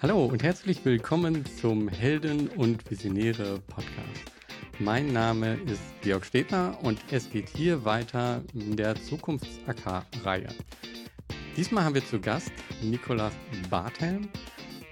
Hallo 0.00 0.26
und 0.26 0.44
herzlich 0.44 0.84
willkommen 0.84 1.44
zum 1.60 1.88
Helden 1.88 2.46
und 2.50 2.88
Visionäre 2.88 3.58
Podcast. 3.66 4.30
Mein 4.78 5.12
Name 5.12 5.54
ist 5.66 5.82
Georg 6.02 6.24
Stedner 6.24 6.78
und 6.82 7.00
es 7.10 7.28
geht 7.28 7.48
hier 7.48 7.84
weiter 7.84 8.44
in 8.54 8.76
der 8.76 8.94
Zukunfts-AK-Reihe. 8.94 10.50
Diesmal 11.56 11.82
haben 11.82 11.96
wir 11.96 12.06
zu 12.06 12.20
Gast 12.20 12.52
Nikolaus 12.80 13.32
Barthelm 13.70 14.28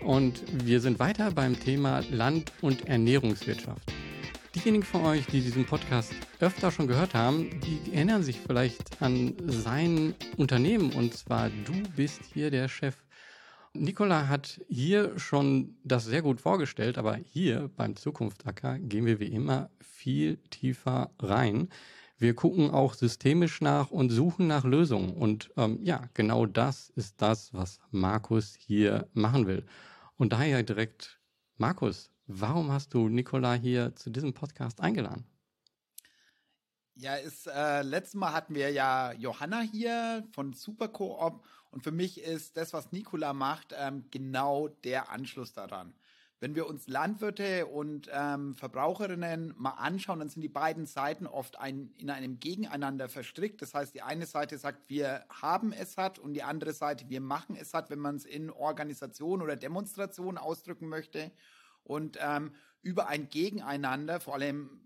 und 0.01 0.43
wir 0.65 0.81
sind 0.81 0.99
weiter 0.99 1.31
beim 1.31 1.57
Thema 1.57 2.03
Land- 2.11 2.53
und 2.61 2.89
Ernährungswirtschaft. 2.89 3.93
Diejenigen 4.57 4.83
von 4.83 5.05
euch, 5.05 5.25
die 5.27 5.41
diesen 5.41 5.67
Podcast 5.67 6.15
öfter 6.41 6.73
schon 6.73 6.89
gehört 6.89 7.15
haben, 7.15 7.61
die 7.61 7.93
erinnern 7.93 8.25
sich 8.25 8.41
vielleicht 8.41 9.01
an 9.01 9.35
sein 9.47 10.17
Unternehmen 10.37 10.91
und 10.91 11.15
zwar 11.15 11.49
du 11.65 11.75
bist 11.95 12.23
hier 12.35 12.51
der 12.51 12.67
Chef 12.67 12.97
Nicola 13.81 14.29
hat 14.29 14.61
hier 14.69 15.19
schon 15.19 15.77
das 15.85 16.05
sehr 16.05 16.23
gut 16.23 16.41
vorgestellt, 16.41 16.99
aber 16.99 17.17
hier 17.17 17.71
beim 17.77 17.97
Zukunftsacker 17.97 18.79
gehen 18.79 19.07
wir 19.07 19.21
wie 19.21 19.33
immer 19.33 19.71
viel 19.81 20.39
tiefer 20.51 21.11
rein. 21.19 21.69
Wir 22.19 22.35
gucken 22.35 22.71
auch 22.71 22.95
systemisch 22.95 23.61
nach 23.61 23.91
und 23.91 24.11
suchen 24.11 24.47
nach 24.47 24.65
Lösungen. 24.65 25.15
Und 25.15 25.51
ähm, 25.57 25.79
ja, 25.83 26.09
genau 26.15 26.47
das 26.47 26.91
ist 26.91 27.21
das, 27.21 27.53
was 27.53 27.79
Markus 27.91 28.55
hier 28.55 29.09
machen 29.13 29.47
will. 29.47 29.67
Und 30.17 30.33
daher 30.33 30.63
direkt, 30.63 31.21
Markus, 31.59 32.11
warum 32.27 32.73
hast 32.73 32.95
du 32.95 33.09
Nicola 33.09 33.55
hier 33.55 33.95
zu 33.97 34.11
diesem 34.11 34.33
Podcast 34.33 34.81
eingeladen? 34.81 35.27
Ja, 36.99 37.17
ist, 37.17 37.47
äh, 37.47 37.83
letztes 37.83 38.15
Mal 38.15 38.33
hatten 38.33 38.55
wir 38.55 38.71
ja 38.71 39.13
Johanna 39.13 39.61
hier 39.61 40.25
von 40.33 40.55
Supercoop 40.55 41.45
und 41.77 41.83
für 41.83 41.93
mich 41.93 42.23
ist 42.23 42.57
das, 42.57 42.73
was 42.73 42.91
Nikola 42.91 43.35
macht, 43.35 43.75
ähm, 43.77 44.07
genau 44.11 44.69
der 44.69 45.11
Anschluss 45.11 45.53
daran. 45.53 45.93
Wenn 46.41 46.55
wir 46.55 46.67
uns 46.67 46.89
Landwirte 46.89 47.67
und 47.67 48.09
ähm, 48.15 48.55
Verbraucherinnen 48.55 49.53
mal 49.59 49.73
anschauen, 49.73 50.21
dann 50.21 50.31
sind 50.31 50.41
die 50.41 50.49
beiden 50.49 50.87
Seiten 50.87 51.27
oft 51.27 51.59
ein, 51.59 51.93
in 51.99 52.09
einem 52.09 52.41
Gegeneinander 52.41 53.11
verstrickt. 53.11 53.61
Das 53.61 53.75
heißt, 53.75 53.95
die 53.95 54.01
eine 54.01 54.25
Seite 54.25 54.57
sagt, 54.57 54.89
wir 54.89 55.27
haben 55.29 55.71
es 55.75 55.99
hat 55.99 56.19
und 56.19 56.33
die 56.33 56.43
andere 56.43 56.73
Seite, 56.73 57.11
wir 57.11 57.21
machen 57.21 57.57
es 57.61 57.75
hat, 57.75 57.91
wenn 57.91 57.99
man 57.99 58.17
es 58.17 58.25
in 58.25 58.49
Organisation 58.49 59.43
oder 59.43 59.55
Demonstration 59.55 60.39
ausdrücken 60.39 60.89
möchte. 60.89 61.31
Und 61.85 62.17
ähm, 62.23 62.55
über 62.81 63.09
ein 63.09 63.29
Gegeneinander, 63.29 64.19
vor 64.19 64.33
allem 64.33 64.81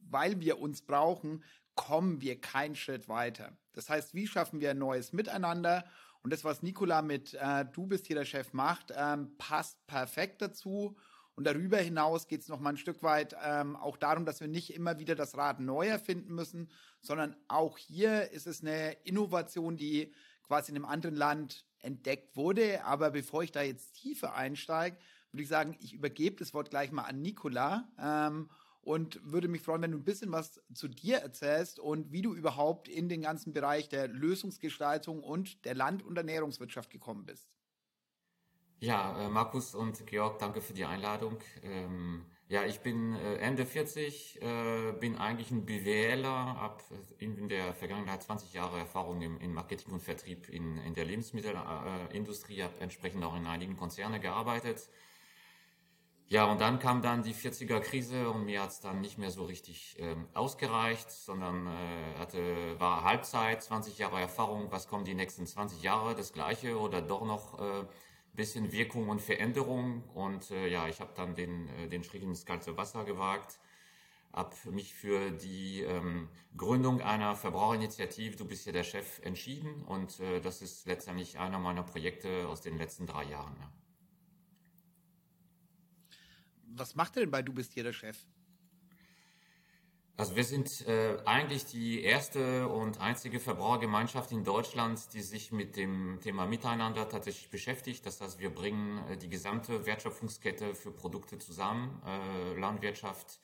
weil 0.00 0.40
wir 0.40 0.58
uns 0.58 0.82
brauchen, 0.82 1.44
kommen 1.76 2.20
wir 2.20 2.40
keinen 2.40 2.74
Schritt 2.74 3.08
weiter. 3.08 3.56
Das 3.74 3.88
heißt, 3.88 4.12
wie 4.14 4.26
schaffen 4.26 4.58
wir 4.58 4.70
ein 4.70 4.78
neues 4.78 5.12
Miteinander? 5.12 5.84
Und 6.26 6.32
das, 6.32 6.42
was 6.42 6.60
Nikola 6.60 7.02
mit 7.02 7.34
äh, 7.34 7.64
Du 7.72 7.86
bist 7.86 8.08
hier 8.08 8.16
der 8.16 8.24
Chef 8.24 8.52
macht, 8.52 8.92
ähm, 8.96 9.30
passt 9.38 9.86
perfekt 9.86 10.42
dazu. 10.42 10.96
Und 11.36 11.44
darüber 11.44 11.76
hinaus 11.76 12.26
geht 12.26 12.40
es 12.40 12.48
noch 12.48 12.58
mal 12.58 12.70
ein 12.70 12.78
Stück 12.78 13.04
weit 13.04 13.36
ähm, 13.44 13.76
auch 13.76 13.96
darum, 13.96 14.26
dass 14.26 14.40
wir 14.40 14.48
nicht 14.48 14.74
immer 14.74 14.98
wieder 14.98 15.14
das 15.14 15.36
Rad 15.36 15.60
neu 15.60 15.86
erfinden 15.86 16.34
müssen, 16.34 16.68
sondern 17.00 17.36
auch 17.46 17.78
hier 17.78 18.32
ist 18.32 18.48
es 18.48 18.60
eine 18.60 18.94
Innovation, 19.04 19.76
die 19.76 20.12
quasi 20.42 20.72
in 20.72 20.76
einem 20.78 20.86
anderen 20.86 21.14
Land 21.14 21.64
entdeckt 21.78 22.34
wurde. 22.34 22.84
Aber 22.84 23.12
bevor 23.12 23.44
ich 23.44 23.52
da 23.52 23.62
jetzt 23.62 23.92
tiefer 23.92 24.34
einsteige, 24.34 24.96
würde 25.30 25.44
ich 25.44 25.48
sagen, 25.48 25.76
ich 25.78 25.92
übergebe 25.92 26.34
das 26.34 26.52
Wort 26.54 26.70
gleich 26.70 26.90
mal 26.90 27.04
an 27.04 27.22
Nikola. 27.22 27.88
Ähm, 28.00 28.50
und 28.86 29.20
würde 29.24 29.48
mich 29.48 29.62
freuen, 29.62 29.82
wenn 29.82 29.90
du 29.90 29.98
ein 29.98 30.04
bisschen 30.04 30.30
was 30.30 30.62
zu 30.72 30.86
dir 30.86 31.16
erzählst 31.18 31.80
und 31.80 32.12
wie 32.12 32.22
du 32.22 32.34
überhaupt 32.34 32.86
in 32.86 33.08
den 33.08 33.20
ganzen 33.20 33.52
Bereich 33.52 33.88
der 33.88 34.06
Lösungsgestaltung 34.06 35.24
und 35.24 35.64
der 35.64 35.74
Land- 35.74 36.04
und 36.04 36.16
Ernährungswirtschaft 36.16 36.90
gekommen 36.90 37.26
bist. 37.26 37.48
Ja, 38.78 39.26
äh, 39.26 39.28
Markus 39.28 39.74
und 39.74 40.06
Georg, 40.06 40.38
danke 40.38 40.60
für 40.60 40.72
die 40.72 40.84
Einladung. 40.84 41.38
Ähm, 41.64 42.26
ja, 42.46 42.64
ich 42.64 42.78
bin 42.78 43.16
äh, 43.16 43.38
Ende 43.38 43.66
40, 43.66 44.40
äh, 44.40 44.92
bin 44.92 45.16
eigentlich 45.16 45.50
ein 45.50 45.66
BWLer, 45.66 46.28
habe 46.28 46.84
in 47.18 47.48
der 47.48 47.74
Vergangenheit 47.74 48.22
20 48.22 48.52
Jahre 48.52 48.78
Erfahrung 48.78 49.20
im, 49.20 49.40
in 49.40 49.52
Marketing 49.52 49.94
und 49.94 50.00
Vertrieb 50.00 50.48
in, 50.48 50.78
in 50.78 50.94
der 50.94 51.06
Lebensmittelindustrie, 51.06 52.62
habe 52.62 52.78
entsprechend 52.78 53.24
auch 53.24 53.36
in 53.36 53.46
einigen 53.46 53.76
Konzernen 53.76 54.20
gearbeitet 54.20 54.88
ja, 56.28 56.44
und 56.44 56.60
dann 56.60 56.80
kam 56.80 57.02
dann 57.02 57.22
die 57.22 57.34
40er 57.34 57.78
Krise 57.78 58.28
und 58.30 58.44
mir 58.46 58.60
hat's 58.62 58.80
dann 58.80 59.00
nicht 59.00 59.16
mehr 59.16 59.30
so 59.30 59.44
richtig 59.44 59.94
ähm, 60.00 60.26
ausgereicht, 60.34 61.08
sondern 61.10 61.68
äh, 61.68 62.18
hatte, 62.18 62.80
war 62.80 63.04
Halbzeit, 63.04 63.62
20 63.62 63.98
Jahre 63.98 64.20
Erfahrung, 64.20 64.72
was 64.72 64.88
kommen 64.88 65.04
die 65.04 65.14
nächsten 65.14 65.46
20 65.46 65.82
Jahre, 65.82 66.16
das 66.16 66.32
gleiche 66.32 66.80
oder 66.80 67.00
doch 67.00 67.24
noch 67.24 67.60
äh, 67.60 67.84
bisschen 68.34 68.72
Wirkung 68.72 69.08
und 69.08 69.22
Veränderung. 69.22 70.02
Und 70.14 70.50
äh, 70.50 70.68
ja, 70.68 70.88
ich 70.88 71.00
habe 71.00 71.12
dann 71.14 71.36
den, 71.36 71.68
äh, 71.68 71.88
den 71.88 72.02
Schritt 72.02 72.24
ins 72.24 72.44
kalte 72.44 72.76
Wasser 72.76 73.04
gewagt, 73.04 73.60
habe 74.32 74.54
mich 74.72 74.94
für 74.94 75.30
die 75.30 75.82
ähm, 75.82 76.28
Gründung 76.56 77.00
einer 77.02 77.36
Verbraucherinitiative, 77.36 78.36
du 78.36 78.44
bist 78.46 78.64
hier 78.64 78.72
der 78.72 78.84
Chef, 78.84 79.20
entschieden. 79.22 79.84
Und 79.84 80.18
äh, 80.18 80.40
das 80.40 80.60
ist 80.60 80.86
letztendlich 80.86 81.38
einer 81.38 81.60
meiner 81.60 81.84
Projekte 81.84 82.48
aus 82.48 82.62
den 82.62 82.78
letzten 82.78 83.06
drei 83.06 83.24
Jahren. 83.24 83.56
Ja 83.60 83.85
was 86.66 86.94
macht 86.94 87.16
er 87.16 87.20
denn 87.22 87.30
bei 87.30 87.42
Du 87.42 87.52
bist 87.52 87.72
hier 87.72 87.84
der 87.84 87.92
Chef? 87.92 88.16
Also 90.18 90.34
wir 90.34 90.44
sind 90.44 90.86
äh, 90.86 91.18
eigentlich 91.26 91.66
die 91.66 92.00
erste 92.02 92.68
und 92.68 93.00
einzige 93.02 93.38
Verbrauchergemeinschaft 93.38 94.32
in 94.32 94.44
Deutschland, 94.44 95.12
die 95.12 95.20
sich 95.20 95.52
mit 95.52 95.76
dem 95.76 96.20
Thema 96.22 96.46
Miteinander 96.46 97.06
tatsächlich 97.06 97.50
beschäftigt. 97.50 98.06
Das 98.06 98.22
heißt, 98.22 98.38
wir 98.38 98.48
bringen 98.48 99.06
äh, 99.10 99.18
die 99.18 99.28
gesamte 99.28 99.84
Wertschöpfungskette 99.84 100.74
für 100.74 100.90
Produkte 100.90 101.38
zusammen, 101.38 102.00
äh, 102.06 102.58
Landwirtschaft, 102.58 103.40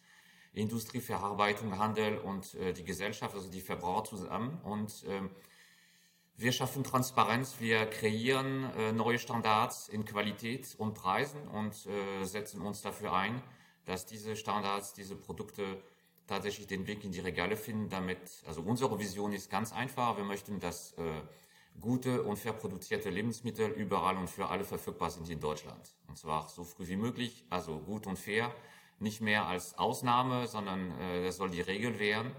Industrieverarbeitung, 0.55 1.79
Handel 1.79 2.17
und 2.17 2.55
äh, 2.55 2.73
die 2.73 2.85
Gesellschaft, 2.85 3.35
also 3.35 3.51
die 3.51 3.61
Verbraucher 3.61 4.05
zusammen. 4.05 4.59
Und 4.63 5.05
äh, 5.05 5.21
wir 6.37 6.53
schaffen 6.53 6.83
Transparenz, 6.85 7.57
wir 7.61 7.87
kreieren 7.87 8.71
äh, 8.77 8.93
neue 8.93 9.19
Standards 9.19 9.89
in 9.89 10.05
Qualität 10.05 10.75
und 10.79 10.95
Preisen 10.95 11.47
und 11.49 11.87
äh, 11.87 12.25
setzen 12.25 12.61
uns 12.63 12.83
dafür 12.83 13.13
ein, 13.13 13.43
dass 13.85 14.07
diese 14.07 14.37
Standards, 14.37 14.93
diese 14.95 15.17
Produkte 15.17 15.83
tatsächlich 16.27 16.67
den 16.67 16.87
Weg 16.87 17.05
in 17.05 17.13
die 17.13 17.21
Regale 17.21 17.57
finden. 17.57 17.89
Damit, 17.89 18.19
also 18.47 18.63
unsere 18.63 18.99
Vision 18.99 19.33
ist 19.33 19.51
ganz 19.51 19.73
einfach. 19.73 20.17
Wir 20.17 20.25
möchten, 20.25 20.61
dass 20.61 20.93
äh, 20.95 21.03
gute 21.81 22.23
und 22.23 22.39
fair 22.39 22.53
produzierte 22.53 23.11
Lebensmittel 23.11 23.71
überall 23.71 24.17
und 24.17 24.29
für 24.29 24.49
alle 24.49 24.65
verfügbar 24.65 25.11
sind 25.11 25.29
in 25.29 25.41
Deutschland. 25.41 25.97
Und 26.09 26.17
zwar 26.19 26.49
so 26.49 26.65
früh 26.65 26.89
wie 26.89 26.97
möglich, 26.97 27.45
also 27.51 27.79
gut 27.79 28.07
und 28.07 28.19
fair, 28.19 28.55
nicht 28.99 29.21
mehr 29.21 29.47
als 29.47 29.79
Ausnahme, 29.79 30.47
sondern 30.47 30.93
äh, 31.01 31.25
das 31.25 31.37
soll 31.37 31.51
die 31.51 31.61
Regel 31.61 31.99
werden. 31.99 32.33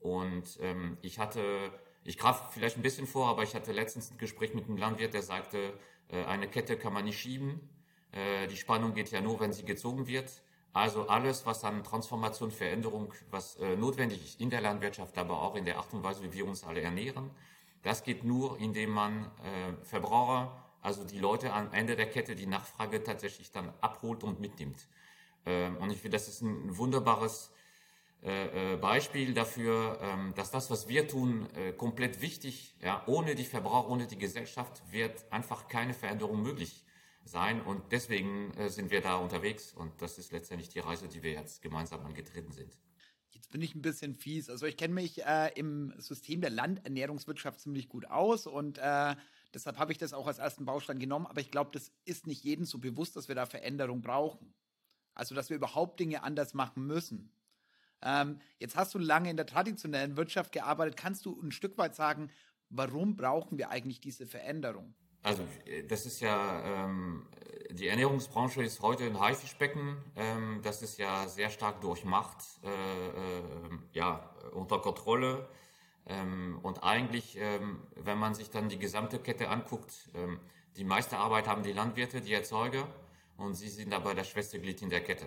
Und 0.00 0.58
ähm, 0.60 0.98
ich 1.02 1.18
hatte 1.18 1.72
ich 2.06 2.18
greife 2.18 2.42
vielleicht 2.50 2.76
ein 2.76 2.82
bisschen 2.82 3.06
vor, 3.06 3.28
aber 3.28 3.42
ich 3.42 3.54
hatte 3.54 3.72
letztens 3.72 4.10
ein 4.10 4.18
Gespräch 4.18 4.54
mit 4.54 4.66
einem 4.66 4.76
Landwirt, 4.76 5.12
der 5.14 5.22
sagte, 5.22 5.72
äh, 6.08 6.24
eine 6.24 6.48
Kette 6.48 6.76
kann 6.76 6.92
man 6.92 7.04
nicht 7.04 7.18
schieben. 7.18 7.68
Äh, 8.12 8.46
die 8.46 8.56
Spannung 8.56 8.94
geht 8.94 9.10
ja 9.10 9.20
nur, 9.20 9.40
wenn 9.40 9.52
sie 9.52 9.64
gezogen 9.64 10.06
wird. 10.06 10.30
Also 10.72 11.08
alles, 11.08 11.46
was 11.46 11.64
an 11.64 11.82
Transformation, 11.82 12.50
Veränderung, 12.50 13.12
was 13.30 13.56
äh, 13.56 13.76
notwendig 13.76 14.24
ist 14.24 14.40
in 14.40 14.50
der 14.50 14.60
Landwirtschaft, 14.60 15.18
aber 15.18 15.42
auch 15.42 15.56
in 15.56 15.64
der 15.64 15.78
Art 15.78 15.92
und 15.92 16.02
Weise, 16.02 16.22
wie 16.22 16.32
wir 16.32 16.46
uns 16.46 16.64
alle 16.64 16.80
ernähren, 16.80 17.30
das 17.82 18.02
geht 18.02 18.24
nur, 18.24 18.58
indem 18.58 18.90
man 18.90 19.30
Verbraucher, 19.84 20.60
also 20.82 21.04
die 21.04 21.20
Leute 21.20 21.52
am 21.52 21.72
Ende 21.72 21.94
der 21.94 22.10
Kette, 22.10 22.34
die 22.34 22.46
Nachfrage 22.46 23.00
tatsächlich 23.04 23.52
dann 23.52 23.72
abholt 23.80 24.24
und 24.24 24.40
mitnimmt. 24.40 24.88
Und 25.44 25.90
ich 25.92 26.00
finde, 26.00 26.16
das 26.16 26.26
ist 26.26 26.42
ein 26.42 26.76
wunderbares 26.76 27.52
Beispiel 28.22 29.34
dafür, 29.34 30.00
ähm, 30.02 30.34
dass 30.34 30.50
das, 30.50 30.68
was 30.70 30.88
wir 30.88 31.06
tun, 31.06 31.48
äh, 31.54 31.72
komplett 31.72 32.20
wichtig, 32.20 32.74
ja, 32.82 33.04
ohne 33.06 33.36
die 33.36 33.44
Verbraucher, 33.44 33.88
ohne 33.88 34.06
die 34.08 34.18
Gesellschaft 34.18 34.82
wird 34.90 35.30
einfach 35.30 35.68
keine 35.68 35.94
Veränderung 35.94 36.42
möglich 36.42 36.84
sein 37.24 37.60
und 37.60 37.92
deswegen 37.92 38.52
sind 38.68 38.90
wir 38.92 39.00
da 39.00 39.16
unterwegs 39.16 39.72
und 39.72 40.00
das 40.00 40.16
ist 40.16 40.30
letztendlich 40.30 40.68
die 40.68 40.78
Reise, 40.78 41.08
die 41.08 41.24
wir 41.24 41.32
jetzt 41.32 41.60
gemeinsam 41.60 42.06
angetreten 42.06 42.52
sind. 42.52 42.78
Jetzt 43.36 43.52
bin 43.52 43.62
ich 43.62 43.74
ein 43.76 43.82
bisschen 43.82 44.14
fies. 44.14 44.50
Also 44.50 44.66
ich 44.66 44.76
kenne 44.76 44.94
mich 44.94 45.24
äh, 45.24 45.52
im 45.54 45.94
System 45.98 46.40
der 46.40 46.50
Landernährungswirtschaft 46.50 47.60
ziemlich 47.60 47.88
gut 47.88 48.06
aus 48.06 48.46
und 48.46 48.78
äh, 48.78 49.14
deshalb 49.54 49.78
habe 49.78 49.92
ich 49.92 49.98
das 49.98 50.14
auch 50.14 50.26
als 50.26 50.38
ersten 50.38 50.64
Baustein 50.64 50.98
genommen. 50.98 51.26
Aber 51.26 51.40
ich 51.40 51.52
glaube, 51.52 51.70
das 51.72 51.92
ist 52.04 52.26
nicht 52.26 52.42
jedem 52.42 52.64
so 52.64 52.78
bewusst, 52.78 53.14
dass 53.14 53.28
wir 53.28 53.36
da 53.36 53.46
Veränderung 53.46 54.00
brauchen. 54.00 54.52
Also 55.14 55.34
dass 55.34 55.48
wir 55.48 55.56
überhaupt 55.56 56.00
Dinge 56.00 56.24
anders 56.24 56.54
machen 56.54 56.86
müssen. 56.86 57.30
Ähm, 58.02 58.40
jetzt 58.58 58.76
hast 58.76 58.94
du 58.94 58.98
lange 58.98 59.30
in 59.30 59.36
der 59.36 59.46
traditionellen 59.46 60.16
Wirtschaft 60.16 60.52
gearbeitet. 60.52 60.96
Kannst 60.96 61.26
du 61.26 61.40
ein 61.40 61.52
Stück 61.52 61.78
weit 61.78 61.94
sagen, 61.94 62.30
warum 62.68 63.16
brauchen 63.16 63.58
wir 63.58 63.70
eigentlich 63.70 64.00
diese 64.00 64.26
Veränderung? 64.26 64.94
Also 65.22 65.42
das 65.88 66.06
ist 66.06 66.20
ja, 66.20 66.84
ähm, 66.84 67.26
die 67.70 67.88
Ernährungsbranche 67.88 68.62
ist 68.62 68.80
heute 68.80 69.04
ein 69.04 69.18
Haifischbecken. 69.18 69.96
Ähm, 70.14 70.60
das 70.62 70.82
ist 70.82 70.98
ja 70.98 71.26
sehr 71.26 71.50
stark 71.50 71.80
durchmacht, 71.80 72.44
äh, 72.62 72.68
äh, 72.68 73.42
ja, 73.92 74.30
unter 74.52 74.78
Kontrolle. 74.78 75.48
Ähm, 76.06 76.60
und 76.62 76.84
eigentlich, 76.84 77.36
ähm, 77.40 77.82
wenn 77.96 78.18
man 78.18 78.34
sich 78.34 78.50
dann 78.50 78.68
die 78.68 78.78
gesamte 78.78 79.18
Kette 79.18 79.48
anguckt, 79.48 80.10
ähm, 80.14 80.38
die 80.76 80.84
meiste 80.84 81.16
Arbeit 81.16 81.48
haben 81.48 81.64
die 81.64 81.72
Landwirte, 81.72 82.20
die 82.20 82.32
Erzeuger 82.32 82.86
und 83.36 83.54
sie 83.54 83.68
sind 83.68 83.92
dabei 83.92 84.14
das 84.14 84.28
schwächste 84.28 84.60
Glied 84.60 84.82
in 84.82 84.90
der 84.90 85.02
Kette. 85.02 85.26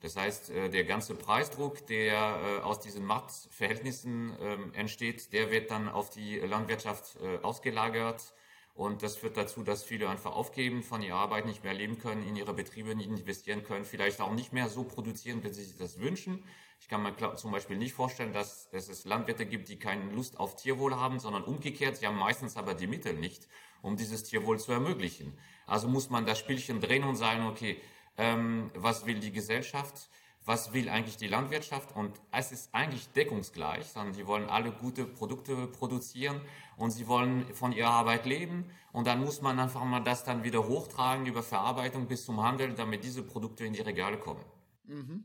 Das 0.00 0.16
heißt, 0.16 0.50
äh, 0.50 0.68
der 0.68 0.84
ganze 0.84 1.14
Preisdruck, 1.14 1.86
der 1.86 2.12
äh, 2.14 2.62
aus 2.62 2.80
diesen 2.80 3.04
Marktverhältnissen 3.04 4.36
ähm, 4.40 4.74
entsteht, 4.74 5.32
der 5.32 5.50
wird 5.50 5.70
dann 5.70 5.88
auf 5.88 6.10
die 6.10 6.38
Landwirtschaft 6.38 7.16
äh, 7.22 7.38
ausgelagert. 7.42 8.34
Und 8.74 9.02
das 9.02 9.16
führt 9.16 9.38
dazu, 9.38 9.62
dass 9.62 9.84
viele 9.84 10.06
einfach 10.10 10.36
aufgeben, 10.36 10.82
von 10.82 11.00
ihrer 11.00 11.16
Arbeit 11.16 11.46
nicht 11.46 11.64
mehr 11.64 11.72
leben 11.72 11.98
können, 11.98 12.22
in 12.22 12.36
ihre 12.36 12.52
Betriebe 12.52 12.94
nicht 12.94 13.08
investieren 13.08 13.64
können, 13.64 13.86
vielleicht 13.86 14.20
auch 14.20 14.34
nicht 14.34 14.52
mehr 14.52 14.68
so 14.68 14.84
produzieren, 14.84 15.42
wie 15.42 15.48
sie 15.48 15.64
sich 15.64 15.78
das 15.78 15.98
wünschen. 15.98 16.44
Ich 16.78 16.88
kann 16.88 17.02
mir 17.02 17.36
zum 17.36 17.52
Beispiel 17.52 17.78
nicht 17.78 17.94
vorstellen, 17.94 18.34
dass 18.34 18.68
es 18.72 19.06
Landwirte 19.06 19.46
gibt, 19.46 19.70
die 19.70 19.78
keine 19.78 20.12
Lust 20.12 20.38
auf 20.38 20.56
Tierwohl 20.56 20.94
haben, 20.94 21.20
sondern 21.20 21.42
umgekehrt. 21.44 21.96
Sie 21.96 22.06
haben 22.06 22.18
meistens 22.18 22.58
aber 22.58 22.74
die 22.74 22.86
Mittel 22.86 23.14
nicht, 23.14 23.48
um 23.80 23.96
dieses 23.96 24.24
Tierwohl 24.24 24.60
zu 24.60 24.72
ermöglichen. 24.72 25.38
Also 25.66 25.88
muss 25.88 26.10
man 26.10 26.26
das 26.26 26.38
Spielchen 26.38 26.80
drehen 26.82 27.04
und 27.04 27.16
sagen, 27.16 27.46
okay, 27.46 27.80
ähm, 28.18 28.70
was 28.74 29.06
will 29.06 29.20
die 29.20 29.32
Gesellschaft, 29.32 30.08
was 30.44 30.72
will 30.72 30.88
eigentlich 30.88 31.16
die 31.16 31.26
Landwirtschaft 31.26 31.94
und 31.96 32.20
es 32.30 32.52
ist 32.52 32.72
eigentlich 32.72 33.08
deckungsgleich, 33.12 33.86
sondern 33.86 34.14
die 34.14 34.26
wollen 34.26 34.48
alle 34.48 34.70
gute 34.70 35.04
Produkte 35.04 35.66
produzieren 35.66 36.40
und 36.76 36.92
sie 36.92 37.08
wollen 37.08 37.52
von 37.52 37.72
ihrer 37.72 37.90
Arbeit 37.90 38.26
leben 38.26 38.70
und 38.92 39.06
dann 39.06 39.22
muss 39.22 39.42
man 39.42 39.58
einfach 39.58 39.84
mal 39.84 40.00
das 40.00 40.24
dann 40.24 40.44
wieder 40.44 40.66
hochtragen 40.68 41.26
über 41.26 41.42
Verarbeitung 41.42 42.06
bis 42.06 42.24
zum 42.24 42.42
Handel, 42.42 42.74
damit 42.74 43.02
diese 43.02 43.22
Produkte 43.22 43.64
in 43.64 43.72
die 43.72 43.82
Regale 43.82 44.18
kommen. 44.18 44.44
Mhm. 44.84 45.24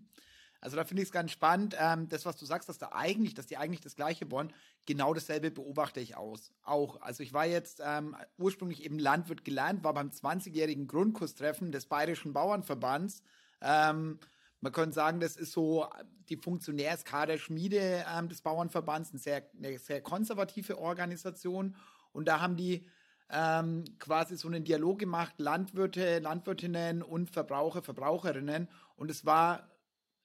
Also 0.61 0.77
da 0.77 0.83
finde 0.83 1.01
ich 1.01 1.09
es 1.09 1.11
ganz 1.11 1.31
spannend, 1.31 1.75
ähm, 1.79 2.07
das, 2.07 2.25
was 2.25 2.37
du 2.37 2.45
sagst, 2.45 2.69
dass 2.69 2.77
da 2.77 2.91
eigentlich, 2.93 3.33
dass 3.33 3.47
die 3.47 3.57
eigentlich 3.57 3.81
das 3.81 3.95
Gleiche 3.95 4.29
wollen, 4.29 4.53
genau 4.85 5.13
dasselbe 5.13 5.49
beobachte 5.49 5.99
ich 5.99 6.15
aus. 6.15 6.51
Auch. 6.63 7.01
Also 7.01 7.23
ich 7.23 7.33
war 7.33 7.47
jetzt 7.47 7.81
ähm, 7.83 8.15
ursprünglich 8.37 8.85
eben 8.85 8.99
Landwirt 8.99 9.43
gelernt, 9.43 9.83
war 9.83 9.95
beim 9.95 10.09
20-jährigen 10.09 10.87
Grundkurstreffen 10.87 11.71
des 11.71 11.87
Bayerischen 11.87 12.31
Bauernverbands. 12.31 13.23
Ähm, 13.59 14.19
man 14.61 14.71
könnte 14.71 14.93
sagen, 14.93 15.19
das 15.19 15.35
ist 15.35 15.51
so 15.51 15.87
die 16.29 16.37
Funktionärskader-Schmiede 16.37 18.05
ähm, 18.15 18.29
des 18.29 18.41
Bauernverbands, 18.41 19.09
eine 19.09 19.19
sehr, 19.19 19.49
eine 19.57 19.79
sehr 19.79 20.01
konservative 20.01 20.77
Organisation. 20.77 21.75
Und 22.13 22.27
da 22.27 22.39
haben 22.39 22.55
die 22.55 22.85
ähm, 23.31 23.85
quasi 23.97 24.37
so 24.37 24.47
einen 24.47 24.63
Dialog 24.63 24.99
gemacht, 24.99 25.33
Landwirte, 25.37 26.19
Landwirtinnen 26.19 27.01
und 27.01 27.31
Verbraucher, 27.31 27.81
Verbraucherinnen. 27.81 28.69
Und 28.95 29.09
es 29.09 29.25
war 29.25 29.70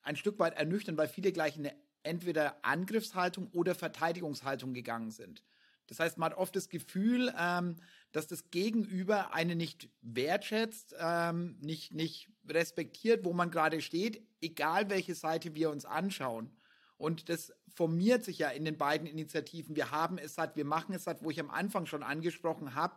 ein 0.07 0.17
Stück 0.17 0.39
weit 0.39 0.57
ernüchternd, 0.57 0.97
weil 0.97 1.09
viele 1.09 1.33
gleich 1.33 1.57
in 1.57 1.67
eine 1.67 1.77
entweder 2.03 2.65
Angriffshaltung 2.65 3.49
oder 3.53 3.75
Verteidigungshaltung 3.75 4.73
gegangen 4.73 5.11
sind. 5.11 5.43
Das 5.89 6.01
heißt, 6.01 6.19
man 6.19 6.31
hat 6.31 6.39
oft 6.39 6.55
das 6.57 6.69
Gefühl, 6.69 7.33
ähm, 7.39 7.77
dass 8.13 8.27
das 8.27 8.51
Gegenüber 8.51 9.35
einen 9.35 9.59
nicht 9.59 9.89
wertschätzt, 10.01 10.95
ähm, 10.99 11.59
nicht, 11.61 11.93
nicht 11.93 12.31
respektiert, 12.49 13.25
wo 13.25 13.33
man 13.33 13.51
gerade 13.51 13.81
steht, 13.81 14.27
egal 14.41 14.91
welche 14.91 15.15
Seite 15.15 15.55
wir 15.55 15.71
uns 15.71 15.85
anschauen. 15.85 16.51
Und 16.97 17.29
das 17.29 17.53
formiert 17.75 18.25
sich 18.25 18.39
ja 18.39 18.49
in 18.49 18.65
den 18.65 18.79
beiden 18.79 19.07
Initiativen. 19.07 19.77
Wir 19.77 19.91
haben 19.91 20.19
es 20.19 20.35
satt, 20.35 20.57
wir 20.57 20.65
machen 20.65 20.95
es 20.95 21.05
satt, 21.05 21.23
wo 21.23 21.31
ich 21.31 21.41
am 21.41 21.51
Anfang 21.51 21.87
schon 21.87 22.03
angesprochen 22.03 22.75
habe. 22.75 22.97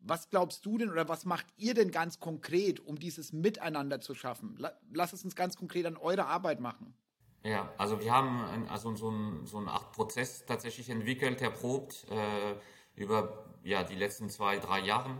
Was 0.00 0.30
glaubst 0.30 0.64
du 0.64 0.78
denn 0.78 0.90
oder 0.90 1.08
was 1.08 1.24
macht 1.24 1.46
ihr 1.56 1.74
denn 1.74 1.90
ganz 1.90 2.20
konkret, 2.20 2.80
um 2.80 2.98
dieses 2.98 3.32
Miteinander 3.32 4.00
zu 4.00 4.14
schaffen? 4.14 4.58
Lass 4.92 5.12
es 5.12 5.24
uns 5.24 5.36
ganz 5.36 5.56
konkret 5.56 5.86
an 5.86 5.96
eure 5.96 6.26
Arbeit 6.26 6.60
machen. 6.60 6.94
Ja, 7.42 7.72
also 7.78 8.00
wir 8.00 8.12
haben 8.12 8.44
ein, 8.44 8.68
also 8.68 8.94
so 8.96 9.08
einen 9.08 9.46
so 9.46 9.58
Art 9.60 9.92
Prozess 9.92 10.44
tatsächlich 10.44 10.90
entwickelt, 10.90 11.40
erprobt 11.40 12.06
äh, 12.10 12.54
über 13.00 13.46
ja, 13.62 13.82
die 13.82 13.94
letzten 13.94 14.28
zwei, 14.28 14.58
drei 14.58 14.80
Jahre. 14.80 15.16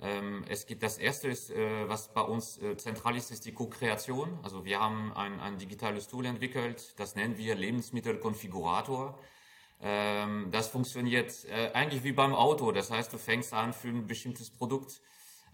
Ähm, 0.00 0.44
es 0.48 0.66
gibt 0.66 0.84
das 0.84 0.98
erste, 0.98 1.28
ist, 1.28 1.50
äh, 1.50 1.88
was 1.88 2.12
bei 2.12 2.20
uns 2.20 2.58
äh, 2.58 2.76
zentral 2.76 3.16
ist, 3.16 3.32
ist 3.32 3.44
die 3.44 3.52
Co-Kreation. 3.52 4.38
Also 4.42 4.64
wir 4.64 4.78
haben 4.78 5.12
ein, 5.14 5.40
ein 5.40 5.58
digitales 5.58 6.06
Tool 6.06 6.26
entwickelt, 6.26 6.94
das 6.98 7.16
nennen 7.16 7.36
wir 7.36 7.56
Lebensmittelkonfigurator. 7.56 9.18
Ähm, 9.80 10.48
das 10.50 10.68
funktioniert 10.68 11.32
äh, 11.44 11.72
eigentlich 11.72 12.04
wie 12.04 12.12
beim 12.12 12.34
Auto. 12.34 12.72
Das 12.72 12.90
heißt, 12.90 13.12
du 13.12 13.18
fängst 13.18 13.52
an 13.52 13.72
für 13.72 13.88
ein 13.88 14.06
bestimmtes 14.06 14.50
Produkt 14.50 15.00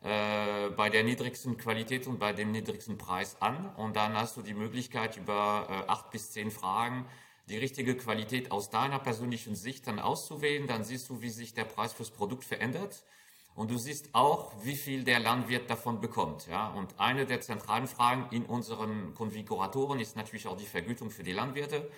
äh, 0.02 0.70
bei 0.70 0.90
der 0.90 1.02
niedrigsten 1.02 1.56
Qualität 1.56 2.06
und 2.06 2.18
bei 2.18 2.32
dem 2.32 2.52
niedrigsten 2.52 2.98
Preis 2.98 3.36
an. 3.40 3.74
Und 3.76 3.96
dann 3.96 4.14
hast 4.14 4.36
du 4.36 4.42
die 4.42 4.54
Möglichkeit, 4.54 5.16
über 5.16 5.66
äh, 5.68 5.90
acht 5.90 6.10
bis 6.10 6.32
zehn 6.32 6.50
Fragen 6.50 7.06
die 7.48 7.58
richtige 7.58 7.94
Qualität 7.96 8.50
aus 8.50 8.70
deiner 8.70 8.98
persönlichen 8.98 9.54
Sicht 9.54 9.86
dann 9.86 9.98
auszuwählen. 9.98 10.66
Dann 10.66 10.84
siehst 10.84 11.08
du, 11.10 11.20
wie 11.20 11.30
sich 11.30 11.52
der 11.54 11.64
Preis 11.64 11.92
fürs 11.92 12.10
Produkt 12.10 12.44
verändert. 12.44 13.02
Und 13.54 13.70
du 13.70 13.78
siehst 13.78 14.14
auch, 14.14 14.52
wie 14.64 14.74
viel 14.74 15.04
der 15.04 15.20
Landwirt 15.20 15.70
davon 15.70 16.00
bekommt. 16.00 16.48
Ja? 16.48 16.68
Und 16.68 16.98
eine 16.98 17.24
der 17.24 17.40
zentralen 17.40 17.86
Fragen 17.86 18.26
in 18.34 18.46
unseren 18.46 19.14
Konfiguratoren 19.14 20.00
ist 20.00 20.16
natürlich 20.16 20.46
auch 20.46 20.56
die 20.56 20.66
Vergütung 20.66 21.10
für 21.10 21.22
die 21.22 21.32
Landwirte. 21.32 21.88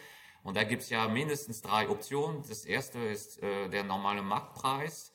Und 0.46 0.56
da 0.56 0.62
gibt 0.62 0.82
es 0.82 0.90
ja 0.90 1.08
mindestens 1.08 1.60
drei 1.60 1.88
Optionen. 1.88 2.44
Das 2.48 2.64
erste 2.64 3.00
ist 3.00 3.42
äh, 3.42 3.68
der 3.68 3.82
normale 3.82 4.22
Marktpreis. 4.22 5.12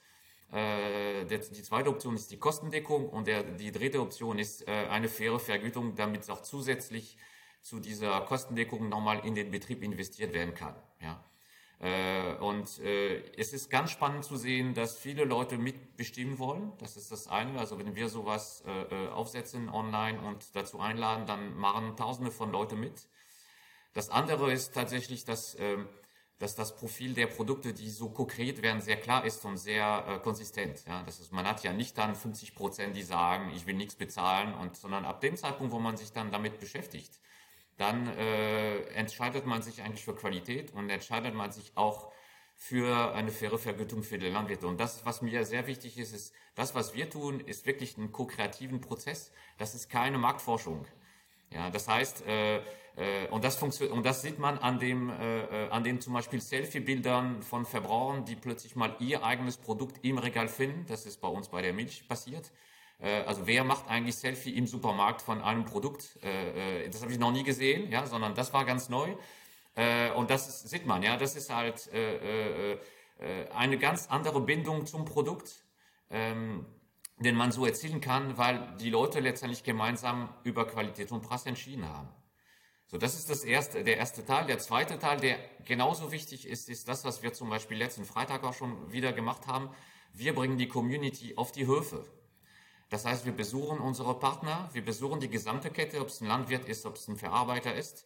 Äh, 0.52 1.24
der, 1.26 1.38
die 1.38 1.64
zweite 1.64 1.90
Option 1.90 2.16
ist 2.16 2.32
die 2.32 2.38
Kostendeckung 2.38 3.08
und 3.08 3.28
der, 3.28 3.44
die 3.44 3.72
dritte 3.72 4.02
Option 4.02 4.40
ist 4.40 4.68
äh, 4.68 4.88
eine 4.90 5.08
faire 5.08 5.40
Vergütung, 5.40 5.96
damit 5.96 6.24
es 6.24 6.30
auch 6.30 6.42
zusätzlich 6.42 7.16
zu 7.62 7.80
dieser 7.80 8.20
Kostendeckung 8.22 8.90
nochmal 8.90 9.26
in 9.26 9.34
den 9.34 9.52
Betrieb 9.52 9.84
investiert 9.84 10.34
werden 10.34 10.54
kann. 10.54 10.76
Ja. 11.00 11.24
Äh, 11.80 12.36
und 12.42 12.80
äh, 12.80 13.24
es 13.38 13.54
ist 13.54 13.70
ganz 13.70 13.92
spannend 13.92 14.26
zu 14.26 14.36
sehen, 14.36 14.74
dass 14.74 14.98
viele 14.98 15.24
Leute 15.24 15.58
mitbestimmen 15.58 16.40
wollen. 16.40 16.74
Das 16.80 16.98
ist 16.98 17.10
das 17.10 17.30
eine. 17.30 17.58
Also 17.58 17.80
wenn 17.80 17.96
wir 17.96 18.10
sowas 18.10 18.66
äh, 18.68 19.08
aufsetzen 19.08 19.70
online 19.70 20.20
und 20.20 20.58
dazu 20.58 20.82
einladen, 20.82 21.26
dann 21.26 21.56
machen 21.56 21.96
Tausende 21.96 22.32
von 22.32 22.52
Leuten 22.52 22.82
mit. 22.82 23.08
Das 23.94 24.10
andere 24.10 24.52
ist 24.52 24.74
tatsächlich, 24.74 25.26
dass 25.26 25.58
ähm, 25.60 25.88
dass 26.42 26.56
das 26.56 26.76
Profil 26.76 27.14
der 27.14 27.28
Produkte, 27.28 27.72
die 27.72 27.90
so 27.92 28.10
konkret 28.10 28.64
werden, 28.64 28.82
sehr 28.82 28.98
klar 28.98 29.26
ist 29.26 29.46
und 29.46 29.58
sehr 29.58 30.06
äh, 30.08 30.20
konsistent. 30.20 30.84
Ja, 30.88 31.04
das 31.04 31.20
ist, 31.20 31.32
man 31.32 31.48
hat 31.48 31.64
ja 31.64 31.72
nicht 31.72 31.96
dann 32.00 32.16
50 32.16 32.56
Prozent, 32.56 32.96
die 32.96 33.04
sagen, 33.04 33.52
ich 33.56 33.68
will 33.68 33.76
nichts 33.76 33.94
bezahlen, 33.94 34.56
und, 34.56 34.76
sondern 34.76 35.06
ab 35.06 35.22
dem 35.22 35.38
Zeitpunkt, 35.38 35.72
wo 35.72 35.78
man 35.78 35.98
sich 35.98 36.14
dann 36.14 36.32
damit 36.32 36.60
beschäftigt, 36.60 37.20
dann 37.78 38.08
äh, 38.08 38.80
entscheidet 38.94 39.46
man 39.46 39.62
sich 39.62 39.84
eigentlich 39.84 40.04
für 40.04 40.16
Qualität 40.16 40.74
und 40.74 40.90
entscheidet 40.90 41.36
man 41.36 41.52
sich 41.52 41.74
auch 41.76 42.12
für 42.56 43.14
eine 43.14 43.32
faire 43.32 43.60
Vergütung 43.60 44.02
für 44.02 44.18
die 44.18 44.30
Landwirte. 44.30 44.66
Und 44.66 44.80
das, 44.80 45.06
was 45.06 45.22
mir 45.22 45.46
sehr 45.46 45.68
wichtig 45.68 46.00
ist, 46.00 46.12
ist, 46.12 46.34
das, 46.56 46.74
was 46.74 46.96
wir 46.96 47.10
tun, 47.10 47.40
ist 47.40 47.68
wirklich 47.68 47.98
ein 47.98 48.12
ko-kreativen 48.12 48.82
Prozess. 48.82 49.32
Das 49.60 49.76
ist 49.76 49.90
keine 49.90 50.18
Marktforschung. 50.18 50.88
Ja, 51.52 51.70
das 51.70 51.88
heißt, 51.88 52.26
äh, 52.26 52.62
und, 53.32 53.44
das 53.44 53.62
und 53.62 54.06
das 54.06 54.22
sieht 54.22 54.38
man 54.38 54.58
an, 54.58 54.78
dem, 54.78 55.10
äh, 55.10 55.66
äh, 55.66 55.70
an 55.70 55.84
den 55.84 56.02
zum 56.02 56.14
Beispiel 56.14 56.42
Selfie-Bildern 56.42 57.42
von 57.42 57.66
Verbrauchern, 57.66 58.26
die 58.26 58.36
plötzlich 58.36 58.76
mal 58.76 58.96
ihr 59.00 59.24
eigenes 59.24 59.58
Produkt 59.58 60.04
im 60.04 60.18
Regal 60.18 60.48
finden. 60.48 60.86
Das 60.88 61.06
ist 61.06 61.22
bei 61.22 61.28
uns 61.30 61.48
bei 61.48 61.62
der 61.62 61.74
Milch 61.74 62.08
passiert. 62.08 62.52
Äh, 63.02 63.24
also 63.24 63.48
wer 63.48 63.64
macht 63.64 63.90
eigentlich 63.90 64.16
Selfie 64.16 64.56
im 64.56 64.68
Supermarkt 64.68 65.22
von 65.22 65.42
einem 65.42 65.66
Produkt? 65.66 66.20
Äh, 66.24 66.86
äh, 66.86 66.90
das 66.90 67.02
habe 67.02 67.12
ich 67.12 67.20
noch 67.20 67.32
nie 67.32 67.44
gesehen, 67.44 67.92
ja, 67.92 68.06
sondern 68.06 68.36
das 68.36 68.54
war 68.54 68.66
ganz 68.66 68.90
neu. 68.90 69.16
und 70.18 70.30
das 70.30 70.50
ist, 70.50 70.70
sieht 70.70 70.86
man, 70.86 71.02
ja, 71.02 71.16
das 71.16 71.38
ist 71.38 71.50
halt 71.50 71.90
eine 73.56 73.78
ganz 73.78 74.08
andere 74.10 74.42
Bindung 74.42 74.86
zum 74.86 75.06
Produkt. 75.06 75.64
Ähm, 76.10 76.66
den 77.20 77.36
man 77.36 77.52
so 77.52 77.66
erzielen 77.66 78.02
kann, 78.02 78.38
weil 78.38 78.76
die 78.80 78.90
Leute 78.90 79.20
letztendlich 79.20 79.64
gemeinsam 79.64 80.30
über 80.44 80.66
Qualität 80.66 81.12
und 81.12 81.22
Preis 81.22 81.46
entschieden 81.46 81.88
haben. 81.88 82.10
So, 82.92 82.98
das 82.98 83.16
ist 83.16 83.30
das 83.30 83.46
erste, 83.46 83.86
der 83.86 83.96
erste 83.96 84.26
Teil. 84.26 84.48
Der 84.48 84.60
zweite 84.60 85.00
Teil, 85.00 85.18
der 85.18 85.38
genauso 85.64 86.12
wichtig 86.12 86.46
ist, 86.46 86.68
ist 86.68 86.90
das, 86.90 87.06
was 87.06 87.24
wir 87.24 87.32
zum 87.32 87.50
Beispiel 87.50 87.78
letzten 87.78 88.04
Freitag 88.04 88.44
auch 88.44 88.54
schon 88.54 88.92
wieder 88.92 89.14
gemacht 89.14 89.48
haben. 89.48 89.70
Wir 90.12 90.36
bringen 90.36 90.58
die 90.58 90.68
Community 90.68 91.38
auf 91.38 91.54
die 91.54 91.68
Höfe. 91.68 92.04
Das 92.90 93.06
heißt, 93.06 93.24
wir 93.24 93.32
besuchen 93.32 93.80
unsere 93.80 94.20
Partner, 94.20 94.70
wir 94.74 94.84
besuchen 94.84 95.22
die 95.22 95.30
gesamte 95.30 95.70
Kette, 95.70 96.02
ob 96.02 96.10
es 96.10 96.20
ein 96.20 96.28
Landwirt 96.28 96.68
ist, 96.68 96.86
ob 96.86 96.98
es 96.98 97.08
ein 97.08 97.16
Verarbeiter 97.16 97.74
ist. 97.74 98.06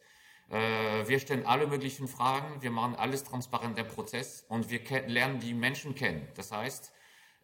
Äh, 0.52 1.08
wir 1.08 1.18
stellen 1.18 1.48
alle 1.48 1.66
möglichen 1.66 2.08
Fragen, 2.08 2.62
wir 2.62 2.70
machen 2.70 2.94
alles 2.94 3.24
transparent 3.24 3.80
im 3.80 3.88
Prozess 3.88 4.46
und 4.50 4.70
wir 4.70 4.82
lernen 5.08 5.40
die 5.40 5.56
Menschen 5.56 5.96
kennen. 5.96 6.28
Das 6.36 6.52
heißt, 6.52 6.94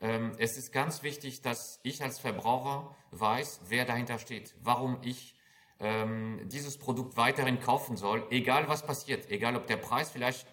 ähm, 0.01 0.33
es 0.37 0.57
ist 0.57 0.71
ganz 0.71 1.01
wichtig, 1.01 1.41
dass 1.41 1.79
ich 1.81 2.03
als 2.03 2.19
Verbraucher 2.19 2.95
weiß, 3.09 3.61
wer 3.69 3.85
dahinter 3.85 4.19
steht, 4.19 4.53
warum 4.61 4.99
ich 5.01 5.33
ähm, 5.81 6.39
dieses 6.45 6.77
Produkt 6.77 7.17
weiterhin 7.17 7.59
kaufen 7.59 7.97
soll, 7.97 8.25
egal 8.29 8.67
was 8.67 8.85
passiert, 8.85 9.29
egal 9.31 9.55
ob 9.55 9.67
der 9.67 9.77
Preis 9.77 10.11
vielleicht 10.11 10.47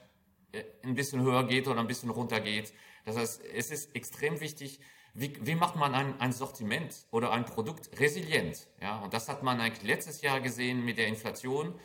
äh, 0.52 0.64
ein 0.82 0.94
bisschen 0.94 1.20
höher 1.22 1.46
geht 1.46 1.68
oder 1.68 1.80
ein 1.80 1.86
bisschen 1.86 2.10
runter 2.10 2.40
geht. 2.40 2.72
Das 3.04 3.16
heißt, 3.16 3.42
es 3.54 3.70
ist 3.70 3.94
extrem 3.94 4.40
wichtig, 4.40 4.80
wie, 5.14 5.34
wie 5.40 5.54
macht 5.54 5.76
man 5.76 5.94
ein, 5.94 6.20
ein 6.20 6.32
Sortiment 6.32 7.06
oder 7.10 7.32
ein 7.32 7.44
Produkt 7.44 7.90
resilient? 8.00 8.68
Ja, 8.80 9.00
und 9.00 9.12
das 9.12 9.28
hat 9.28 9.42
man 9.42 9.60
eigentlich 9.60 9.86
letztes 9.86 10.22
Jahr 10.22 10.40
gesehen 10.40 10.84
mit 10.84 10.96
der 10.96 11.08
Inflation. 11.08 11.78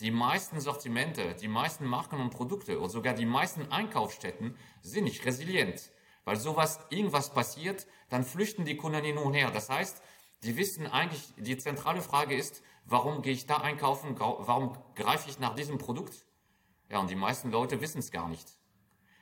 Die 0.00 0.10
meisten 0.10 0.60
Sortimente, 0.60 1.34
die 1.34 1.48
meisten 1.48 1.86
Marken 1.86 2.20
und 2.20 2.30
Produkte 2.30 2.78
und 2.78 2.90
sogar 2.90 3.14
die 3.14 3.26
meisten 3.26 3.72
Einkaufsstätten 3.72 4.56
sind 4.82 5.04
nicht 5.04 5.24
resilient. 5.24 5.90
Weil 6.24 6.36
sowas, 6.36 6.80
irgendwas 6.90 7.32
passiert, 7.32 7.86
dann 8.08 8.24
flüchten 8.24 8.64
die 8.64 8.76
Kunden 8.76 9.04
hin 9.04 9.18
und 9.18 9.34
her. 9.34 9.50
Das 9.50 9.68
heißt, 9.68 10.02
die 10.42 10.56
wissen 10.56 10.86
eigentlich, 10.86 11.32
die 11.38 11.56
zentrale 11.56 12.02
Frage 12.02 12.36
ist, 12.36 12.62
warum 12.86 13.22
gehe 13.22 13.32
ich 13.32 13.46
da 13.46 13.58
einkaufen, 13.58 14.18
warum 14.18 14.76
greife 14.94 15.28
ich 15.28 15.38
nach 15.38 15.54
diesem 15.54 15.78
Produkt? 15.78 16.24
Ja, 16.90 17.00
und 17.00 17.10
die 17.10 17.16
meisten 17.16 17.50
Leute 17.50 17.80
wissen 17.80 17.98
es 17.98 18.10
gar 18.10 18.28
nicht. 18.28 18.46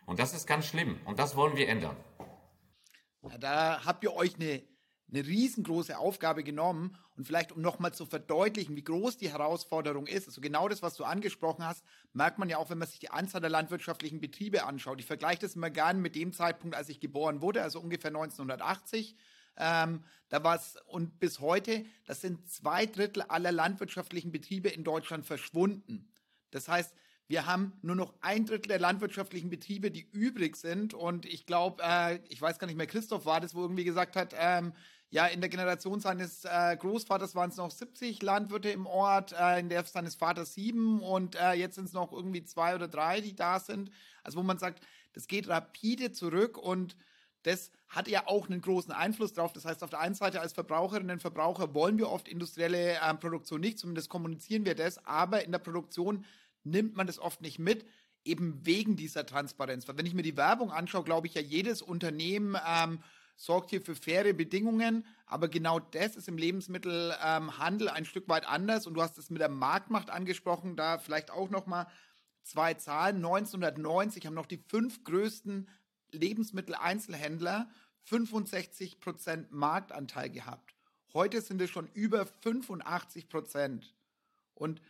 Und 0.06 0.18
das 0.18 0.35
ist 0.35 0.47
ganz 0.47 0.66
schlimm 0.66 1.00
und 1.06 1.18
das 1.18 1.35
wollen 1.35 1.56
wir 1.56 1.68
ändern. 1.68 1.97
Ja, 3.23 3.38
da 3.38 3.85
habt 3.87 4.04
ihr 4.04 4.12
euch 4.12 4.35
eine, 4.35 4.62
eine 5.11 5.26
riesengroße 5.26 5.99
Aufgabe 5.99 6.44
genommen 6.44 6.99
und 7.16 7.25
vielleicht 7.26 7.52
um 7.52 7.62
nochmal 7.62 7.94
zu 7.94 8.04
verdeutlichen, 8.04 8.76
wie 8.76 8.85
groß 8.85 9.16
die 9.16 9.30
Herausforderung 9.30 10.06
ist, 10.06 10.26
also 10.26 10.42
genau 10.42 10.68
das, 10.68 10.83
was 10.83 10.94
du 10.97 11.04
angesprochen 11.04 11.64
hast, 11.64 11.85
merkt 12.12 12.38
man 12.38 12.50
ja 12.50 12.59
auch, 12.59 12.68
wenn 12.68 12.78
man 12.78 12.88
sich 12.88 12.99
die 12.99 13.11
Anzahl 13.11 13.40
der 13.40 13.50
landwirtschaftlichen 13.50 14.21
Betriebe 14.21 14.64
anschaut. 14.64 15.00
Ich 15.00 15.06
vergleiche 15.06 15.40
das 15.40 15.56
immer 15.56 15.71
gerne 15.71 16.00
mit 16.00 16.16
dem 16.16 16.33
Zeitpunkt, 16.35 16.76
als 16.76 16.90
ich 16.90 17.00
geboren 17.00 17.40
wurde, 17.40 17.62
also 17.62 17.80
ungefähr 17.80 18.11
1980. 18.11 19.16
Ähm, 19.56 20.04
da 20.28 20.42
war 20.42 20.56
es, 20.56 20.76
und 20.87 21.18
bis 21.20 21.40
heute, 21.40 21.84
das 22.06 22.20
sind 22.20 22.50
zwei 22.50 22.87
Drittel 22.87 23.23
aller 23.23 23.52
landwirtschaftlichen 23.52 24.32
Betriebe 24.32 24.68
in 24.68 24.84
Deutschland 24.84 25.26
verschwunden. 25.26 26.08
Das 26.50 26.68
heißt, 26.68 26.94
wir 27.26 27.46
haben 27.46 27.73
nur 27.82 27.96
noch 27.96 28.14
ein 28.20 28.44
Drittel 28.44 28.68
der 28.68 28.80
landwirtschaftlichen 28.80 29.49
Betriebe, 29.49 29.90
die 29.90 30.06
übrig 30.11 30.56
sind. 30.56 30.92
Und 30.92 31.25
ich 31.25 31.46
glaube, 31.46 31.82
äh, 31.82 32.18
ich 32.28 32.40
weiß 32.40 32.58
gar 32.58 32.66
nicht 32.66 32.76
mehr, 32.76 32.87
Christoph 32.87 33.25
war 33.25 33.40
das, 33.40 33.54
wo 33.54 33.62
irgendwie 33.62 33.84
gesagt 33.84 34.16
hat, 34.16 34.34
ähm, 34.38 34.75
ja, 35.11 35.26
in 35.26 35.40
der 35.40 35.49
Generation 35.49 36.00
seines 36.00 36.44
äh, 36.44 36.76
Großvaters 36.76 37.37
waren 37.37 37.50
es 37.50 37.56
noch 37.56 37.70
70 37.70 38.20
Landwirte 38.20 38.70
im 38.70 38.87
Ort, 38.87 39.32
äh, 39.32 39.61
in 39.61 39.68
der 39.68 39.84
seines 39.84 40.16
Vaters 40.16 40.54
sieben 40.54 41.00
und 41.00 41.37
äh, 41.37 41.52
jetzt 41.52 41.76
sind 41.76 41.84
es 41.84 41.92
noch 41.92 42.12
irgendwie 42.12 42.44
zwei 42.44 42.75
oder 42.75 42.88
drei, 42.88 43.20
die 43.20 43.37
da 43.37 43.61
sind. 43.61 43.92
Also 44.25 44.38
wo 44.38 44.42
man 44.42 44.58
sagt, 44.58 44.84
das 45.12 45.28
geht 45.28 45.49
rapide 45.49 46.11
zurück 46.11 46.58
und 46.58 46.96
das 47.45 47.71
hat 47.89 48.09
ja 48.09 48.27
auch 48.27 48.49
einen 48.49 48.61
großen 48.61 48.93
Einfluss 48.93 49.33
drauf. 49.33 49.53
Das 49.53 49.65
heißt, 49.65 49.83
auf 49.85 49.91
der 49.91 50.01
einen 50.01 50.15
Seite 50.15 50.41
als 50.41 50.53
Verbraucherinnen 50.53 51.13
und 51.13 51.21
Verbraucher 51.21 51.75
wollen 51.75 51.99
wir 51.99 52.11
oft 52.11 52.29
industrielle 52.29 52.95
äh, 52.95 53.15
Produktion 53.15 53.61
nicht, 53.61 53.79
zumindest 53.79 54.09
kommunizieren 54.09 54.65
wir 54.65 54.75
das, 54.75 55.05
aber 55.07 55.45
in 55.45 55.53
der 55.53 55.59
Produktion 55.59 56.25
nimmt 56.65 56.97
man 56.97 57.07
das 57.07 57.19
oft 57.19 57.41
nicht 57.41 57.59
mit, 57.59 57.85
eben 58.25 58.65
wegen 58.65 58.97
dieser 58.97 59.27
Transparenz. 59.27 59.87
Weil 59.87 59.99
wenn 59.99 60.07
ich 60.07 60.15
mir 60.15 60.23
die 60.23 60.37
Werbung 60.37 60.73
anschaue, 60.73 61.05
glaube 61.05 61.27
ich 61.27 61.35
ja, 61.35 61.43
jedes 61.43 61.83
Unternehmen 61.83 62.57
ähm, 62.67 63.01
sorgt 63.37 63.71
hier 63.71 63.83
für 63.83 63.95
faire 63.95 64.33
Bedingungen, 64.33 65.05
aber 65.27 65.49
genau 65.49 65.81
das 65.81 66.17
ist 66.17 66.29
im 66.29 66.39
Lebensmittelhandel 66.39 67.89
ähm, 67.89 67.95
ein 67.95 68.05
Stück 68.05 68.29
weit 68.29 68.47
anders. 68.47 68.87
Und 68.87 68.95
du 68.95 69.03
hast 69.03 69.19
es 69.19 69.31
mit 69.31 69.41
der 69.41 69.49
Marktmacht 69.49 70.11
angesprochen, 70.11 70.77
da 70.77 70.99
vielleicht 70.99 71.31
auch 71.31 71.51
noch 71.51 71.67
mal 71.67 71.87
zwei 72.43 72.75
Zahlen. 72.75 73.17
1990 73.17 74.27
haben 74.27 74.35
noch 74.35 74.47
die 74.47 74.63
fünf 74.69 75.05
größten 75.05 75.69
Lebensmitteleinzelhändler 76.14 77.68
65 78.04 79.00
Prozent 79.00 79.52
Marktanteil 79.52 80.30
gehabt. 80.30 80.75
Heute 81.12 81.40
sind 81.40 81.61
es 81.61 81.71
schon 81.71 81.88
über 81.94 82.26
85 82.26 83.28
Prozent. 83.28 83.94
Und 84.54 84.80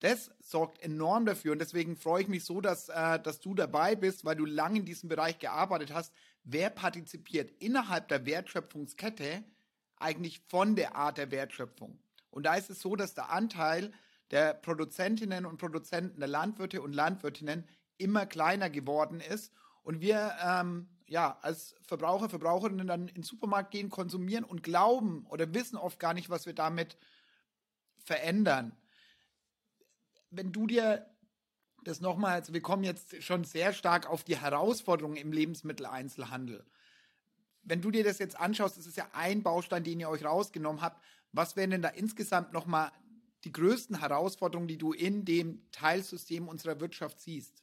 das 0.00 0.30
sorgt 0.40 0.82
enorm 0.82 1.26
dafür 1.26 1.52
und 1.52 1.60
deswegen 1.60 1.96
freue 1.96 2.22
ich 2.22 2.28
mich 2.28 2.44
so, 2.44 2.60
dass, 2.60 2.88
äh, 2.88 3.20
dass 3.20 3.40
du 3.40 3.54
dabei 3.54 3.94
bist, 3.94 4.24
weil 4.24 4.34
du 4.34 4.44
lange 4.44 4.80
in 4.80 4.84
diesem 4.84 5.08
Bereich 5.08 5.38
gearbeitet 5.38 5.92
hast. 5.92 6.12
Wer 6.42 6.70
partizipiert 6.70 7.52
innerhalb 7.60 8.08
der 8.08 8.26
Wertschöpfungskette 8.26 9.44
eigentlich 9.96 10.40
von 10.48 10.74
der 10.74 10.96
Art 10.96 11.18
der 11.18 11.30
Wertschöpfung? 11.30 12.00
Und 12.30 12.46
da 12.46 12.56
ist 12.56 12.70
es 12.70 12.80
so, 12.80 12.96
dass 12.96 13.14
der 13.14 13.30
Anteil 13.30 13.92
der 14.32 14.54
Produzentinnen 14.54 15.46
und 15.46 15.58
Produzenten, 15.58 16.18
der 16.18 16.28
Landwirte 16.28 16.82
und 16.82 16.94
Landwirtinnen 16.94 17.68
immer 17.98 18.26
kleiner 18.26 18.70
geworden 18.70 19.20
ist 19.20 19.52
und 19.82 20.00
wir 20.00 20.34
ähm, 20.42 20.88
ja 21.06 21.38
als 21.42 21.74
Verbraucher, 21.82 22.28
Verbraucherinnen 22.28 22.86
dann 22.86 23.08
in 23.08 23.14
den 23.14 23.22
Supermarkt 23.22 23.70
gehen, 23.70 23.90
konsumieren 23.90 24.44
und 24.44 24.62
glauben 24.62 25.26
oder 25.28 25.52
wissen 25.54 25.76
oft 25.76 25.98
gar 25.98 26.14
nicht, 26.14 26.30
was 26.30 26.46
wir 26.46 26.54
damit 26.54 26.96
verändern 27.98 28.76
wenn 30.32 30.50
du 30.50 30.66
dir 30.66 31.06
das 31.84 32.00
nochmal, 32.00 32.34
also 32.34 32.52
wir 32.52 32.62
kommen 32.62 32.84
jetzt 32.84 33.22
schon 33.22 33.44
sehr 33.44 33.72
stark 33.72 34.08
auf 34.08 34.24
die 34.24 34.36
Herausforderungen 34.36 35.16
im 35.16 35.32
Lebensmitteleinzelhandel. 35.32 36.64
Wenn 37.62 37.82
du 37.82 37.90
dir 37.90 38.02
das 38.02 38.18
jetzt 38.18 38.38
anschaust, 38.38 38.76
das 38.76 38.86
ist 38.86 38.96
ja 38.96 39.08
ein 39.12 39.42
Baustein, 39.42 39.84
den 39.84 40.00
ihr 40.00 40.08
euch 40.08 40.24
rausgenommen 40.24 40.82
habt. 40.82 41.02
Was 41.32 41.54
wären 41.54 41.70
denn 41.70 41.82
da 41.82 41.88
insgesamt 41.88 42.52
nochmal 42.52 42.90
die 43.44 43.52
größten 43.52 44.00
Herausforderungen, 44.00 44.68
die 44.68 44.78
du 44.78 44.92
in 44.92 45.24
dem 45.24 45.70
Teilsystem 45.70 46.48
unserer 46.48 46.80
Wirtschaft 46.80 47.20
siehst? 47.20 47.62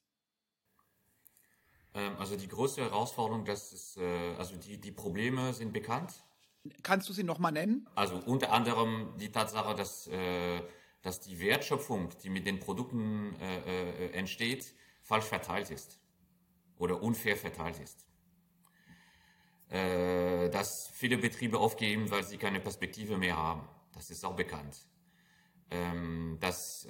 Ähm, 1.93 2.15
also 2.17 2.35
die 2.35 2.47
größte 2.47 2.81
Herausforderung, 2.81 3.45
das 3.45 3.73
ist, 3.73 3.97
äh, 3.97 4.35
also 4.37 4.55
die, 4.55 4.77
die 4.77 4.91
Probleme 4.91 5.53
sind 5.53 5.73
bekannt. 5.73 6.23
Kannst 6.83 7.07
du 7.09 7.13
sie 7.13 7.23
nochmal 7.23 7.51
nennen? 7.51 7.87
Also 7.95 8.17
unter 8.25 8.51
anderem 8.51 9.13
die 9.17 9.31
Tatsache, 9.31 9.75
dass 9.75 10.07
äh, 10.07 10.61
dass 11.01 11.21
die 11.21 11.39
Wertschöpfung, 11.39 12.09
die 12.23 12.29
mit 12.29 12.45
den 12.45 12.59
Produkten 12.59 13.33
äh, 13.39 14.09
entsteht, 14.09 14.73
falsch 15.01 15.23
verteilt 15.23 15.71
ist 15.71 15.97
oder 16.77 17.01
unfair 17.01 17.37
verteilt 17.37 17.79
ist. 17.79 18.05
Dass 19.69 20.89
viele 20.93 21.17
Betriebe 21.17 21.57
aufgeben, 21.57 22.11
weil 22.11 22.23
sie 22.23 22.37
keine 22.37 22.59
Perspektive 22.59 23.17
mehr 23.17 23.37
haben. 23.37 23.65
Das 23.93 24.09
ist 24.09 24.25
auch 24.25 24.35
bekannt. 24.35 24.87
Ähm, 25.69 26.37
dass, 26.41 26.87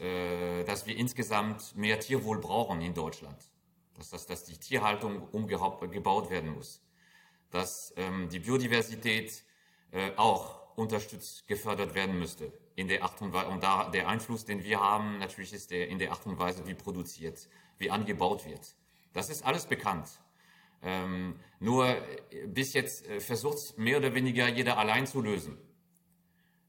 dass 0.66 0.88
wir 0.88 0.96
insgesamt 0.96 1.76
mehr 1.76 2.00
Tierwohl 2.00 2.40
brauchen 2.40 2.82
in 2.82 2.96
Deutschland. 2.96 3.52
Dass, 4.00 4.10
dass, 4.10 4.26
dass 4.26 4.44
die 4.46 4.58
Tierhaltung 4.58 5.28
umgebaut 5.30 6.30
werden 6.30 6.52
muss. 6.56 6.82
Dass 7.52 7.94
ähm, 7.98 8.30
die 8.30 8.40
Biodiversität 8.40 9.44
äh, 9.92 10.12
auch 10.16 10.76
unterstützt, 10.78 11.48
gefördert 11.48 11.94
werden 11.94 12.18
müsste 12.18 12.52
in 12.76 12.88
der 12.88 13.04
Art 13.04 13.22
und 13.22 13.34
Weise, 13.34 13.50
und 13.50 13.62
da 13.62 13.90
der 13.90 14.08
Einfluss, 14.08 14.46
den 14.46 14.64
wir 14.64 14.80
haben, 14.80 15.20
natürlich 15.20 15.52
ist 15.52 15.70
der 15.72 15.90
in 15.90 16.00
der 16.00 16.12
Art 16.12 16.26
und 16.26 16.40
Weise, 16.40 16.66
wie 16.66 16.76
produziert, 16.76 17.50
wie 17.78 17.92
angebaut 17.92 18.46
wird. 18.46 18.76
Das 19.12 19.30
ist 19.30 19.44
alles 19.46 19.66
bekannt. 19.66 20.08
Ähm, 20.82 21.38
nur 21.60 21.88
äh, 21.88 22.48
bis 22.48 22.74
jetzt 22.74 23.06
äh, 23.06 23.20
versucht 23.20 23.78
mehr 23.78 23.98
oder 23.98 24.16
weniger 24.16 24.48
jeder 24.48 24.78
allein 24.78 25.06
zu 25.06 25.22
lösen. 25.22 25.58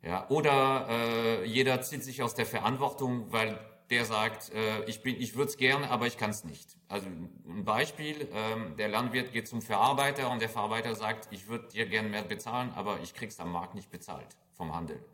Ja, 0.02 0.28
oder 0.30 0.88
äh, 0.88 1.44
jeder 1.44 1.80
zieht 1.82 2.02
sich 2.02 2.22
aus 2.22 2.34
der 2.34 2.46
Verantwortung, 2.46 3.30
weil 3.30 3.60
der 3.90 4.04
sagt, 4.04 4.52
äh, 4.54 4.84
ich, 4.84 5.02
bin, 5.02 5.20
ich 5.20 5.34
würde 5.34 5.50
es 5.50 5.56
gerne, 5.56 5.90
aber 5.90 6.06
ich 6.06 6.16
kann 6.16 6.30
es 6.30 6.44
nicht. 6.44 6.76
Also 6.88 7.06
ein 7.08 7.64
Beispiel, 7.64 8.28
ähm, 8.32 8.76
der 8.76 8.88
Landwirt 8.88 9.32
geht 9.32 9.48
zum 9.48 9.62
Verarbeiter 9.62 10.30
und 10.30 10.40
der 10.40 10.48
Verarbeiter 10.48 10.94
sagt, 10.94 11.28
ich 11.32 11.48
würde 11.48 11.68
dir 11.68 11.86
gerne 11.86 12.08
mehr 12.08 12.22
bezahlen, 12.22 12.72
aber 12.76 13.00
ich 13.00 13.14
krieg's 13.14 13.40
am 13.40 13.50
Markt 13.52 13.74
nicht 13.74 13.90
bezahlt 13.90 14.36
vom 14.52 14.74
Handel. 14.74 15.04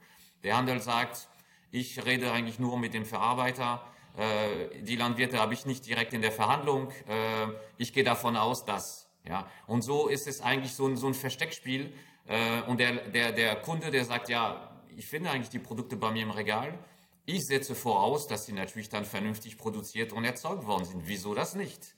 Der 0.45 0.56
Handel 0.56 0.80
sagt, 0.80 1.28
ich 1.71 2.04
rede 2.04 2.30
eigentlich 2.33 2.59
nur 2.59 2.78
mit 2.78 2.95
dem 2.95 3.06
Verarbeiter. 3.06 3.83
Äh, 4.16 4.83
die 4.83 4.97
Landwirte 4.97 5.38
habe 5.38 5.54
ich 5.54 5.66
nicht 5.66 5.87
direkt 5.87 6.12
in 6.12 6.23
der 6.23 6.33
Verhandlung. 6.33 6.90
Äh, 7.09 7.49
ich 7.78 7.92
gehe 7.92 8.04
davon 8.04 8.37
aus, 8.37 8.64
dass. 8.64 9.11
Ja. 9.25 9.50
Und 9.66 9.83
so 9.83 10.06
ist 10.06 10.26
es 10.26 10.40
eigentlich 10.40 10.75
so 10.75 10.87
ein, 10.87 10.97
so 10.97 11.06
ein 11.06 11.14
Versteckspiel. 11.14 11.92
Äh, 12.26 12.62
und 12.62 12.78
der, 12.78 13.09
der, 13.09 13.33
der 13.33 13.56
Kunde, 13.56 13.90
der 13.90 14.04
sagt, 14.04 14.28
ja, 14.28 14.83
ich 14.97 15.06
finde 15.06 15.30
eigentlich 15.30 15.50
die 15.50 15.59
Produkte 15.59 15.97
bei 15.97 16.11
mir 16.11 16.23
im 16.23 16.30
Regal. 16.30 16.78
Ich 17.26 17.47
setze 17.47 17.75
voraus, 17.75 18.28
dass 18.28 18.47
sie 18.47 18.52
natürlich 18.52 18.88
dann 18.88 19.04
vernünftig 19.04 19.59
produziert 19.59 20.12
und 20.12 20.25
erzeugt 20.25 20.64
worden 20.64 20.85
sind. 20.85 21.02
Wieso 21.06 21.35
das 21.35 21.56
nicht? 21.56 21.97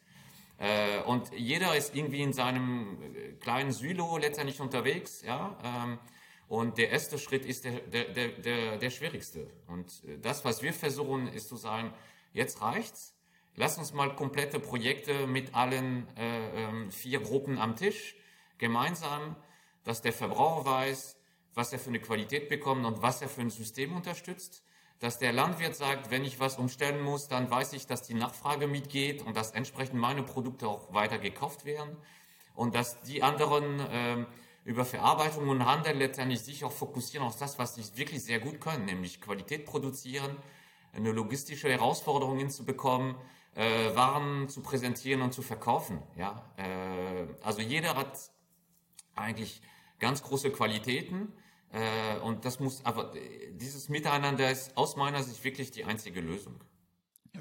Äh, 0.56 1.02
und 1.02 1.30
jeder 1.36 1.76
ist 1.76 1.94
irgendwie 1.94 2.22
in 2.22 2.32
seinem 2.32 2.98
äh, 3.02 3.32
kleinen 3.34 3.70
Silo 3.70 4.16
letztendlich 4.16 4.60
unterwegs. 4.60 5.22
Ja. 5.22 5.56
Ähm, 5.62 5.98
und 6.48 6.78
der 6.78 6.90
erste 6.90 7.18
Schritt 7.18 7.44
ist 7.44 7.64
der, 7.64 7.80
der, 7.80 8.28
der, 8.30 8.78
der, 8.78 8.90
schwierigste. 8.90 9.50
Und 9.66 10.02
äh, 10.04 10.18
das, 10.18 10.46
was 10.46 10.62
wir 10.62 10.72
versuchen, 10.72 11.28
ist 11.28 11.48
zu 11.48 11.56
sagen, 11.56 11.92
jetzt 12.32 12.62
reicht's. 12.62 13.14
Lass 13.54 13.76
uns 13.76 13.92
mal 13.92 14.14
komplette 14.14 14.60
Projekte 14.60 15.26
mit 15.26 15.54
allen 15.54 16.08
äh, 16.16 16.64
ähm, 16.64 16.90
vier 16.90 17.20
Gruppen 17.20 17.58
am 17.58 17.76
Tisch 17.76 18.16
gemeinsam, 18.56 19.36
dass 19.84 20.00
der 20.00 20.12
Verbraucher 20.12 20.64
weiß, 20.64 21.18
was 21.54 21.72
er 21.72 21.78
für 21.78 21.90
eine 21.90 22.00
Qualität 22.00 22.48
bekommt 22.48 22.86
und 22.86 23.02
was 23.02 23.20
er 23.20 23.28
für 23.28 23.42
ein 23.42 23.50
System 23.50 23.94
unterstützt. 23.94 24.62
Dass 25.00 25.18
der 25.18 25.32
Landwirt 25.32 25.76
sagt, 25.76 26.10
wenn 26.10 26.24
ich 26.24 26.40
was 26.40 26.56
umstellen 26.58 27.02
muss, 27.02 27.28
dann 27.28 27.50
weiß 27.50 27.72
ich, 27.74 27.86
dass 27.86 28.02
die 28.02 28.14
Nachfrage 28.14 28.66
mitgeht 28.66 29.22
und 29.24 29.36
dass 29.36 29.52
entsprechend 29.52 30.00
meine 30.00 30.22
Produkte 30.22 30.66
auch 30.66 30.92
weiter 30.92 31.18
gekauft 31.18 31.64
werden. 31.64 31.96
Und 32.54 32.74
dass 32.74 33.00
die 33.02 33.22
anderen 33.22 33.80
äh, 33.80 34.26
über 34.64 34.84
Verarbeitung 34.84 35.48
und 35.48 35.64
Handel 35.64 35.96
letztendlich 35.96 36.40
sich 36.40 36.64
auch 36.64 36.72
fokussieren 36.72 37.26
auf 37.26 37.38
das, 37.38 37.58
was 37.58 37.76
sie 37.76 37.96
wirklich 37.96 38.24
sehr 38.24 38.40
gut 38.40 38.60
können, 38.60 38.86
nämlich 38.86 39.20
Qualität 39.20 39.64
produzieren, 39.64 40.36
eine 40.92 41.12
logistische 41.12 41.70
Herausforderung 41.70 42.38
hinzubekommen, 42.38 43.14
äh, 43.54 43.94
Waren 43.94 44.48
zu 44.48 44.60
präsentieren 44.60 45.22
und 45.22 45.32
zu 45.32 45.42
verkaufen. 45.42 46.02
Ja? 46.16 46.44
Äh, 46.56 47.26
also 47.42 47.60
jeder 47.60 47.94
hat 47.94 48.18
eigentlich 49.14 49.62
ganz 49.98 50.22
große 50.22 50.50
Qualitäten 50.50 51.32
äh, 51.72 52.18
und 52.20 52.44
das 52.44 52.60
muss, 52.60 52.84
aber 52.84 53.12
dieses 53.52 53.88
Miteinander 53.88 54.50
ist 54.50 54.76
aus 54.76 54.96
meiner 54.96 55.22
Sicht 55.22 55.42
wirklich 55.44 55.70
die 55.70 55.84
einzige 55.84 56.20
Lösung. 56.20 56.60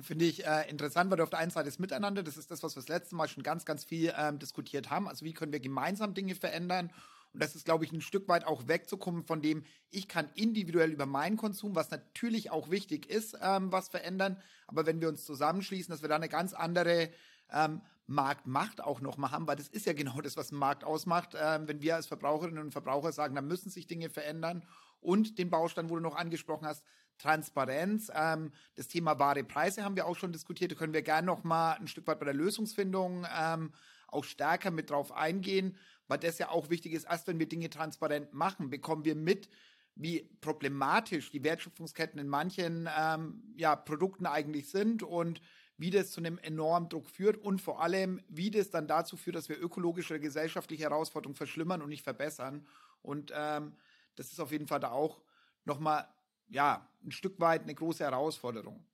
Finde 0.01 0.25
ich 0.25 0.45
äh, 0.45 0.69
interessant, 0.69 1.09
weil 1.09 1.17
du 1.17 1.23
auf 1.23 1.29
der 1.29 1.39
einen 1.39 1.51
Seite 1.51 1.65
das 1.65 1.79
Miteinander, 1.79 2.21
das 2.23 2.37
ist 2.37 2.51
das, 2.51 2.61
was 2.61 2.75
wir 2.75 2.81
das 2.81 2.89
letzte 2.89 3.15
Mal 3.15 3.27
schon 3.27 3.43
ganz, 3.43 3.65
ganz 3.65 3.83
viel 3.83 4.13
ähm, 4.17 4.37
diskutiert 4.37 4.89
haben. 4.89 5.07
Also 5.07 5.25
wie 5.25 5.33
können 5.33 5.51
wir 5.51 5.59
gemeinsam 5.59 6.13
Dinge 6.13 6.35
verändern? 6.35 6.91
Und 7.33 7.41
das 7.41 7.55
ist, 7.55 7.65
glaube 7.65 7.85
ich, 7.85 7.91
ein 7.91 8.01
Stück 8.01 8.27
weit 8.27 8.45
auch 8.45 8.67
wegzukommen 8.67 9.23
von 9.23 9.41
dem, 9.41 9.63
ich 9.89 10.07
kann 10.07 10.29
individuell 10.35 10.91
über 10.91 11.05
meinen 11.05 11.37
Konsum, 11.37 11.75
was 11.75 11.89
natürlich 11.89 12.51
auch 12.51 12.69
wichtig 12.69 13.09
ist, 13.09 13.37
ähm, 13.41 13.71
was 13.71 13.89
verändern. 13.89 14.41
Aber 14.67 14.85
wenn 14.85 15.01
wir 15.01 15.07
uns 15.07 15.25
zusammenschließen, 15.25 15.91
dass 15.91 16.01
wir 16.01 16.09
da 16.09 16.15
eine 16.15 16.29
ganz 16.29 16.53
andere 16.53 17.09
ähm, 17.51 17.81
Marktmacht 18.07 18.81
auch 18.81 19.01
noch 19.01 19.17
mal 19.17 19.31
haben, 19.31 19.47
weil 19.47 19.57
das 19.57 19.67
ist 19.67 19.85
ja 19.85 19.93
genau 19.93 20.21
das, 20.21 20.37
was 20.37 20.51
ein 20.51 20.57
Markt 20.57 20.83
ausmacht. 20.83 21.35
Ähm, 21.39 21.67
wenn 21.67 21.81
wir 21.81 21.95
als 21.95 22.07
Verbraucherinnen 22.07 22.63
und 22.63 22.71
Verbraucher 22.71 23.11
sagen, 23.11 23.35
da 23.35 23.41
müssen 23.41 23.69
sich 23.69 23.85
Dinge 23.85 24.09
verändern 24.09 24.63
und 25.01 25.37
den 25.37 25.49
Baustein, 25.49 25.89
wo 25.89 25.95
du 25.95 26.01
noch 26.01 26.15
angesprochen 26.15 26.65
hast, 26.65 26.83
Transparenz. 27.17 28.09
Ähm, 28.13 28.51
das 28.75 28.87
Thema 28.87 29.19
wahre 29.19 29.43
Preise 29.43 29.83
haben 29.83 29.95
wir 29.95 30.07
auch 30.07 30.15
schon 30.15 30.31
diskutiert. 30.31 30.71
Da 30.71 30.75
können 30.75 30.93
wir 30.93 31.01
gerne 31.01 31.27
noch 31.27 31.43
mal 31.43 31.73
ein 31.73 31.87
Stück 31.87 32.07
weit 32.07 32.19
bei 32.19 32.25
der 32.25 32.33
Lösungsfindung 32.33 33.25
ähm, 33.37 33.73
auch 34.07 34.23
stärker 34.23 34.71
mit 34.71 34.89
drauf 34.89 35.11
eingehen, 35.11 35.77
weil 36.07 36.19
das 36.19 36.37
ja 36.37 36.49
auch 36.49 36.69
wichtig 36.69 36.93
ist. 36.93 37.05
Erst 37.05 37.27
wenn 37.27 37.39
wir 37.39 37.49
Dinge 37.49 37.69
transparent 37.69 38.33
machen, 38.33 38.69
bekommen 38.69 39.03
wir 39.03 39.15
mit, 39.15 39.49
wie 39.95 40.29
problematisch 40.41 41.31
die 41.31 41.43
Wertschöpfungsketten 41.43 42.19
in 42.19 42.27
manchen 42.27 42.87
ähm, 42.97 43.43
ja, 43.57 43.75
Produkten 43.75 44.25
eigentlich 44.25 44.69
sind 44.69 45.03
und 45.03 45.41
wie 45.77 45.91
das 45.91 46.11
zu 46.11 46.19
einem 46.19 46.39
enormen 46.39 46.89
Druck 46.89 47.09
führt 47.09 47.37
und 47.37 47.61
vor 47.61 47.81
allem, 47.81 48.21
wie 48.27 48.49
das 48.49 48.71
dann 48.71 48.87
dazu 48.87 49.15
führt, 49.15 49.35
dass 49.35 49.49
wir 49.49 49.61
ökologische 49.61 50.15
oder 50.15 50.19
gesellschaftliche 50.19 50.83
Herausforderungen 50.83 51.35
verschlimmern 51.35 51.81
und 51.81 51.89
nicht 51.89 52.03
verbessern. 52.03 52.65
Und 53.03 53.31
ähm, 53.35 53.75
das 54.15 54.31
ist 54.31 54.39
auf 54.39 54.51
jeden 54.51 54.67
Fall 54.67 54.79
da 54.79 54.91
auch 54.91 55.21
nochmal 55.65 56.07
ja, 56.49 56.89
ein 57.03 57.11
Stück 57.11 57.39
weit 57.39 57.63
eine 57.63 57.75
große 57.75 58.03
Herausforderung. 58.03 58.85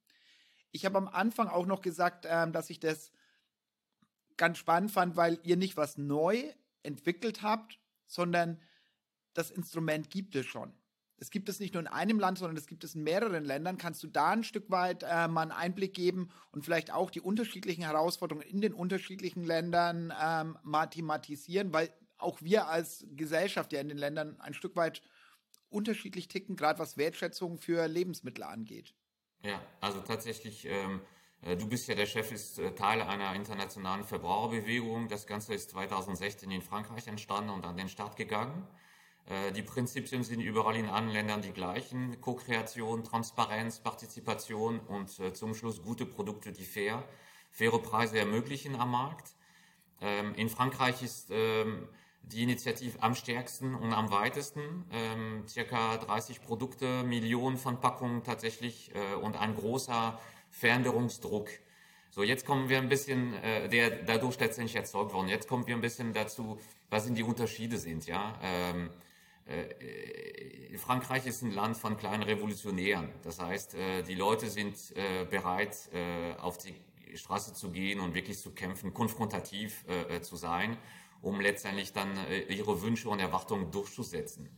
Ich 0.72 0.86
habe 0.86 0.98
am 0.98 1.08
Anfang 1.08 1.48
auch 1.48 1.66
noch 1.66 1.82
gesagt, 1.82 2.26
ähm, 2.28 2.52
dass 2.52 2.70
ich 2.70 2.80
das 2.80 3.12
ganz 4.36 4.58
spannend 4.58 4.92
fand, 4.92 5.16
weil 5.16 5.40
ihr 5.44 5.56
nicht 5.56 5.78
was 5.78 5.98
neu 5.98 6.52
entwickelt 6.82 7.42
habt, 7.42 7.80
sondern 8.08 8.60
das 9.34 9.52
Instrument 9.52 10.10
gibt 10.10 10.36
es 10.36 10.46
schon. 10.46 10.74
Es 11.24 11.32
gibt 11.32 11.48
es 11.48 11.62
nicht 11.62 11.74
nur 11.74 11.80
in 11.80 11.88
einem 11.88 12.20
Land, 12.20 12.38
sondern 12.38 12.58
es 12.58 12.68
gibt 12.68 12.84
es 12.84 12.96
in 12.96 13.04
mehreren 13.04 13.46
Ländern. 13.46 13.78
Kannst 13.78 14.04
du 14.04 14.08
da 14.08 14.32
ein 14.32 14.44
Stück 14.44 14.70
weit 14.70 15.04
äh, 15.04 15.30
mal 15.30 15.44
einen 15.44 15.52
Einblick 15.52 15.94
geben 15.94 16.30
und 16.52 16.66
vielleicht 16.66 16.92
auch 16.92 17.10
die 17.10 17.22
unterschiedlichen 17.22 17.82
Herausforderungen 17.82 18.46
in 18.46 18.60
den 18.60 18.74
unterschiedlichen 18.74 19.46
Ländern 19.46 20.14
ähm, 20.22 20.58
mal 20.64 20.88
thematisieren, 20.88 21.72
weil 21.72 21.94
auch 22.18 22.42
wir 22.42 22.68
als 22.68 23.06
Gesellschaft 23.16 23.72
ja 23.72 23.80
in 23.80 23.88
den 23.88 23.98
Ländern 23.98 24.38
ein 24.42 24.54
Stück 24.54 24.76
weit 24.76 25.02
unterschiedlich 25.70 26.28
ticken, 26.28 26.58
gerade 26.58 26.80
was 26.80 26.98
Wertschätzung 26.98 27.58
für 27.58 27.88
Lebensmittel 27.88 28.44
angeht. 28.44 28.94
Ja, 29.44 29.62
also 29.80 30.02
tatsächlich, 30.02 30.66
ähm, 30.66 31.00
äh, 31.42 31.56
du 31.56 31.70
bist 31.70 31.88
ja 31.88 31.96
der 31.96 32.06
Chef, 32.06 32.34
ist 32.34 32.60
äh, 32.60 32.76
Teil 32.76 33.02
einer 33.02 33.34
internationalen 33.34 34.04
Verbraucherbewegung. 34.04 35.08
Das 35.08 35.26
Ganze 35.26 35.54
ist 35.54 35.70
2016 35.70 36.52
in 36.52 36.62
Frankreich 36.62 37.08
entstanden 37.08 37.50
und 37.50 37.64
an 37.64 37.78
den 37.78 37.88
Start 37.88 38.18
gegangen. 38.18 38.68
Äh, 39.28 39.52
die 39.52 39.62
Prinzipien 39.62 40.24
sind 40.24 40.42
überall 40.42 40.76
in 40.76 40.88
allen 40.88 41.10
Ländern 41.10 41.42
die 41.42 41.52
gleichen. 41.52 42.20
Co-Kreation, 42.22 43.04
Transparenz, 43.04 43.80
Partizipation 43.80 44.80
und 44.80 45.20
äh, 45.20 45.34
zum 45.34 45.56
Schluss 45.56 45.82
gute 45.82 46.06
Produkte, 46.06 46.52
die 46.52 46.66
fair, 46.66 47.04
faire 47.50 47.80
Preise 47.80 48.20
ermöglichen 48.20 48.76
am 48.76 48.92
Markt. 48.92 49.34
Ähm, 50.02 50.34
in 50.36 50.50
Frankreich 50.50 51.02
ist 51.02 51.30
ähm, 51.32 51.88
die 52.24 52.44
Initiative 52.44 53.02
am 53.02 53.16
stärksten 53.16 53.76
und 53.76 53.94
am 53.94 54.12
weitesten. 54.12 54.86
Ähm, 54.92 55.44
circa 55.48 55.98
30 55.98 56.42
Produkte, 56.42 57.04
Millionen 57.04 57.58
von 57.58 57.80
Packungen 57.80 58.24
tatsächlich 58.24 58.92
äh, 58.96 59.16
und 59.16 59.36
ein 59.36 59.56
großer 59.56 60.20
Veränderungsdruck. 60.50 61.50
So, 62.12 62.22
jetzt 62.22 62.46
kommen 62.46 62.70
wir 62.70 62.78
ein 62.78 62.90
bisschen, 62.90 63.34
äh, 63.36 63.68
der 63.70 63.90
dadurch 63.90 64.40
letztendlich 64.40 64.76
erzeugt 64.76 65.14
worden. 65.14 65.28
Jetzt 65.30 65.48
kommen 65.48 65.66
wir 65.66 65.76
ein 65.76 65.82
bisschen 65.82 66.14
dazu, 66.14 66.60
was 66.90 67.06
sind 67.06 67.18
die 67.18 67.24
Unterschiede 67.24 67.78
sind, 67.78 68.06
ja. 68.06 68.38
Ähm, 68.44 68.90
äh, 69.46 70.78
Frankreich 70.78 71.26
ist 71.26 71.42
ein 71.44 71.52
Land 71.52 71.78
von 71.78 71.98
kleinen 71.98 72.24
Revolutionären. 72.24 73.10
Das 73.24 73.40
heißt, 73.40 73.76
äh, 73.76 74.04
die 74.04 74.16
Leute 74.16 74.50
sind 74.50 74.76
äh, 74.96 75.26
bereit, 75.26 75.90
äh, 75.94 76.34
auf 76.40 76.58
die 76.58 76.76
Straße 77.16 77.54
zu 77.54 77.72
gehen 77.72 78.00
und 78.00 78.16
wirklich 78.16 78.40
zu 78.40 78.52
kämpfen, 78.52 78.94
konfrontativ 78.94 79.86
äh, 79.88 80.22
zu 80.22 80.36
sein 80.36 80.78
um 81.24 81.40
letztendlich 81.40 81.94
dann 81.94 82.16
äh, 82.30 82.42
ihre 82.54 82.82
Wünsche 82.82 83.10
und 83.10 83.20
Erwartungen 83.20 83.72
durchzusetzen. 83.72 84.50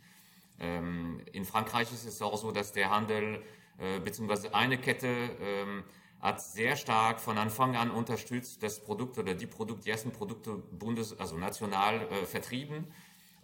Ähm, 0.59 1.21
in 1.31 1.45
Frankreich 1.45 1.93
ist 1.93 2.05
es 2.05 2.21
auch 2.21 2.37
so, 2.37 2.51
dass 2.51 2.73
der 2.73 2.89
Handel 2.89 3.41
äh, 3.77 3.99
bzw. 3.99 4.49
eine 4.49 4.77
Kette 4.77 5.07
ähm, 5.39 5.83
hat 6.19 6.41
sehr 6.41 6.75
stark 6.75 7.19
von 7.19 7.37
Anfang 7.37 7.75
an 7.75 7.91
unterstützt, 7.91 8.63
das 8.63 8.83
Produkt 8.83 9.19
oder 9.19 9.35
die 9.35 9.45
Produkte, 9.45 9.83
die 9.83 9.91
ersten 9.91 10.11
Produkte 10.11 10.55
bundes-, 10.55 11.17
also 11.19 11.37
national 11.37 12.01
äh, 12.01 12.25
vertrieben 12.25 12.87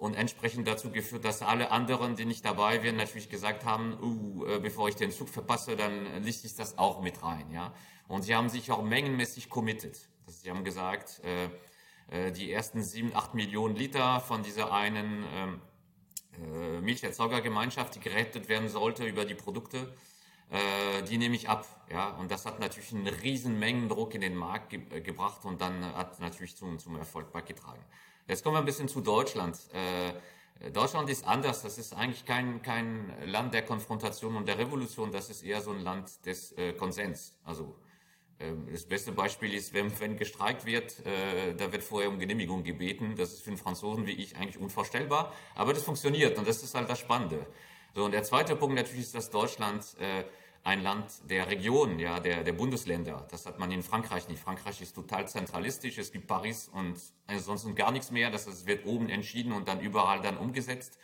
und 0.01 0.15
entsprechend 0.15 0.67
dazu 0.67 0.89
geführt, 0.89 1.25
dass 1.25 1.43
alle 1.43 1.69
anderen, 1.69 2.15
die 2.15 2.25
nicht 2.25 2.43
dabei 2.43 2.81
wären, 2.81 2.95
natürlich 2.95 3.29
gesagt 3.29 3.65
haben, 3.65 3.99
uh, 4.01 4.45
äh, 4.47 4.59
bevor 4.59 4.89
ich 4.89 4.95
den 4.95 5.11
Zug 5.11 5.29
verpasse, 5.29 5.75
dann 5.75 6.23
lichte 6.23 6.47
ich 6.47 6.55
das 6.55 6.79
auch 6.79 7.03
mit 7.03 7.21
rein, 7.21 7.51
ja. 7.51 7.71
Und 8.07 8.23
sie 8.23 8.33
haben 8.33 8.49
sich 8.49 8.71
auch 8.71 8.81
mengenmäßig 8.81 9.51
committed. 9.51 10.09
Sie 10.25 10.49
haben 10.49 10.63
gesagt, 10.63 11.21
äh, 11.23 11.49
äh, 12.09 12.31
die 12.31 12.51
ersten 12.51 12.81
sieben, 12.81 13.15
acht 13.15 13.35
Millionen 13.35 13.75
Liter 13.75 14.21
von 14.21 14.41
dieser 14.41 14.73
einen 14.73 15.23
ähm, 15.35 15.61
äh, 16.33 16.81
Milcherzeugergemeinschaft, 16.81 17.93
die 17.93 17.99
gerettet 17.99 18.49
werden 18.49 18.69
sollte 18.69 19.05
über 19.05 19.23
die 19.23 19.35
Produkte, 19.35 19.93
äh, 20.49 21.03
die 21.03 21.19
nehme 21.19 21.35
ich 21.35 21.47
ab. 21.47 21.67
Ja? 21.91 22.09
Und 22.17 22.31
das 22.31 22.47
hat 22.47 22.59
natürlich 22.59 22.91
einen 22.91 23.05
riesen 23.05 23.59
Mengendruck 23.59 24.15
in 24.15 24.21
den 24.21 24.35
Markt 24.35 24.71
ge 24.71 25.01
gebracht 25.01 25.45
und 25.45 25.61
dann 25.61 25.85
hat 25.95 26.19
natürlich 26.19 26.57
zum, 26.57 26.79
zum 26.79 26.95
Erfolg 26.95 27.31
beigetragen. 27.31 27.85
Jetzt 28.31 28.45
kommen 28.45 28.55
wir 28.55 28.59
ein 28.59 28.65
bisschen 28.65 28.87
zu 28.87 29.01
Deutschland. 29.01 29.59
Äh, 29.73 30.69
Deutschland 30.71 31.09
ist 31.09 31.27
anders. 31.27 31.63
Das 31.63 31.77
ist 31.77 31.93
eigentlich 31.93 32.23
kein, 32.23 32.61
kein 32.61 33.11
Land 33.25 33.53
der 33.53 33.61
Konfrontation 33.61 34.37
und 34.37 34.47
der 34.47 34.57
Revolution. 34.57 35.11
Das 35.11 35.29
ist 35.29 35.43
eher 35.43 35.59
so 35.59 35.71
ein 35.71 35.81
Land 35.81 36.25
des 36.25 36.53
äh, 36.53 36.71
Konsens. 36.71 37.35
Also 37.43 37.75
ähm, 38.39 38.69
das 38.71 38.85
beste 38.85 39.11
Beispiel 39.11 39.53
ist, 39.53 39.73
wenn, 39.73 39.91
wenn 39.99 40.15
gestreikt 40.15 40.65
wird, 40.65 41.05
äh, 41.05 41.55
da 41.55 41.73
wird 41.73 41.83
vorher 41.83 42.07
um 42.07 42.19
Genehmigung 42.19 42.63
gebeten. 42.63 43.15
Das 43.17 43.33
ist 43.33 43.41
für 43.41 43.49
einen 43.49 43.57
Franzosen 43.57 44.05
wie 44.07 44.13
ich 44.13 44.37
eigentlich 44.37 44.57
unvorstellbar, 44.57 45.33
aber 45.53 45.73
das 45.73 45.83
funktioniert 45.83 46.37
und 46.37 46.47
das 46.47 46.63
ist 46.63 46.73
halt 46.73 46.89
das 46.89 46.99
Spannende. 46.99 47.45
So, 47.93 48.05
und 48.05 48.13
der 48.13 48.23
zweite 48.23 48.55
Punkt 48.55 48.75
natürlich 48.75 49.01
ist, 49.01 49.13
dass 49.13 49.29
Deutschland 49.29 49.83
äh, 49.99 50.23
ein 50.63 50.83
Land 50.83 51.29
der 51.29 51.47
Regionen, 51.47 51.97
ja, 51.97 52.19
der, 52.19 52.43
der 52.43 52.53
Bundesländer. 52.53 53.25
Das 53.31 53.45
hat 53.45 53.57
man 53.57 53.71
in 53.71 53.81
Frankreich 53.81 54.27
nicht. 54.27 54.41
Frankreich 54.41 54.81
ist 54.81 54.93
total 54.93 55.27
zentralistisch. 55.27 55.97
Es 55.97 56.11
gibt 56.11 56.27
Paris 56.27 56.69
und 56.71 56.99
ansonsten 57.27 57.73
gar 57.73 57.91
nichts 57.91 58.11
mehr. 58.11 58.29
Das 58.29 58.65
wird 58.67 58.85
oben 58.85 59.09
entschieden 59.09 59.53
und 59.53 59.67
dann 59.67 59.79
überall 59.79 60.21
dann 60.21 60.37
umgesetzt. 60.37 60.99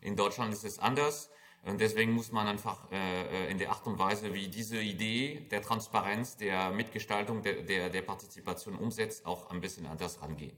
In 0.00 0.16
Deutschland 0.16 0.52
ist 0.52 0.64
es 0.64 0.78
anders. 0.78 1.30
Und 1.62 1.80
deswegen 1.80 2.12
muss 2.12 2.30
man 2.30 2.46
einfach 2.46 2.90
äh, 2.92 3.46
äh, 3.46 3.50
in 3.50 3.58
der 3.58 3.70
Art 3.70 3.86
und 3.86 3.98
Weise, 3.98 4.32
wie 4.32 4.48
diese 4.48 4.80
Idee 4.80 5.46
der 5.50 5.62
Transparenz, 5.62 6.36
der 6.36 6.70
Mitgestaltung, 6.70 7.42
der, 7.42 7.62
der, 7.62 7.90
der 7.90 8.02
Partizipation 8.02 8.76
umsetzt, 8.76 9.26
auch 9.26 9.50
ein 9.50 9.60
bisschen 9.60 9.86
anders 9.86 10.22
rangehen. 10.22 10.56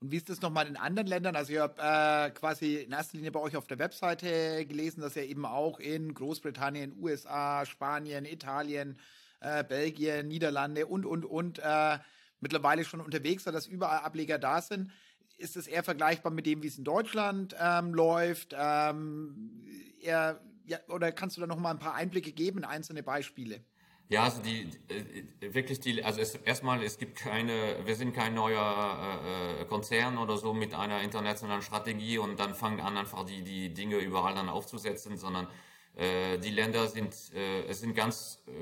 Und 0.00 0.12
wie 0.12 0.16
ist 0.16 0.28
das 0.28 0.40
nochmal 0.40 0.68
in 0.68 0.76
anderen 0.76 1.08
Ländern? 1.08 1.34
Also 1.34 1.52
ich 1.52 1.58
habe 1.58 1.74
äh, 1.80 2.30
quasi 2.30 2.76
in 2.76 2.92
erster 2.92 3.16
Linie 3.16 3.32
bei 3.32 3.40
euch 3.40 3.56
auf 3.56 3.66
der 3.66 3.80
Webseite 3.80 4.64
gelesen, 4.64 5.00
dass 5.00 5.16
ihr 5.16 5.24
eben 5.24 5.44
auch 5.44 5.80
in 5.80 6.14
Großbritannien, 6.14 6.96
USA, 7.00 7.66
Spanien, 7.66 8.24
Italien, 8.24 8.98
äh, 9.40 9.64
Belgien, 9.64 10.28
Niederlande 10.28 10.86
und, 10.86 11.04
und, 11.04 11.24
und 11.24 11.58
äh, 11.58 11.98
mittlerweile 12.40 12.84
schon 12.84 13.00
unterwegs 13.00 13.42
seid, 13.42 13.54
dass 13.54 13.66
überall 13.66 14.00
Ableger 14.00 14.38
da 14.38 14.62
sind. 14.62 14.92
Ist 15.36 15.56
es 15.56 15.66
eher 15.66 15.82
vergleichbar 15.82 16.32
mit 16.32 16.46
dem, 16.46 16.62
wie 16.62 16.68
es 16.68 16.78
in 16.78 16.84
Deutschland 16.84 17.56
ähm, 17.60 17.92
läuft? 17.92 18.54
Ähm, 18.56 19.64
eher, 20.00 20.40
ja, 20.64 20.78
oder 20.88 21.10
kannst 21.10 21.36
du 21.36 21.40
da 21.40 21.48
noch 21.48 21.58
mal 21.58 21.72
ein 21.72 21.78
paar 21.80 21.94
Einblicke 21.94 22.30
geben 22.30 22.58
in 22.58 22.64
einzelne 22.64 23.02
Beispiele? 23.02 23.64
Ja, 24.10 24.22
also 24.24 24.40
die 24.40 24.70
äh, 24.88 25.52
wirklich 25.54 25.80
die, 25.80 26.02
also 26.02 26.20
es, 26.20 26.34
erstmal 26.34 26.82
es 26.82 26.96
gibt 26.96 27.16
keine, 27.16 27.76
wir 27.84 27.94
sind 27.94 28.14
kein 28.14 28.34
neuer 28.34 29.20
äh, 29.60 29.64
Konzern 29.66 30.16
oder 30.16 30.38
so 30.38 30.54
mit 30.54 30.72
einer 30.72 31.02
internationalen 31.02 31.60
Strategie 31.60 32.16
und 32.16 32.40
dann 32.40 32.54
fangen 32.54 32.80
an 32.80 32.96
einfach 32.96 33.24
die 33.24 33.42
die 33.42 33.74
Dinge 33.74 33.96
überall 33.98 34.34
dann 34.34 34.48
aufzusetzen, 34.48 35.18
sondern 35.18 35.46
äh, 35.94 36.38
die 36.38 36.50
Länder 36.50 36.88
sind 36.88 37.14
äh, 37.34 37.64
es 37.64 37.80
sind 37.80 37.94
ganz 37.94 38.42
äh, 38.46 38.52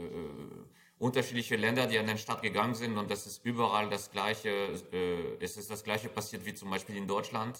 unterschiedliche 0.98 1.56
Länder, 1.56 1.86
die 1.86 1.98
an 1.98 2.06
den 2.06 2.18
Start 2.18 2.42
gegangen 2.42 2.74
sind 2.74 2.96
und 2.98 3.10
das 3.10 3.26
ist 3.26 3.44
überall 3.44 3.88
das 3.88 4.10
gleiche, 4.10 4.48
äh, 4.92 5.36
es 5.40 5.56
ist 5.56 5.70
das 5.70 5.84
gleiche 5.84 6.08
passiert 6.08 6.44
wie 6.46 6.54
zum 6.54 6.70
Beispiel 6.70 6.96
in 6.96 7.06
Deutschland. 7.06 7.58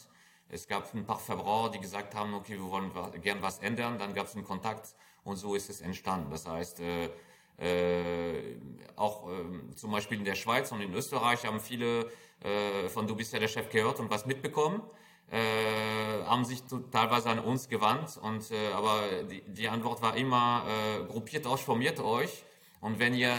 Es 0.49 0.67
gab 0.69 0.93
ein 0.95 1.05
paar 1.05 1.19
Verbraucher, 1.19 1.73
die 1.73 1.81
gesagt 1.81 2.15
haben, 2.15 2.35
okay, 2.35 2.55
wir 2.55 2.71
wollen 2.71 2.91
gern 3.23 3.43
was 3.43 3.59
ändern. 3.59 3.99
Dann 3.99 4.15
gab 4.15 4.27
es 4.27 4.35
einen 4.35 4.45
Kontakt 4.45 4.95
und 5.25 5.37
so 5.37 5.55
ist 5.55 5.69
es 5.71 5.81
entstanden. 5.81 6.31
Das 6.31 6.47
heißt, 6.47 6.81
äh, 6.81 7.11
äh, 7.59 8.57
auch 8.97 9.29
äh, 9.29 9.75
zum 9.75 9.91
Beispiel 9.91 10.19
in 10.19 10.25
der 10.25 10.35
Schweiz 10.35 10.73
und 10.73 10.81
in 10.81 10.93
Österreich 10.95 11.45
haben 11.45 11.61
viele 11.61 12.11
äh, 12.41 12.89
von 12.89 13.07
Du 13.07 13.15
bist 13.15 13.33
ja 13.33 13.39
der 13.39 13.49
Chef 13.49 13.69
gehört 13.71 14.01
und 14.01 14.11
was 14.11 14.27
mitbekommen. 14.27 14.83
Äh, 15.29 16.25
haben 16.25 16.45
sich 16.45 16.63
teilweise 16.93 17.31
an 17.31 17.41
uns 17.41 17.69
gewandt 17.69 18.17
und 18.23 18.49
äh, 18.53 18.73
aber 18.73 19.01
die, 19.29 19.43
die 19.49 19.69
Antwort 19.69 20.01
war 20.01 20.17
immer 20.17 20.65
äh, 20.69 21.05
gruppiert 21.05 21.47
euch, 21.49 21.63
formiert 21.63 21.99
euch 21.99 22.45
Und 22.81 23.01
wenn 23.01 23.13
ihr 23.13 23.33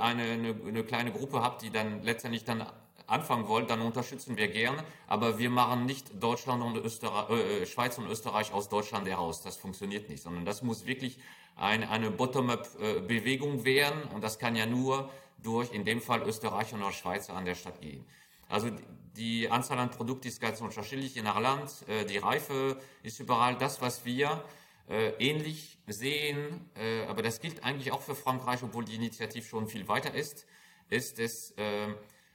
eine, 0.00 0.24
eine, 0.24 0.56
eine 0.66 0.82
kleine 0.82 1.12
Gruppe 1.12 1.40
habt, 1.40 1.62
die 1.62 1.70
dann 1.70 2.02
letztendlich 2.02 2.44
dann 2.44 2.66
anfangen 3.06 3.46
wollt, 3.46 3.70
dann 3.70 3.80
unterstützen 3.82 4.36
wir 4.36 4.48
gerne. 4.48 4.82
Aber 5.06 5.38
wir 5.38 5.50
machen 5.50 5.86
nicht 5.86 6.10
Deutschland 6.20 6.64
und 6.64 6.76
Österreich, 6.78 7.70
Schweiz 7.70 7.98
und 7.98 8.08
Österreich 8.08 8.52
aus 8.52 8.68
Deutschland 8.68 9.06
heraus. 9.06 9.42
Das 9.42 9.56
funktioniert 9.56 10.08
nicht, 10.08 10.22
sondern 10.22 10.44
das 10.44 10.62
muss 10.62 10.86
wirklich 10.86 11.18
ein, 11.56 11.84
eine 11.84 12.10
Bottom-up-Bewegung 12.10 13.64
werden. 13.64 14.02
Und 14.14 14.22
das 14.22 14.38
kann 14.38 14.56
ja 14.56 14.66
nur 14.66 15.10
durch, 15.42 15.72
in 15.72 15.84
dem 15.84 16.00
Fall 16.00 16.22
Österreich 16.22 16.72
und 16.72 16.82
Schweiz 16.92 17.30
an 17.30 17.44
der 17.44 17.54
Stadt 17.54 17.80
gehen. 17.80 18.04
Also 18.48 18.70
die 19.16 19.48
Anzahl 19.50 19.78
an 19.78 19.90
Produkten 19.90 20.28
ist 20.28 20.40
ganz 20.40 20.60
unterschiedlich 20.60 21.14
je 21.14 21.22
nach 21.22 21.38
Land. 21.40 21.70
Äh, 21.88 22.04
die 22.04 22.18
Reife 22.18 22.80
ist 23.02 23.20
überall 23.20 23.56
das, 23.56 23.80
was 23.80 24.04
wir 24.04 24.44
äh, 24.88 25.10
ähnlich 25.18 25.78
sehen. 25.86 26.68
Äh, 26.74 27.04
aber 27.06 27.22
das 27.22 27.40
gilt 27.40 27.64
eigentlich 27.64 27.92
auch 27.92 28.02
für 28.02 28.14
Frankreich, 28.14 28.62
obwohl 28.62 28.84
die 28.84 28.94
Initiative 28.94 29.46
schon 29.46 29.68
viel 29.68 29.88
weiter 29.88 30.14
ist. 30.14 30.46
Ist 30.90 31.18
es 31.18 31.54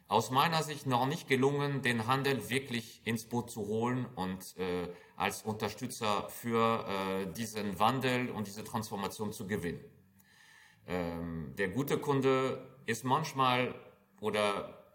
aus 0.08 0.32
meiner 0.32 0.64
Sicht 0.64 0.88
noch 0.88 1.06
nicht 1.06 1.28
gelungen, 1.28 1.84
den 1.84 2.08
Handel 2.08 2.50
wirklich 2.50 3.00
ins 3.06 3.26
Boot 3.26 3.52
zu 3.52 3.68
holen 3.68 4.08
und 4.16 4.56
als 5.20 5.44
Unterstützer 5.44 6.30
für 6.30 6.86
äh, 6.88 7.34
diesen 7.34 7.78
Wandel 7.78 8.30
und 8.30 8.48
diese 8.48 8.64
Transformation 8.64 9.34
zu 9.34 9.48
gewinnen. 9.48 9.84
Ähm, 10.88 11.54
der 11.58 11.68
gute 11.68 11.98
Kunde 11.98 12.66
ist 12.86 13.04
manchmal 13.04 13.76
oder 14.22 14.94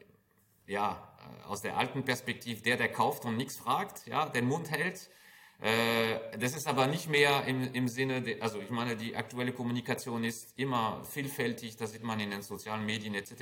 ja, 0.66 1.14
äh, 1.18 1.46
aus 1.46 1.60
der 1.60 1.76
alten 1.76 2.04
Perspektive 2.04 2.62
der, 2.62 2.78
der 2.78 2.90
kauft 2.90 3.26
und 3.26 3.36
nichts 3.36 3.56
fragt, 3.58 4.06
ja, 4.06 4.26
den 4.26 4.46
Mund 4.46 4.70
hält. 4.70 5.10
Äh, 5.60 6.38
das 6.38 6.56
ist 6.56 6.66
aber 6.66 6.86
nicht 6.86 7.10
mehr 7.10 7.44
im, 7.44 7.74
im 7.74 7.86
Sinne, 7.86 8.22
de, 8.22 8.40
also 8.40 8.60
ich 8.60 8.70
meine, 8.70 8.96
die 8.96 9.14
aktuelle 9.14 9.52
Kommunikation 9.52 10.24
ist 10.24 10.58
immer 10.58 11.04
vielfältig, 11.04 11.76
das 11.76 11.92
sieht 11.92 12.02
man 12.02 12.18
in 12.18 12.30
den 12.30 12.40
sozialen 12.40 12.86
Medien 12.86 13.14
etc. 13.14 13.32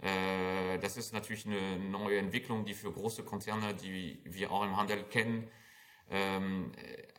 Äh, 0.00 0.78
das 0.78 0.96
ist 0.96 1.12
natürlich 1.12 1.44
eine 1.44 1.78
neue 1.78 2.18
Entwicklung, 2.18 2.64
die 2.64 2.72
für 2.72 2.90
große 2.90 3.22
Konzerne, 3.22 3.74
die 3.74 4.18
wir 4.24 4.50
auch 4.50 4.64
im 4.64 4.78
Handel 4.78 5.04
kennen, 5.04 5.50
ähm, 6.10 6.72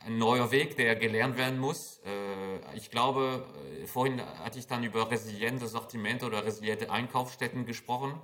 ein 0.04 0.18
neuer 0.18 0.50
Weg, 0.50 0.76
der 0.76 0.96
gelernt 0.96 1.36
werden 1.36 1.58
muss. 1.58 2.00
Äh, 2.04 2.76
ich 2.76 2.90
glaube, 2.90 3.46
äh, 3.82 3.86
vorhin 3.86 4.20
hatte 4.20 4.58
ich 4.58 4.66
dann 4.66 4.84
über 4.84 5.10
resiliente 5.10 5.66
Sortimente 5.66 6.26
oder 6.26 6.44
resiliente 6.44 6.90
Einkaufsstätten 6.90 7.66
gesprochen. 7.66 8.20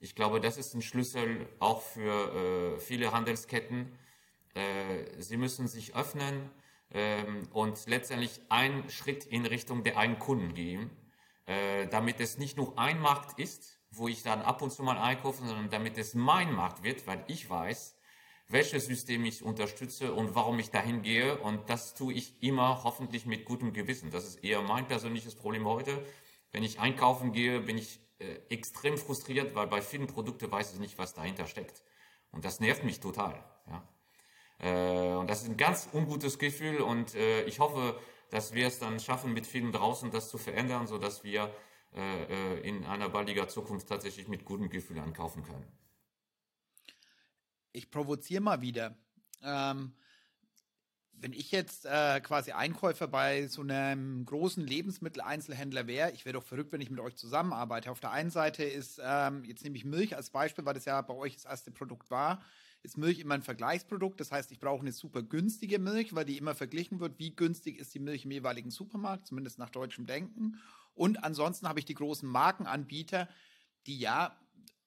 Ich 0.00 0.14
glaube, 0.14 0.40
das 0.40 0.58
ist 0.58 0.74
ein 0.74 0.82
Schlüssel 0.82 1.48
auch 1.60 1.80
für 1.80 2.74
äh, 2.76 2.80
viele 2.80 3.12
Handelsketten. 3.12 3.96
Äh, 4.54 5.20
sie 5.22 5.36
müssen 5.36 5.68
sich 5.68 5.94
öffnen 5.94 6.50
ähm, 6.92 7.48
und 7.52 7.86
letztendlich 7.86 8.40
einen 8.48 8.90
Schritt 8.90 9.24
in 9.24 9.46
Richtung 9.46 9.84
der 9.84 9.98
einen 9.98 10.18
Kunden 10.18 10.54
gehen, 10.54 10.90
äh, 11.46 11.86
damit 11.86 12.20
es 12.20 12.36
nicht 12.36 12.56
nur 12.56 12.78
ein 12.78 13.00
Markt 13.00 13.38
ist, 13.38 13.78
wo 13.90 14.08
ich 14.08 14.22
dann 14.22 14.42
ab 14.42 14.60
und 14.60 14.72
zu 14.72 14.82
mal 14.82 14.98
einkaufe, 14.98 15.44
sondern 15.44 15.70
damit 15.70 15.96
es 15.98 16.14
mein 16.14 16.52
Markt 16.52 16.82
wird, 16.82 17.06
weil 17.06 17.24
ich 17.28 17.48
weiß, 17.48 17.96
welches 18.48 18.86
System 18.86 19.24
ich 19.24 19.42
unterstütze 19.42 20.12
und 20.12 20.34
warum 20.34 20.58
ich 20.58 20.70
dahin 20.70 21.02
gehe. 21.02 21.38
Und 21.38 21.70
das 21.70 21.94
tue 21.94 22.12
ich 22.12 22.42
immer 22.42 22.84
hoffentlich 22.84 23.26
mit 23.26 23.44
gutem 23.44 23.72
Gewissen. 23.72 24.10
Das 24.10 24.26
ist 24.26 24.44
eher 24.44 24.62
mein 24.62 24.86
persönliches 24.86 25.34
Problem 25.34 25.66
heute. 25.66 26.04
Wenn 26.52 26.62
ich 26.62 26.80
einkaufen 26.80 27.32
gehe, 27.32 27.60
bin 27.60 27.78
ich 27.78 28.00
äh, 28.18 28.40
extrem 28.50 28.98
frustriert, 28.98 29.54
weil 29.54 29.66
bei 29.66 29.80
vielen 29.80 30.06
Produkten 30.06 30.50
weiß 30.50 30.74
ich 30.74 30.80
nicht, 30.80 30.98
was 30.98 31.14
dahinter 31.14 31.46
steckt. 31.46 31.82
Und 32.30 32.44
das 32.44 32.60
nervt 32.60 32.84
mich 32.84 33.00
total. 33.00 33.42
Ja. 33.68 33.88
Äh, 34.58 35.16
und 35.16 35.28
das 35.28 35.42
ist 35.42 35.48
ein 35.48 35.56
ganz 35.56 35.88
ungutes 35.92 36.38
Gefühl 36.38 36.80
und 36.80 37.14
äh, 37.14 37.44
ich 37.44 37.58
hoffe, 37.58 37.98
dass 38.30 38.54
wir 38.54 38.66
es 38.66 38.78
dann 38.78 39.00
schaffen, 39.00 39.32
mit 39.32 39.46
vielen 39.46 39.72
draußen 39.72 40.10
das 40.10 40.28
zu 40.28 40.38
verändern, 40.38 40.86
sodass 40.86 41.24
wir 41.24 41.52
äh, 41.94 42.22
äh, 42.54 42.60
in 42.60 42.84
einer 42.86 43.10
baldiger 43.10 43.48
Zukunft 43.48 43.88
tatsächlich 43.88 44.28
mit 44.28 44.44
gutem 44.44 44.70
Gefühl 44.70 44.98
ankaufen 44.98 45.42
können. 45.42 45.66
Ich 47.72 47.90
provoziere 47.90 48.42
mal 48.42 48.60
wieder. 48.60 48.96
Ähm, 49.42 49.94
wenn 51.22 51.32
ich 51.32 51.52
jetzt 51.52 51.86
äh, 51.86 52.20
quasi 52.20 52.50
Einkäufer 52.50 53.06
bei 53.06 53.46
so 53.46 53.62
einem 53.62 54.24
großen 54.24 54.66
Lebensmitteleinzelhändler 54.66 55.86
wäre, 55.86 56.10
ich 56.10 56.24
wäre 56.24 56.34
doch 56.34 56.42
verrückt, 56.42 56.72
wenn 56.72 56.80
ich 56.80 56.90
mit 56.90 56.98
euch 56.98 57.14
zusammenarbeite. 57.14 57.92
Auf 57.92 58.00
der 58.00 58.10
einen 58.10 58.30
Seite 58.30 58.64
ist, 58.64 59.00
ähm, 59.02 59.44
jetzt 59.44 59.62
nehme 59.62 59.76
ich 59.76 59.84
Milch 59.84 60.16
als 60.16 60.30
Beispiel, 60.30 60.64
weil 60.64 60.74
das 60.74 60.84
ja 60.84 61.00
bei 61.00 61.14
euch 61.14 61.34
das 61.34 61.44
erste 61.44 61.70
Produkt 61.70 62.10
war, 62.10 62.42
ist 62.82 62.98
Milch 62.98 63.20
immer 63.20 63.34
ein 63.34 63.42
Vergleichsprodukt. 63.42 64.18
Das 64.18 64.32
heißt, 64.32 64.50
ich 64.50 64.58
brauche 64.58 64.80
eine 64.80 64.90
super 64.90 65.22
günstige 65.22 65.78
Milch, 65.78 66.14
weil 66.14 66.24
die 66.24 66.38
immer 66.38 66.56
verglichen 66.56 66.98
wird, 66.98 67.18
wie 67.20 67.34
günstig 67.34 67.78
ist 67.78 67.94
die 67.94 68.00
Milch 68.00 68.24
im 68.24 68.32
jeweiligen 68.32 68.72
Supermarkt, 68.72 69.28
zumindest 69.28 69.58
nach 69.60 69.70
deutschem 69.70 70.06
Denken. 70.06 70.58
Und 70.94 71.22
ansonsten 71.22 71.68
habe 71.68 71.78
ich 71.78 71.84
die 71.84 71.94
großen 71.94 72.28
Markenanbieter, 72.28 73.28
die 73.86 73.98
ja 73.98 74.36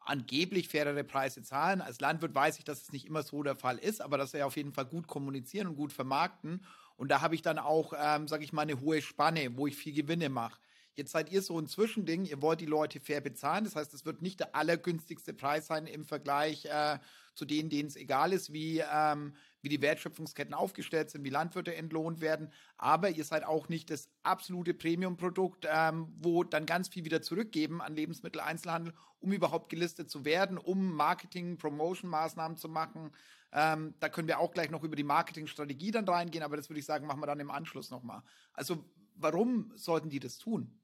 angeblich 0.05 0.69
fairere 0.69 1.03
Preise 1.03 1.43
zahlen. 1.43 1.81
Als 1.81 1.99
Landwirt 1.99 2.33
weiß 2.33 2.57
ich, 2.57 2.63
dass 2.63 2.83
es 2.83 2.91
nicht 2.91 3.05
immer 3.05 3.23
so 3.23 3.43
der 3.43 3.55
Fall 3.55 3.77
ist, 3.77 4.01
aber 4.01 4.17
dass 4.17 4.31
sie 4.31 4.43
auf 4.43 4.55
jeden 4.55 4.71
Fall 4.71 4.85
gut 4.85 5.07
kommunizieren 5.07 5.67
und 5.67 5.75
gut 5.75 5.91
vermarkten. 5.91 6.63
Und 6.97 7.09
da 7.09 7.21
habe 7.21 7.35
ich 7.35 7.41
dann 7.41 7.59
auch, 7.59 7.93
ähm, 7.97 8.27
sage 8.27 8.43
ich 8.43 8.53
mal, 8.53 8.61
eine 8.61 8.79
hohe 8.79 9.01
Spanne, 9.01 9.57
wo 9.57 9.67
ich 9.67 9.75
viel 9.75 9.93
Gewinne 9.93 10.29
mache. 10.29 10.59
Jetzt 10.95 11.11
seid 11.11 11.29
ihr 11.29 11.41
so 11.41 11.59
ein 11.59 11.67
Zwischending, 11.67 12.23
ihr 12.25 12.41
wollt 12.41 12.61
die 12.61 12.65
Leute 12.65 13.01
fair 13.01 13.19
bezahlen. 13.19 13.65
Das 13.65 13.75
heißt, 13.75 13.93
es 13.93 14.05
wird 14.05 14.21
nicht 14.21 14.39
der 14.39 14.55
allergünstigste 14.55 15.33
Preis 15.33 15.67
sein 15.67 15.87
im 15.87 16.05
Vergleich 16.05 16.65
äh, 16.65 16.99
zu 17.33 17.43
denen, 17.43 17.69
denen 17.69 17.89
es 17.89 17.97
egal 17.97 18.31
ist, 18.31 18.53
wie, 18.53 18.81
ähm, 18.89 19.33
wie 19.61 19.67
die 19.67 19.81
Wertschöpfungsketten 19.81 20.53
aufgestellt 20.53 21.09
sind, 21.09 21.25
wie 21.25 21.29
Landwirte 21.29 21.75
entlohnt 21.75 22.21
werden. 22.21 22.49
Aber 22.77 23.09
ihr 23.09 23.25
seid 23.25 23.43
auch 23.43 23.67
nicht 23.67 23.89
das 23.89 24.09
absolute 24.23 24.73
Premium-Produkt, 24.73 25.67
ähm, 25.69 26.07
wo 26.17 26.45
dann 26.45 26.65
ganz 26.65 26.87
viel 26.87 27.03
wieder 27.03 27.21
zurückgeben 27.21 27.81
an 27.81 27.93
Lebensmitteleinzelhandel, 27.93 28.93
um 29.19 29.33
überhaupt 29.33 29.67
gelistet 29.67 30.09
zu 30.09 30.23
werden, 30.23 30.57
um 30.57 30.93
Marketing, 30.93 31.57
Promotion-Maßnahmen 31.57 32.55
zu 32.55 32.69
machen. 32.69 33.11
Ähm, 33.51 33.95
da 33.99 34.07
können 34.07 34.29
wir 34.29 34.39
auch 34.39 34.53
gleich 34.53 34.69
noch 34.69 34.83
über 34.83 34.95
die 34.95 35.03
Marketingstrategie 35.03 35.91
dann 35.91 36.07
reingehen, 36.07 36.43
aber 36.43 36.55
das 36.55 36.69
würde 36.69 36.79
ich 36.79 36.85
sagen, 36.85 37.05
machen 37.05 37.21
wir 37.21 37.27
dann 37.27 37.41
im 37.41 37.51
Anschluss 37.51 37.91
nochmal. 37.91 38.21
Also 38.53 38.85
warum 39.15 39.73
sollten 39.75 40.09
die 40.09 40.21
das 40.21 40.37
tun? 40.37 40.79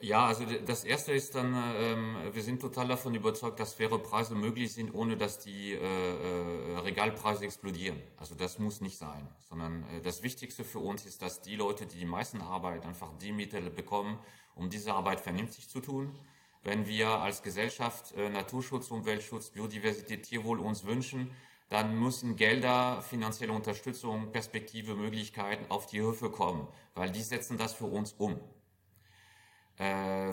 Ja, 0.00 0.26
also 0.26 0.44
das 0.64 0.84
erste 0.84 1.12
ist 1.12 1.34
dann, 1.34 1.52
ähm, 1.76 2.16
wir 2.32 2.42
sind 2.42 2.60
total 2.60 2.86
davon 2.86 3.16
überzeugt, 3.16 3.58
dass 3.58 3.74
faire 3.74 3.98
Preise 3.98 4.36
möglich 4.36 4.72
sind, 4.72 4.94
ohne 4.94 5.16
dass 5.16 5.40
die 5.40 5.72
äh, 5.72 5.76
äh, 5.76 6.78
Regalpreise 6.78 7.44
explodieren. 7.44 8.00
Also 8.16 8.36
das 8.36 8.60
muss 8.60 8.80
nicht 8.80 8.96
sein, 8.96 9.28
sondern 9.48 9.82
äh, 9.88 10.00
das 10.00 10.22
Wichtigste 10.22 10.62
für 10.62 10.78
uns 10.78 11.04
ist, 11.04 11.20
dass 11.20 11.40
die 11.42 11.56
Leute, 11.56 11.84
die 11.86 11.98
die 11.98 12.04
meisten 12.04 12.40
Arbeit 12.40 12.86
einfach 12.86 13.10
die 13.20 13.32
Mittel 13.32 13.70
bekommen, 13.70 14.20
um 14.54 14.70
diese 14.70 14.94
Arbeit 14.94 15.20
vernünftig 15.20 15.68
zu 15.68 15.80
tun. 15.80 16.14
Wenn 16.62 16.86
wir 16.86 17.08
als 17.08 17.42
Gesellschaft 17.42 18.12
äh, 18.12 18.28
Naturschutz, 18.28 18.92
Umweltschutz, 18.92 19.50
Biodiversität, 19.50 20.22
Tierwohl 20.22 20.60
uns 20.60 20.84
wünschen, 20.84 21.32
dann 21.70 21.98
müssen 21.98 22.36
Gelder, 22.36 23.02
finanzielle 23.02 23.52
Unterstützung, 23.52 24.30
Perspektive, 24.30 24.94
Möglichkeiten 24.94 25.68
auf 25.70 25.86
die 25.86 26.00
Höfe 26.00 26.30
kommen, 26.30 26.68
weil 26.94 27.10
die 27.10 27.22
setzen 27.22 27.58
das 27.58 27.74
für 27.74 27.86
uns 27.86 28.12
um. 28.12 28.38
Äh, 29.78 29.84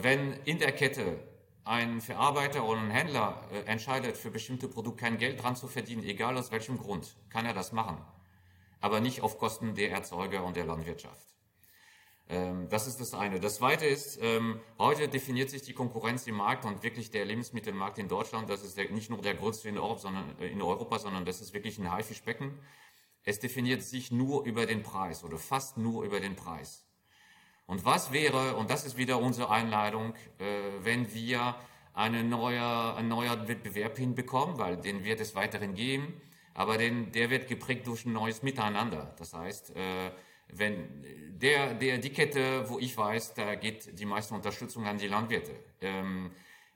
wenn 0.04 0.34
in 0.46 0.60
der 0.60 0.72
Kette 0.72 1.20
ein 1.64 2.02
Verarbeiter 2.02 2.64
oder 2.66 2.80
ein 2.80 2.92
Händler 2.92 3.48
äh, 3.52 3.62
entscheidet, 3.70 4.18
für 4.18 4.32
bestimmte 4.32 4.68
Produkte 4.68 5.04
kein 5.04 5.18
Geld 5.18 5.42
dran 5.42 5.56
zu 5.56 5.68
verdienen, 5.68 6.04
egal 6.04 6.38
aus 6.38 6.52
welchem 6.52 6.78
Grund, 6.78 7.16
kann 7.30 7.46
er 7.46 7.54
das 7.54 7.72
machen. 7.72 7.98
Aber 8.82 9.00
nicht 9.00 9.22
auf 9.22 9.38
Kosten 9.38 9.74
der 9.76 9.92
Erzeuger 9.92 10.44
und 10.44 10.56
der 10.56 10.66
Landwirtschaft. 10.66 11.26
Ähm, 12.28 12.68
das 12.70 12.88
ist 12.88 13.00
das 13.00 13.14
eine. 13.14 13.40
Das 13.40 13.56
zweite 13.56 13.86
ist, 13.86 14.20
ähm, 14.22 14.60
heute 14.80 15.08
definiert 15.08 15.50
sich 15.50 15.62
die 15.62 15.74
Konkurrenz 15.74 16.26
im 16.26 16.36
Markt 16.36 16.66
und 16.66 16.82
wirklich 16.82 17.12
der 17.12 17.26
Lebensmittelmarkt 17.26 18.00
in 18.00 18.08
Deutschland, 18.08 18.50
das 18.50 18.64
ist 18.64 18.78
nicht 18.78 19.10
nur 19.10 19.22
der 19.22 19.36
größte 19.36 19.70
äh, 19.70 20.48
in 20.48 20.62
Europa, 20.62 21.00
sondern 21.00 21.26
das 21.26 21.42
ist 21.42 21.54
wirklich 21.54 21.78
ein 21.78 21.92
Haifischbecken. 21.92 22.60
Es 23.24 23.40
definiert 23.40 23.82
sich 23.84 24.12
nur 24.12 24.46
über 24.46 24.66
den 24.66 24.84
Preis 24.84 25.24
oder 25.24 25.38
fast 25.38 25.78
nur 25.78 26.04
über 26.04 26.20
den 26.20 26.36
Preis. 26.36 26.85
Und 27.68 27.86
was 27.86 28.12
wäre, 28.12 28.56
und 28.56 28.70
das 28.70 28.86
ist 28.86 28.98
wieder 28.98 29.20
unsere 29.20 29.50
Einladung, 29.50 30.14
äh, 30.38 30.46
wenn 30.82 31.14
wir 31.14 31.56
eine 31.94 32.24
neue, 32.24 32.96
einen 32.96 33.08
neuen 33.08 33.48
Wettbewerb 33.48 33.98
hinbekommen, 33.98 34.60
weil 34.60 34.78
den 34.78 35.04
wird 35.04 35.20
es 35.20 35.34
weiterhin 35.34 35.74
geben, 35.74 36.22
aber 36.54 36.78
den, 36.78 37.12
der 37.12 37.30
wird 37.30 37.48
geprägt 37.48 37.88
durch 37.88 38.06
ein 38.06 38.14
neues 38.14 38.44
Miteinander. 38.44 39.16
Das 39.18 39.34
heißt, 39.34 39.76
äh, 39.76 40.12
wenn 40.50 41.04
der, 41.42 41.74
der, 41.74 41.98
die 41.98 42.12
Kette, 42.12 42.70
wo 42.70 42.80
ich 42.80 42.96
weiß, 42.96 43.34
da 43.34 43.56
geht 43.56 43.98
die 44.00 44.06
meiste 44.06 44.34
Unterstützung 44.34 44.86
an 44.86 44.98
die 44.98 45.08
Landwirte. 45.08 45.52
Ähm, 45.82 46.32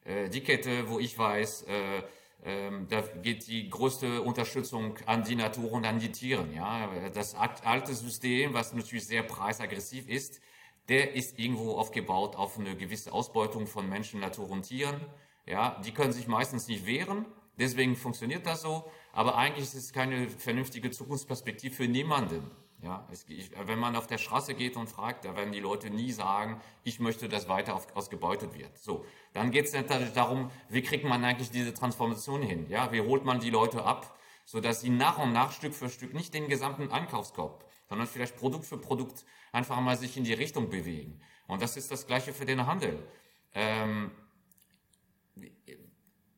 äh, 0.06 0.30
die 0.30 0.42
Kette, 0.42 0.90
wo 0.90 1.00
ich 1.00 1.18
weiß, 1.18 1.64
äh, 1.64 2.04
ähm, 2.46 2.88
da 2.90 3.02
geht 3.02 3.48
die 3.48 3.70
größte 3.70 4.22
Unterstützung 4.22 4.98
an 5.06 5.24
die 5.24 5.36
Natur 5.36 5.72
und 5.74 5.86
an 5.86 6.00
die 6.00 6.12
Tiere. 6.12 6.48
Ja, 6.54 6.90
das 7.14 7.36
alte 7.36 7.94
System, 7.94 8.54
was 8.54 8.74
natürlich 8.74 9.06
sehr 9.06 9.24
preisaggressiv 9.24 10.08
ist, 10.08 10.42
der 10.90 11.14
ist 11.16 11.40
irgendwo 11.40 11.74
aufgebaut 11.76 12.36
auf 12.36 12.60
eine 12.60 12.76
gewisse 12.76 13.14
Ausbeutung 13.14 13.68
von 13.68 13.88
Menschen, 13.88 14.20
Natur 14.20 14.50
und 14.50 14.64
Tieren. 14.64 15.00
Ja, 15.46 15.80
die 15.86 15.92
können 15.92 16.12
sich 16.12 16.28
meistens 16.28 16.68
nicht 16.68 16.86
wehren, 16.86 17.26
deswegen 17.58 17.96
funktioniert 17.96 18.46
das 18.46 18.62
so. 18.62 18.90
Aber 19.14 19.38
eigentlich 19.38 19.64
ist 19.64 19.76
es 19.76 19.94
keine 19.94 20.30
vernünftige 20.30 20.92
Zukunftsperspektive 20.92 21.74
für 21.74 21.88
niemanden. 21.88 22.50
Ja, 22.82 23.06
es, 23.12 23.26
ich, 23.28 23.52
wenn 23.66 23.78
man 23.78 23.96
auf 23.96 24.08
der 24.08 24.18
Straße 24.18 24.54
geht 24.54 24.78
und 24.78 24.88
fragt, 24.88 25.26
da 25.26 25.36
werden 25.36 25.52
die 25.52 25.60
Leute 25.60 25.90
nie 25.90 26.12
sagen, 26.12 26.62
ich 26.84 27.00
möchte, 27.00 27.28
dass 27.28 27.50
weiter 27.50 27.76
auf, 27.76 27.94
ausgebeutet 27.96 28.58
wird. 28.58 28.78
So, 28.78 29.06
dann 29.34 29.52
geht 29.52 29.66
es 29.66 30.14
darum, 30.14 30.50
wie 30.70 30.82
kriegt 30.82 31.04
man 31.04 31.24
eigentlich 31.26 31.52
diese 31.52 31.74
Transformation 31.74 32.42
hin? 32.42 32.68
Ja, 32.70 32.92
wie 32.94 33.02
holt 33.02 33.26
man 33.26 33.42
die 33.42 33.50
Leute 33.50 33.84
ab, 33.84 34.18
sodass 34.46 34.80
sie 34.80 34.90
nach 34.90 35.18
und 35.18 35.34
nach 35.34 35.52
Stück 35.52 35.74
für 35.74 35.90
Stück 35.90 36.14
nicht 36.14 36.34
den 36.34 36.48
gesamten 36.48 36.90
Einkaufskorb, 36.90 37.69
sondern 37.90 38.08
vielleicht 38.08 38.38
Produkt 38.38 38.66
für 38.66 38.78
Produkt 38.78 39.26
einfach 39.52 39.80
mal 39.82 39.98
sich 39.98 40.16
in 40.16 40.24
die 40.24 40.34
Richtung 40.34 40.70
bewegen. 40.70 41.20
Und 41.48 41.62
das 41.62 41.76
ist 41.76 41.92
das 41.92 42.08
Gleiche 42.08 42.32
für 42.32 42.46
den 42.46 42.66
Handel. 42.68 43.06
Ähm, 43.54 44.12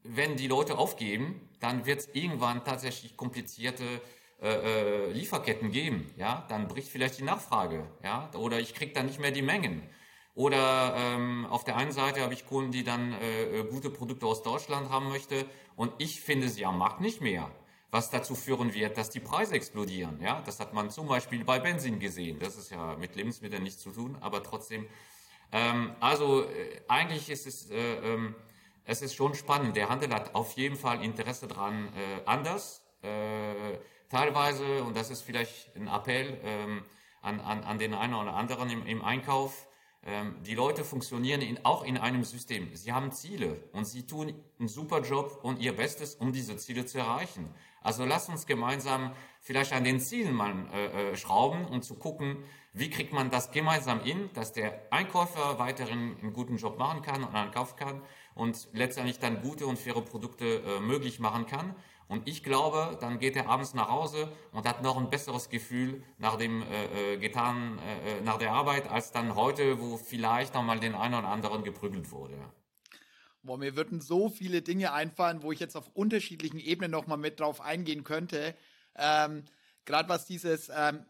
wenn 0.03 0.37
die 0.37 0.47
Leute 0.47 0.77
aufgeben, 0.77 1.49
dann 1.59 1.85
wird 1.85 1.99
es 1.99 2.09
irgendwann 2.13 2.63
tatsächlich 2.63 3.17
komplizierte 3.17 3.83
äh, 4.41 4.47
äh, 4.47 5.11
Lieferketten 5.11 5.71
geben. 5.71 6.11
Ja, 6.17 6.45
dann 6.49 6.67
bricht 6.67 6.89
vielleicht 6.89 7.19
die 7.19 7.23
Nachfrage. 7.23 7.85
Ja, 8.03 8.31
oder 8.35 8.59
ich 8.59 8.73
kriege 8.73 8.93
dann 8.93 9.05
nicht 9.05 9.19
mehr 9.19 9.31
die 9.31 9.43
Mengen. 9.43 9.87
Oder 10.33 10.95
ähm, 10.97 11.45
auf 11.47 11.63
der 11.63 11.75
einen 11.75 11.91
Seite 11.91 12.21
habe 12.21 12.33
ich 12.33 12.47
Kunden, 12.47 12.71
die 12.71 12.83
dann 12.83 13.13
äh, 13.13 13.59
äh, 13.59 13.63
gute 13.65 13.89
Produkte 13.89 14.25
aus 14.25 14.43
Deutschland 14.43 14.89
haben 14.89 15.09
möchte 15.09 15.45
und 15.75 15.91
ich 15.97 16.21
finde 16.21 16.49
sie 16.49 16.65
am 16.65 16.77
Markt 16.77 17.01
nicht 17.01 17.21
mehr. 17.21 17.51
Was 17.91 18.10
dazu 18.10 18.36
führen 18.36 18.73
wird, 18.73 18.97
dass 18.97 19.10
die 19.10 19.19
Preise 19.19 19.54
explodieren. 19.54 20.19
Ja, 20.21 20.41
das 20.45 20.60
hat 20.60 20.73
man 20.73 20.89
zum 20.89 21.08
Beispiel 21.08 21.43
bei 21.43 21.60
Benzin 21.60 21.99
gesehen. 21.99 22.39
Das 22.39 22.56
ist 22.56 22.71
ja 22.71 22.95
mit 22.95 23.15
Lebensmitteln 23.15 23.62
nichts 23.62 23.82
zu 23.82 23.91
tun, 23.91 24.17
aber 24.21 24.41
trotzdem. 24.43 24.88
Ähm, 25.51 25.93
also 25.99 26.45
äh, 26.45 26.82
eigentlich 26.88 27.30
ist 27.30 27.45
es 27.45 27.69
äh, 27.69 27.75
ähm, 27.75 28.36
es 28.86 29.01
ist 29.01 29.15
schon 29.15 29.36
spannend. 29.36 29.75
Der 29.75 29.89
Handel 29.89 30.13
hat 30.13 30.36
auf 30.36 30.54
jeden 30.54 30.75
Fall 30.75 31.04
Interesse 31.04 31.47
daran, 31.47 31.88
äh, 31.95 32.25
anders. 32.25 32.82
Äh, 33.01 33.77
teilweise, 34.10 34.84
und 34.84 34.95
das 34.97 35.10
ist 35.10 35.21
vielleicht 35.21 35.75
ein 35.75 35.88
Appell 35.88 36.39
ähm, 36.43 36.84
an, 37.21 37.39
an, 37.39 37.63
an 37.63 37.77
den 37.77 37.93
einen 37.93 38.15
oder 38.15 38.34
anderen 38.34 38.69
im, 38.69 38.86
im 38.86 39.04
Einkauf, 39.04 39.67
die 40.43 40.55
Leute 40.55 40.83
funktionieren 40.83 41.41
in, 41.41 41.63
auch 41.63 41.83
in 41.83 41.95
einem 41.95 42.23
System. 42.23 42.75
Sie 42.75 42.91
haben 42.91 43.11
Ziele 43.11 43.63
und 43.71 43.85
sie 43.85 44.07
tun 44.07 44.33
einen 44.57 44.67
super 44.67 45.01
Job 45.01 45.39
und 45.43 45.59
ihr 45.59 45.75
Bestes, 45.75 46.15
um 46.15 46.33
diese 46.33 46.57
Ziele 46.57 46.87
zu 46.87 46.97
erreichen. 46.97 47.53
Also 47.83 48.05
lasst 48.05 48.29
uns 48.29 48.47
gemeinsam 48.47 49.11
vielleicht 49.41 49.73
an 49.73 49.83
den 49.83 49.99
Zielen 49.99 50.33
mal 50.33 50.53
äh, 50.73 51.11
äh 51.11 51.15
schrauben 51.15 51.65
und 51.65 51.83
zu 51.83 51.95
gucken, 51.95 52.37
wie 52.73 52.89
kriegt 52.89 53.11
man 53.13 53.29
das 53.29 53.51
gemeinsam 53.51 54.01
in, 54.01 54.31
dass 54.33 54.53
der 54.53 54.87
Einkäufer 54.91 55.59
weiterhin 55.59 56.17
einen 56.21 56.33
guten 56.33 56.57
Job 56.57 56.79
machen 56.79 57.01
kann 57.01 57.23
und 57.23 57.35
einkaufen 57.35 57.75
kann 57.75 58.01
und 58.33 58.69
letztendlich 58.73 59.19
dann 59.19 59.41
gute 59.41 59.67
und 59.67 59.77
faire 59.77 60.01
Produkte 60.01 60.63
äh, 60.63 60.79
möglich 60.79 61.19
machen 61.19 61.45
kann. 61.45 61.75
Und 62.12 62.28
ich 62.28 62.43
glaube, 62.43 62.97
dann 63.00 63.19
geht 63.19 63.38
er 63.38 63.47
abends 63.47 63.74
nach 63.74 63.88
Hause 63.88 64.28
und 64.52 64.67
hat 64.67 64.84
noch 64.84 64.97
ein 64.97 65.10
besseres 65.10 65.47
Gefühl 65.47 66.04
nach 66.17 66.36
dem 66.36 66.62
äh, 66.62 67.13
äh 67.13 67.17
getan, 67.17 67.80
äh, 67.80 68.17
äh, 68.17 68.21
nach 68.21 68.38
der 68.38 68.52
Arbeit, 68.52 68.89
als 68.89 69.13
dann 69.13 69.36
heute, 69.36 69.80
wo 69.80 69.95
vielleicht 69.95 70.54
noch 70.54 70.62
mal 70.62 70.78
den 70.78 70.93
einen 70.93 71.13
oder 71.13 71.30
anderen 71.30 71.63
geprügelt 71.63 72.12
wurde. 72.12 72.36
Boah, 73.43 73.58
mir 73.58 73.78
würden 73.78 74.02
so 74.02 74.28
viele 74.28 74.62
Dinge 74.62 74.91
einfallen, 74.91 75.41
wo 75.41 75.54
ich 75.54 75.62
jetzt 75.62 75.78
auf 75.78 75.88
unterschiedlichen 75.93 76.60
Ebenen 76.60 76.91
noch 76.91 77.08
mal 77.08 77.15
mit 77.15 77.39
drauf 77.39 77.62
eingehen 77.62 78.04
könnte. 78.04 78.56
Ähm, 78.97 79.45
Gerade 79.86 80.10
was 80.10 80.26
dieses 80.26 80.67
ähm, 80.67 81.06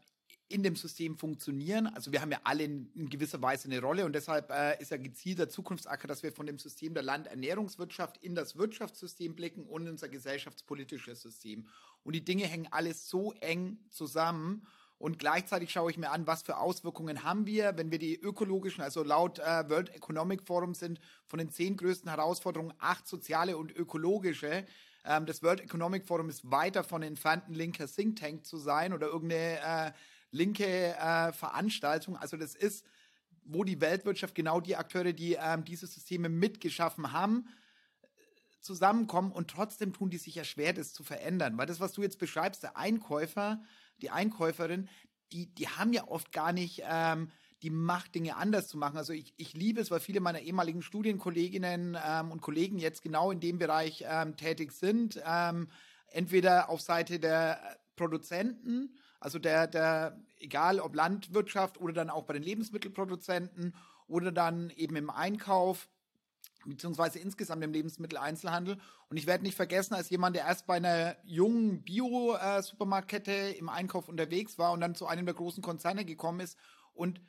in 0.52 0.64
dem 0.64 0.76
System 0.76 1.18
funktionieren. 1.18 1.88
Also 1.88 2.12
wir 2.12 2.22
haben 2.22 2.32
ja 2.32 2.40
alle 2.44 2.64
in, 2.64 2.92
in 2.96 3.10
gewisser 3.10 3.42
Weise 3.42 3.66
eine 3.66 3.82
Rolle 3.82 4.06
und 4.06 4.14
deshalb 4.14 4.52
äh, 4.52 4.80
ist 4.82 4.92
ja 4.92 4.98
gezielter 4.98 5.50
Zukunftsacker, 5.50 6.08
dass 6.08 6.24
wir 6.24 6.32
von 6.32 6.46
dem 6.46 6.60
System 6.60 6.94
der 6.94 7.04
Landernährungswirtschaft 7.04 8.18
in 8.18 8.36
das 8.36 8.58
Wirtschaftssystem 8.58 9.36
blicken 9.36 9.66
und 9.66 9.88
unser 9.88 10.10
gesellschaftspolitisches 10.10 11.22
System. 11.22 11.68
Und 12.04 12.14
die 12.16 12.24
Dinge 12.24 12.46
hängen 12.46 12.68
alles 12.72 13.10
so 13.10 13.34
eng 13.42 13.80
zusammen. 13.90 14.66
Und 14.98 15.18
gleichzeitig 15.18 15.72
schaue 15.72 15.90
ich 15.90 15.98
mir 15.98 16.12
an, 16.12 16.28
was 16.28 16.44
für 16.44 16.58
Auswirkungen 16.58 17.24
haben 17.24 17.48
wir, 17.48 17.76
wenn 17.76 17.90
wir 17.90 17.98
die 17.98 18.20
ökologischen, 18.20 18.84
also 18.84 19.04
laut 19.04 19.40
äh, 19.40 19.68
World 19.68 19.90
Economic 19.96 20.44
Forum 20.46 20.76
sind 20.76 21.00
von 21.26 21.40
den 21.40 21.50
zehn 21.50 21.76
größten 21.76 22.10
Herausforderungen 22.10 22.74
acht 22.78 23.08
soziale 23.08 23.58
und 23.58 23.76
ökologische. 23.76 24.64
Ähm, 25.04 25.26
das 25.26 25.42
World 25.42 25.62
Economic 25.62 26.06
Forum 26.06 26.30
ist 26.30 26.52
weiter 26.52 26.84
von 26.84 27.02
entfernt, 27.02 27.48
ein 27.48 27.56
linker 27.56 27.88
Think 27.88 28.20
Tank 28.20 28.46
zu 28.46 28.58
sein 28.58 28.94
oder 28.94 29.08
irgendeine 29.08 29.88
äh, 29.88 29.92
linke 30.32 30.66
äh, 30.66 31.32
Veranstaltung. 31.34 32.18
Also 32.18 32.38
das 32.38 32.56
ist, 32.56 32.86
wo 33.44 33.64
die 33.64 33.82
Weltwirtschaft 33.82 34.36
genau 34.36 34.60
die 34.60 34.76
Akteure, 34.76 35.14
die 35.14 35.38
ähm, 35.40 35.64
diese 35.64 35.88
Systeme 35.88 36.30
mitgeschaffen 36.30 37.12
haben, 37.12 37.48
zusammenkommen 38.62 39.32
und 39.32 39.50
trotzdem 39.50 39.94
tun 39.94 40.10
die 40.10 40.18
sich 40.18 40.36
ja 40.36 40.44
schwer, 40.44 40.74
das 40.74 40.94
zu 40.94 41.04
verändern. 41.04 41.58
Weil 41.58 41.66
das, 41.66 41.80
was 41.80 41.94
du 41.94 42.02
jetzt 42.02 42.20
beschreibst, 42.20 42.64
der 42.64 42.78
Einkäufer, 42.78 43.62
die 44.02 44.12
Einkäuferin, 44.12 44.88
die, 45.32 45.48
die 45.54 45.68
haben 45.68 45.94
ja 45.94 46.08
oft 46.08 46.32
gar 46.32 46.54
nicht 46.54 46.84
ähm, 46.86 47.32
die 47.64 47.70
Macht, 47.70 48.16
Dinge 48.16 48.36
anders 48.38 48.68
zu 48.68 48.78
machen. 48.78 48.98
Also 48.98 49.14
ich, 49.14 49.34
ich 49.38 49.54
liebe 49.54 49.82
es, 49.82 49.92
weil 49.92 50.00
viele 50.00 50.20
meiner 50.20 50.40
ehemaligen 50.40 50.82
Studienkolleginnen 50.82 51.98
ähm, 52.04 52.32
und 52.32 52.42
Kollegen 52.42 52.80
jetzt 52.80 53.02
genau 53.02 53.32
in 53.32 53.40
dem 53.40 53.60
Bereich 53.60 54.04
ähm, 54.08 54.36
tätig 54.36 54.72
sind. 54.72 55.22
Ähm, 55.26 55.70
entweder 56.08 56.70
auf 56.70 56.82
Seite 56.82 57.20
der 57.20 57.80
Produzenten, 57.96 58.96
also 59.22 59.40
der, 59.40 59.68
der, 59.68 60.20
egal 60.40 60.80
ob 60.80 60.96
Landwirtschaft 60.96 61.80
oder 61.80 61.94
dann 61.94 62.10
auch 62.10 62.24
bei 62.24 62.34
den 62.34 62.44
Lebensmittelproduzenten 62.44 63.76
oder 64.08 64.32
dann 64.32 64.72
eben 64.72 64.96
im 64.96 65.10
Einkauf, 65.12 65.88
beziehungsweise 66.66 67.20
insgesamt 67.20 67.64
im 67.64 67.72
Lebensmitteleinzelhandel. 67.72 68.80
Und 69.10 69.18
ich 69.18 69.28
werde 69.28 69.44
nicht 69.44 69.56
vergessen, 69.56 69.94
als 69.94 70.10
jemand, 70.10 70.36
der 70.36 70.46
erst 70.46 70.66
bei 70.66 70.76
einer 70.76 71.16
jungen 71.24 71.84
Bio-Supermarktkette 71.84 73.32
im 73.32 73.70
Einkauf 73.70 74.10
unterwegs 74.10 74.58
war 74.58 74.72
und 74.72 74.82
dann 74.82 74.96
zu 74.96 75.06
einem 75.06 75.26
der 75.26 75.36
großen 75.36 75.62
Konzerne 75.62 76.04
gekommen 76.04 76.40
ist 76.40 76.58
und 76.94 77.22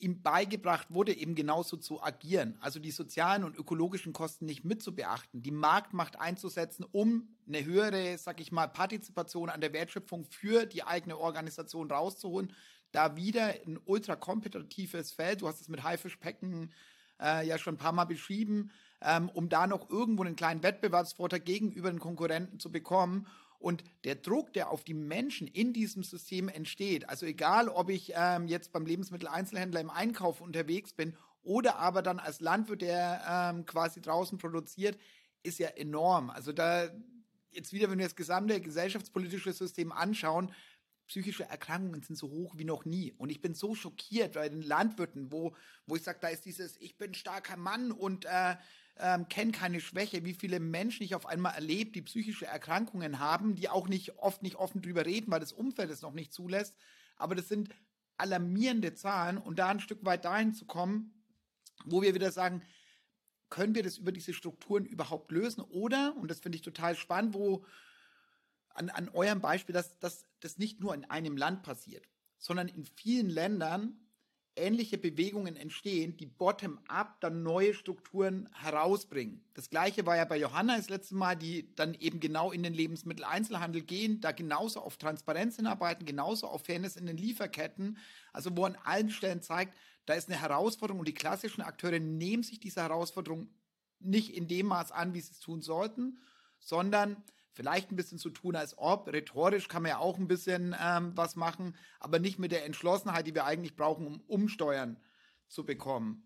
ihm 0.00 0.22
beigebracht 0.22 0.88
wurde, 0.90 1.16
eben 1.16 1.34
genauso 1.34 1.76
zu 1.76 2.02
agieren. 2.02 2.56
Also 2.60 2.80
die 2.80 2.90
sozialen 2.90 3.44
und 3.44 3.56
ökologischen 3.56 4.12
Kosten 4.12 4.46
nicht 4.46 4.64
mitzubeachten, 4.64 5.42
die 5.42 5.50
Marktmacht 5.50 6.18
einzusetzen, 6.18 6.84
um 6.90 7.28
eine 7.46 7.64
höhere, 7.64 8.16
sag 8.18 8.40
ich 8.40 8.50
mal, 8.50 8.66
Partizipation 8.66 9.50
an 9.50 9.60
der 9.60 9.72
Wertschöpfung 9.72 10.24
für 10.24 10.66
die 10.66 10.82
eigene 10.82 11.18
Organisation 11.18 11.90
rauszuholen. 11.90 12.52
Da 12.92 13.16
wieder 13.16 13.54
ein 13.66 13.78
ultra 13.84 14.16
kompetitives 14.16 15.12
Feld, 15.12 15.42
du 15.42 15.48
hast 15.48 15.60
es 15.60 15.68
mit 15.68 15.82
Haifischbecken 15.82 16.72
äh, 17.20 17.46
ja 17.46 17.58
schon 17.58 17.74
ein 17.74 17.78
paar 17.78 17.92
Mal 17.92 18.06
beschrieben, 18.06 18.70
ähm, 19.02 19.28
um 19.28 19.48
da 19.48 19.66
noch 19.66 19.90
irgendwo 19.90 20.24
einen 20.24 20.36
kleinen 20.36 20.62
Wettbewerbsvorteil 20.62 21.40
gegenüber 21.40 21.90
den 21.90 22.00
Konkurrenten 22.00 22.58
zu 22.58 22.72
bekommen. 22.72 23.26
Und 23.60 23.84
der 24.04 24.16
Druck, 24.16 24.54
der 24.54 24.70
auf 24.70 24.84
die 24.84 24.94
Menschen 24.94 25.46
in 25.46 25.72
diesem 25.72 26.02
System 26.02 26.48
entsteht, 26.48 27.08
also 27.08 27.26
egal, 27.26 27.68
ob 27.68 27.90
ich 27.90 28.12
ähm, 28.16 28.48
jetzt 28.48 28.72
beim 28.72 28.86
Lebensmitteleinzelhändler 28.86 29.80
im 29.80 29.90
Einkauf 29.90 30.40
unterwegs 30.40 30.94
bin 30.94 31.14
oder 31.42 31.76
aber 31.76 32.02
dann 32.02 32.18
als 32.18 32.40
Landwirt, 32.40 32.80
der 32.80 33.52
ähm, 33.54 33.66
quasi 33.66 34.00
draußen 34.00 34.38
produziert, 34.38 34.98
ist 35.42 35.58
ja 35.58 35.68
enorm. 35.68 36.30
Also 36.30 36.52
da 36.52 36.90
jetzt 37.52 37.72
wieder, 37.72 37.90
wenn 37.90 37.98
wir 37.98 38.06
das 38.06 38.16
gesamte 38.16 38.60
gesellschaftspolitische 38.60 39.52
System 39.52 39.92
anschauen, 39.92 40.52
psychische 41.06 41.44
Erkrankungen 41.44 42.02
sind 42.02 42.16
so 42.16 42.30
hoch 42.30 42.54
wie 42.56 42.64
noch 42.64 42.84
nie. 42.84 43.12
Und 43.18 43.30
ich 43.30 43.40
bin 43.40 43.54
so 43.54 43.74
schockiert 43.74 44.34
bei 44.34 44.48
den 44.48 44.62
Landwirten, 44.62 45.32
wo, 45.32 45.54
wo 45.86 45.96
ich 45.96 46.02
sage, 46.02 46.18
da 46.22 46.28
ist 46.28 46.44
dieses, 46.44 46.76
ich 46.78 46.96
bin 46.96 47.14
starker 47.14 47.56
Mann 47.56 47.90
und 47.90 48.24
äh, 48.24 48.56
ähm, 49.00 49.28
kenne 49.28 49.52
keine 49.52 49.80
Schwäche, 49.80 50.24
wie 50.24 50.34
viele 50.34 50.60
Menschen 50.60 51.02
ich 51.02 51.14
auf 51.14 51.26
einmal 51.26 51.54
erlebe, 51.54 51.90
die 51.90 52.02
psychische 52.02 52.46
Erkrankungen 52.46 53.18
haben, 53.18 53.54
die 53.54 53.68
auch 53.68 53.88
nicht 53.88 54.18
oft 54.18 54.42
nicht 54.42 54.56
offen 54.56 54.82
drüber 54.82 55.06
reden, 55.06 55.30
weil 55.30 55.40
das 55.40 55.52
Umfeld 55.52 55.90
es 55.90 56.02
noch 56.02 56.12
nicht 56.12 56.32
zulässt. 56.32 56.74
Aber 57.16 57.34
das 57.34 57.48
sind 57.48 57.70
alarmierende 58.16 58.94
Zahlen 58.94 59.38
und 59.38 59.58
da 59.58 59.68
ein 59.68 59.80
Stück 59.80 60.04
weit 60.04 60.24
dahin 60.24 60.52
zu 60.52 60.66
kommen, 60.66 61.14
wo 61.84 62.02
wir 62.02 62.14
wieder 62.14 62.30
sagen, 62.30 62.62
können 63.48 63.74
wir 63.74 63.82
das 63.82 63.98
über 63.98 64.12
diese 64.12 64.34
Strukturen 64.34 64.84
überhaupt 64.84 65.32
lösen? 65.32 65.62
Oder, 65.62 66.14
und 66.16 66.30
das 66.30 66.40
finde 66.40 66.56
ich 66.56 66.62
total 66.62 66.94
spannend, 66.94 67.34
wo 67.34 67.64
an, 68.68 68.90
an 68.90 69.08
eurem 69.08 69.40
Beispiel, 69.40 69.72
dass 69.72 69.98
das 69.98 70.58
nicht 70.58 70.80
nur 70.80 70.94
in 70.94 71.04
einem 71.04 71.36
Land 71.36 71.62
passiert, 71.62 72.08
sondern 72.38 72.68
in 72.68 72.84
vielen 72.84 73.28
Ländern 73.28 73.98
ähnliche 74.56 74.98
Bewegungen 74.98 75.56
entstehen, 75.56 76.16
die 76.16 76.26
bottom-up 76.26 77.20
dann 77.20 77.42
neue 77.42 77.74
Strukturen 77.74 78.48
herausbringen. 78.52 79.44
Das 79.54 79.70
gleiche 79.70 80.06
war 80.06 80.16
ja 80.16 80.24
bei 80.24 80.38
Johanna 80.38 80.76
das 80.76 80.88
letzte 80.88 81.14
Mal, 81.14 81.36
die 81.36 81.74
dann 81.76 81.94
eben 81.94 82.20
genau 82.20 82.50
in 82.52 82.62
den 82.62 82.74
Lebensmitteleinzelhandel 82.74 83.82
gehen, 83.82 84.20
da 84.20 84.32
genauso 84.32 84.80
auf 84.80 84.96
Transparenz 84.96 85.56
hinarbeiten, 85.56 86.04
genauso 86.06 86.46
auf 86.46 86.64
Fairness 86.64 86.96
in 86.96 87.06
den 87.06 87.16
Lieferketten, 87.16 87.98
also 88.32 88.56
wo 88.56 88.64
an 88.64 88.76
allen 88.84 89.10
Stellen 89.10 89.42
zeigt, 89.42 89.74
da 90.06 90.14
ist 90.14 90.28
eine 90.28 90.40
Herausforderung 90.40 91.00
und 91.00 91.08
die 91.08 91.14
klassischen 91.14 91.62
Akteure 91.62 92.00
nehmen 92.00 92.42
sich 92.42 92.58
diese 92.58 92.82
Herausforderung 92.82 93.48
nicht 94.00 94.34
in 94.34 94.48
dem 94.48 94.66
Maß 94.66 94.92
an, 94.92 95.14
wie 95.14 95.20
sie 95.20 95.32
es 95.32 95.40
tun 95.40 95.62
sollten, 95.62 96.18
sondern 96.58 97.16
vielleicht 97.52 97.90
ein 97.90 97.96
bisschen 97.96 98.18
zu 98.18 98.30
tun, 98.30 98.56
als 98.56 98.76
ob. 98.78 99.08
Rhetorisch 99.08 99.68
kann 99.68 99.82
man 99.82 99.90
ja 99.90 99.98
auch 99.98 100.18
ein 100.18 100.28
bisschen 100.28 100.74
ähm, 100.80 101.12
was 101.14 101.36
machen, 101.36 101.76
aber 101.98 102.18
nicht 102.18 102.38
mit 102.38 102.52
der 102.52 102.64
Entschlossenheit, 102.64 103.26
die 103.26 103.34
wir 103.34 103.44
eigentlich 103.44 103.76
brauchen, 103.76 104.06
um 104.06 104.20
Umsteuern 104.26 104.96
zu 105.48 105.64
bekommen. 105.64 106.22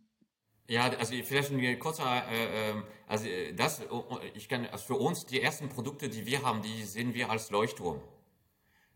Ja, 0.68 0.88
also 0.90 1.14
vielleicht 1.22 1.50
ein 1.50 1.78
kurzer, 1.78 2.26
äh, 2.30 2.70
ähm, 2.70 2.84
also 3.06 3.26
das, 3.54 3.82
ich 4.34 4.48
kann, 4.48 4.66
also 4.66 4.84
für 4.86 4.94
uns 4.94 5.26
die 5.26 5.40
ersten 5.40 5.68
Produkte, 5.68 6.08
die 6.08 6.24
wir 6.24 6.42
haben, 6.42 6.62
die 6.62 6.84
sehen 6.84 7.12
wir 7.12 7.30
als 7.30 7.50
Leuchtturm. 7.50 8.00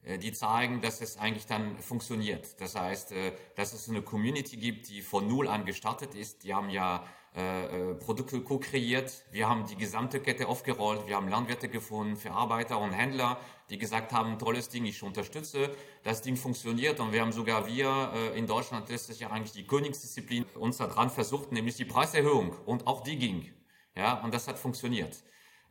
Äh, 0.04 0.18
die 0.18 0.32
zeigen, 0.32 0.80
dass 0.80 1.00
es 1.00 1.18
eigentlich 1.18 1.46
dann 1.46 1.78
funktioniert. 1.78 2.60
Das 2.60 2.74
heißt, 2.74 3.12
äh, 3.12 3.32
dass 3.56 3.72
es 3.72 3.88
eine 3.88 4.02
Community 4.02 4.56
gibt, 4.56 4.88
die 4.88 5.02
von 5.02 5.26
Null 5.28 5.48
an 5.48 5.64
gestartet 5.64 6.14
ist. 6.14 6.44
Die 6.44 6.54
haben 6.54 6.70
ja 6.70 7.04
äh, 7.34 7.94
Produkte 7.94 8.40
co-kreiert. 8.40 9.24
Wir 9.30 9.48
haben 9.48 9.66
die 9.66 9.76
gesamte 9.76 10.20
Kette 10.20 10.48
aufgerollt. 10.48 11.06
Wir 11.06 11.16
haben 11.16 11.28
Landwirte 11.28 11.68
gefunden, 11.68 12.16
Verarbeiter 12.16 12.78
und 12.78 12.92
Händler, 12.92 13.38
die 13.70 13.78
gesagt 13.78 14.12
haben, 14.12 14.38
tolles 14.38 14.68
Ding, 14.70 14.86
ich 14.86 15.02
unterstütze. 15.02 15.70
Das 16.04 16.22
Ding 16.22 16.36
funktioniert 16.36 17.00
und 17.00 17.12
wir 17.12 17.20
haben 17.20 17.32
sogar 17.32 17.66
wir 17.66 18.32
in 18.34 18.46
Deutschland, 18.46 18.88
das 18.88 19.10
ist 19.10 19.20
ja 19.20 19.28
eigentlich 19.30 19.52
die 19.52 19.66
Königsdisziplin, 19.66 20.46
uns 20.54 20.78
daran 20.78 21.10
versucht, 21.10 21.52
nämlich 21.52 21.76
die 21.76 21.84
Preiserhöhung. 21.84 22.56
Und 22.64 22.86
auch 22.86 23.02
die 23.02 23.18
ging. 23.18 23.52
Ja, 23.94 24.22
und 24.22 24.32
das 24.32 24.48
hat 24.48 24.58
funktioniert. 24.58 25.22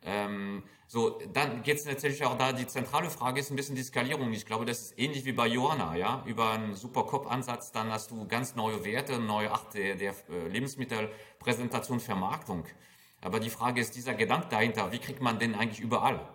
Ähm, 0.02 0.62
so, 0.86 1.20
dann 1.32 1.62
geht 1.62 1.76
es 1.76 1.84
natürlich 1.84 2.24
auch 2.24 2.38
da, 2.38 2.52
die 2.52 2.66
zentrale 2.66 3.10
Frage 3.10 3.40
ist 3.40 3.50
ein 3.50 3.56
bisschen 3.56 3.76
die 3.76 3.82
Skalierung. 3.82 4.32
Ich 4.32 4.46
glaube, 4.46 4.64
das 4.64 4.80
ist 4.80 4.98
ähnlich 4.98 5.24
wie 5.24 5.32
bei 5.32 5.46
Johanna, 5.46 5.96
ja. 5.96 6.22
Über 6.24 6.52
einen 6.52 6.74
Supercop-Ansatz, 6.74 7.72
dann 7.72 7.92
hast 7.92 8.10
du 8.10 8.26
ganz 8.26 8.54
neue 8.54 8.84
Werte, 8.84 9.18
neue 9.18 9.50
Art 9.50 9.74
der, 9.74 9.96
der 9.96 10.14
äh, 10.30 10.48
Lebensmittelpräsentation, 10.48 12.00
Vermarktung. 12.00 12.64
Aber 13.20 13.40
die 13.40 13.50
Frage 13.50 13.80
ist 13.80 13.96
dieser 13.96 14.14
Gedanke 14.14 14.48
dahinter, 14.48 14.92
wie 14.92 14.98
kriegt 14.98 15.20
man 15.20 15.38
den 15.38 15.54
eigentlich 15.54 15.80
überall? 15.80 16.26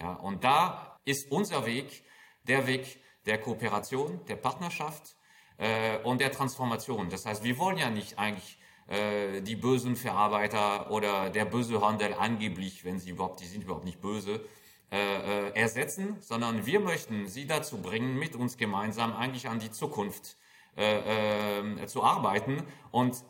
Ja, 0.00 0.14
und 0.14 0.44
da 0.44 0.98
ist 1.04 1.30
unser 1.30 1.66
Weg 1.66 2.04
der 2.44 2.66
Weg 2.66 3.02
der 3.26 3.38
Kooperation, 3.38 4.24
der 4.26 4.36
Partnerschaft 4.36 5.16
äh, 5.58 5.98
und 6.04 6.20
der 6.20 6.32
Transformation. 6.32 7.10
Das 7.10 7.26
heißt, 7.26 7.44
wir 7.44 7.58
wollen 7.58 7.76
ja 7.76 7.90
nicht 7.90 8.18
eigentlich 8.18 8.58
äh, 8.90 9.40
die 9.40 9.56
bösen 9.56 9.96
Verarbeiter 9.96 10.90
oder 10.90 11.30
der 11.30 11.44
böse 11.44 11.80
Handel 11.80 12.12
angeblich, 12.14 12.84
wenn 12.84 12.98
sie 12.98 13.10
überhaupt, 13.10 13.40
die 13.40 13.46
sind 13.46 13.62
überhaupt 13.64 13.84
nicht 13.84 14.00
böse, 14.00 14.40
äh, 14.92 14.96
äh, 14.96 15.50
ersetzen, 15.54 16.16
sondern 16.18 16.66
wir 16.66 16.80
möchten 16.80 17.28
sie 17.28 17.46
dazu 17.46 17.80
bringen, 17.80 18.18
mit 18.18 18.34
uns 18.34 18.56
gemeinsam 18.56 19.14
eigentlich 19.14 19.48
an 19.48 19.60
die 19.60 19.70
Zukunft 19.70 20.36
äh, 20.76 21.60
äh, 21.60 21.86
zu 21.86 22.02
arbeiten 22.02 22.64
und 22.90 23.22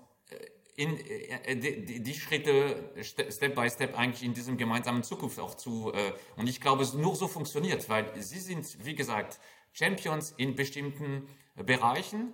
in, 0.77 0.97
die, 0.97 2.03
die, 2.03 2.15
Schritte 2.15 2.95
Step 3.03 3.55
by 3.55 3.69
Step 3.69 3.99
eigentlich 3.99 4.23
in 4.23 4.33
diesem 4.33 4.57
gemeinsamen 4.57 5.03
Zukunft 5.03 5.39
auch 5.39 5.55
zu. 5.55 5.93
und 6.37 6.49
ich 6.49 6.63
glaube, 6.63 6.83
es 6.85 6.95
nur 6.95 7.15
so 7.17 7.29
funktioniert, 7.29 7.91
weil 7.91 8.11
sie 8.23 8.39
sind, 8.39 8.83
wie 8.87 8.95
gesagt, 8.95 9.41
Champions 9.75 10.33
in 10.39 10.55
bestimmten 10.55 11.29
Bereichen. 11.57 12.33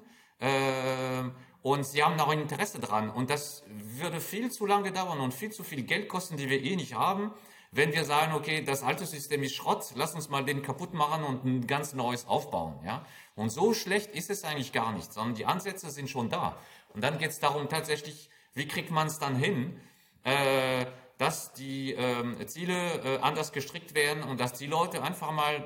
Und 1.67 1.85
sie 1.85 2.05
haben 2.05 2.21
auch 2.21 2.29
ein 2.29 2.43
Interesse 2.43 2.79
dran. 2.79 3.11
Und 3.11 3.29
das 3.29 3.65
würde 3.67 4.21
viel 4.21 4.53
zu 4.53 4.67
lange 4.67 4.93
dauern 4.93 5.19
und 5.19 5.35
viel 5.35 5.51
zu 5.51 5.65
viel 5.65 5.83
Geld 5.83 6.09
kosten, 6.09 6.37
die 6.37 6.49
wir 6.49 6.63
eh 6.63 6.77
nicht 6.77 6.95
haben, 6.95 7.33
wenn 7.73 7.93
wir 7.93 8.05
sagen, 8.05 8.35
okay, 8.35 8.63
das 8.63 8.85
alte 8.85 9.05
System 9.05 9.43
ist 9.43 9.57
Schrott, 9.57 9.85
lass 9.97 10.15
uns 10.15 10.29
mal 10.29 10.45
den 10.45 10.63
kaputt 10.63 10.95
machen 10.95 11.25
und 11.25 11.45
ein 11.45 11.67
ganz 11.67 11.93
neues 11.93 12.29
aufbauen. 12.29 12.79
Ja? 12.85 13.05
Und 13.35 13.51
so 13.51 13.75
schlecht 13.75 14.15
ist 14.15 14.31
es 14.31 14.45
eigentlich 14.45 14.71
gar 14.71 14.93
nicht, 14.93 15.13
sondern 15.13 15.35
die 15.35 15.45
Ansätze 15.45 15.91
sind 15.91 16.09
schon 16.09 16.31
da. 16.31 16.57
Und 16.95 17.03
dann 17.03 17.19
geht 17.19 17.31
es 17.31 17.41
darum 17.41 17.69
tatsächlich, 17.69 18.31
wie 18.55 18.69
kriegt 18.69 18.93
man 18.93 19.09
es 19.09 19.19
dann 19.19 19.35
hin, 19.35 19.81
äh, 20.23 20.87
dass 21.19 21.53
die 21.53 21.95
äh, 21.95 22.47
Ziele 22.47 22.77
äh, 23.03 23.19
anders 23.23 23.51
gestrickt 23.51 23.97
werden 23.97 24.23
und 24.23 24.39
dass 24.39 24.53
die 24.53 24.69
Leute 24.69 25.03
einfach 25.03 25.33
mal 25.33 25.57
äh, 25.57 25.63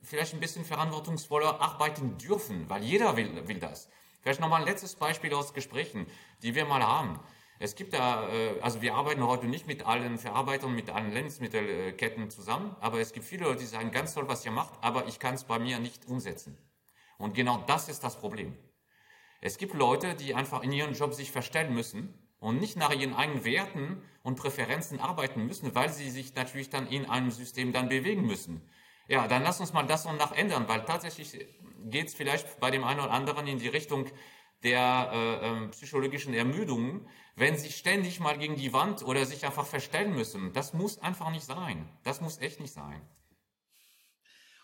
vielleicht 0.00 0.32
ein 0.32 0.40
bisschen 0.40 0.64
verantwortungsvoller 0.64 1.60
arbeiten 1.60 2.16
dürfen, 2.16 2.70
weil 2.70 2.82
jeder 2.82 3.18
will, 3.18 3.46
will 3.46 3.58
das. 3.58 3.90
Vielleicht 4.24 4.40
nochmal 4.40 4.62
ein 4.62 4.66
letztes 4.66 4.94
Beispiel 4.94 5.34
aus 5.34 5.52
Gesprächen, 5.52 6.06
die 6.42 6.54
wir 6.54 6.64
mal 6.64 6.82
haben. 6.82 7.20
Es 7.58 7.74
gibt 7.74 7.92
da, 7.92 8.26
äh, 8.30 8.58
also 8.62 8.80
wir 8.80 8.94
arbeiten 8.94 9.22
heute 9.22 9.44
nicht 9.44 9.66
mit 9.66 9.84
allen 9.84 10.16
Verarbeitern, 10.16 10.74
mit 10.74 10.88
allen 10.88 11.12
Lebensmittelketten 11.12 12.30
zusammen, 12.30 12.74
aber 12.80 13.00
es 13.00 13.12
gibt 13.12 13.26
viele 13.26 13.44
Leute, 13.44 13.58
die 13.58 13.66
sagen, 13.66 13.90
ganz 13.90 14.14
toll, 14.14 14.26
was 14.26 14.42
ihr 14.46 14.50
macht, 14.50 14.72
aber 14.80 15.08
ich 15.08 15.18
kann 15.18 15.34
es 15.34 15.44
bei 15.44 15.58
mir 15.58 15.78
nicht 15.78 16.06
umsetzen. 16.06 16.56
Und 17.18 17.34
genau 17.34 17.62
das 17.66 17.90
ist 17.90 18.02
das 18.02 18.18
Problem. 18.18 18.56
Es 19.42 19.58
gibt 19.58 19.74
Leute, 19.74 20.14
die 20.14 20.34
einfach 20.34 20.62
in 20.62 20.72
ihrem 20.72 20.94
Job 20.94 21.12
sich 21.12 21.30
verstellen 21.30 21.74
müssen 21.74 22.14
und 22.38 22.58
nicht 22.60 22.78
nach 22.78 22.94
ihren 22.94 23.12
eigenen 23.12 23.44
Werten 23.44 24.02
und 24.22 24.36
Präferenzen 24.36 25.00
arbeiten 25.00 25.44
müssen, 25.44 25.74
weil 25.74 25.90
sie 25.90 26.08
sich 26.08 26.34
natürlich 26.34 26.70
dann 26.70 26.86
in 26.86 27.04
einem 27.10 27.30
System 27.30 27.74
dann 27.74 27.90
bewegen 27.90 28.22
müssen. 28.26 28.66
Ja, 29.06 29.28
dann 29.28 29.42
lass 29.42 29.60
uns 29.60 29.74
mal 29.74 29.82
das 29.82 30.06
und 30.06 30.16
nach 30.16 30.32
ändern, 30.32 30.66
weil 30.66 30.86
tatsächlich 30.86 31.46
geht 31.84 32.08
es 32.08 32.14
vielleicht 32.14 32.60
bei 32.60 32.70
dem 32.70 32.84
einen 32.84 33.00
oder 33.00 33.10
anderen 33.10 33.46
in 33.46 33.58
die 33.58 33.68
Richtung 33.68 34.06
der 34.62 35.10
äh, 35.12 35.64
äh, 35.64 35.68
psychologischen 35.68 36.34
Ermüdung, 36.34 37.06
wenn 37.36 37.56
sie 37.56 37.70
ständig 37.70 38.18
mal 38.20 38.38
gegen 38.38 38.56
die 38.56 38.72
Wand 38.72 39.02
oder 39.02 39.26
sich 39.26 39.44
einfach 39.44 39.66
verstellen 39.66 40.14
müssen. 40.14 40.52
Das 40.52 40.72
muss 40.72 40.98
einfach 40.98 41.30
nicht 41.30 41.44
sein. 41.44 41.88
Das 42.02 42.20
muss 42.20 42.38
echt 42.38 42.60
nicht 42.60 42.72
sein. 42.72 43.02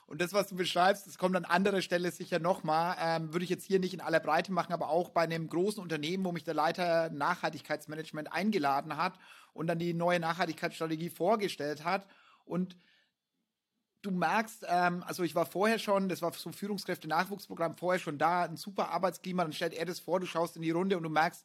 Und 0.06 0.20
das, 0.20 0.32
was 0.32 0.48
du 0.48 0.56
beschreibst, 0.56 1.06
das 1.06 1.18
kommt 1.18 1.36
an 1.36 1.44
anderer 1.44 1.82
Stelle 1.82 2.10
sicher 2.10 2.40
nochmal. 2.40 2.96
Ähm, 2.98 3.32
würde 3.32 3.44
ich 3.44 3.50
jetzt 3.50 3.64
hier 3.64 3.78
nicht 3.78 3.94
in 3.94 4.00
aller 4.00 4.18
Breite 4.18 4.50
machen, 4.50 4.72
aber 4.72 4.88
auch 4.88 5.10
bei 5.10 5.20
einem 5.20 5.48
großen 5.48 5.80
Unternehmen, 5.80 6.24
wo 6.24 6.32
mich 6.32 6.42
der 6.42 6.54
Leiter 6.54 7.10
Nachhaltigkeitsmanagement 7.10 8.32
eingeladen 8.32 8.96
hat 8.96 9.20
und 9.52 9.68
dann 9.68 9.78
die 9.78 9.94
neue 9.94 10.18
Nachhaltigkeitsstrategie 10.18 11.10
vorgestellt 11.10 11.84
hat. 11.84 12.08
Und 12.44 12.76
du 14.02 14.10
merkst, 14.10 14.64
ähm, 14.68 15.02
also 15.06 15.22
ich 15.22 15.34
war 15.34 15.46
vorher 15.46 15.78
schon, 15.78 16.08
das 16.08 16.22
war 16.22 16.32
so 16.32 16.50
Führungskräfte-Nachwuchsprogramm, 16.50 17.76
vorher 17.76 18.00
schon 18.00 18.18
da, 18.18 18.44
ein 18.44 18.56
super 18.56 18.90
Arbeitsklima, 18.90 19.42
dann 19.42 19.52
stellt 19.52 19.74
er 19.74 19.84
das 19.84 20.00
vor, 20.00 20.20
du 20.20 20.26
schaust 20.26 20.56
in 20.56 20.62
die 20.62 20.70
Runde 20.70 20.96
und 20.96 21.02
du 21.02 21.10
merkst, 21.10 21.44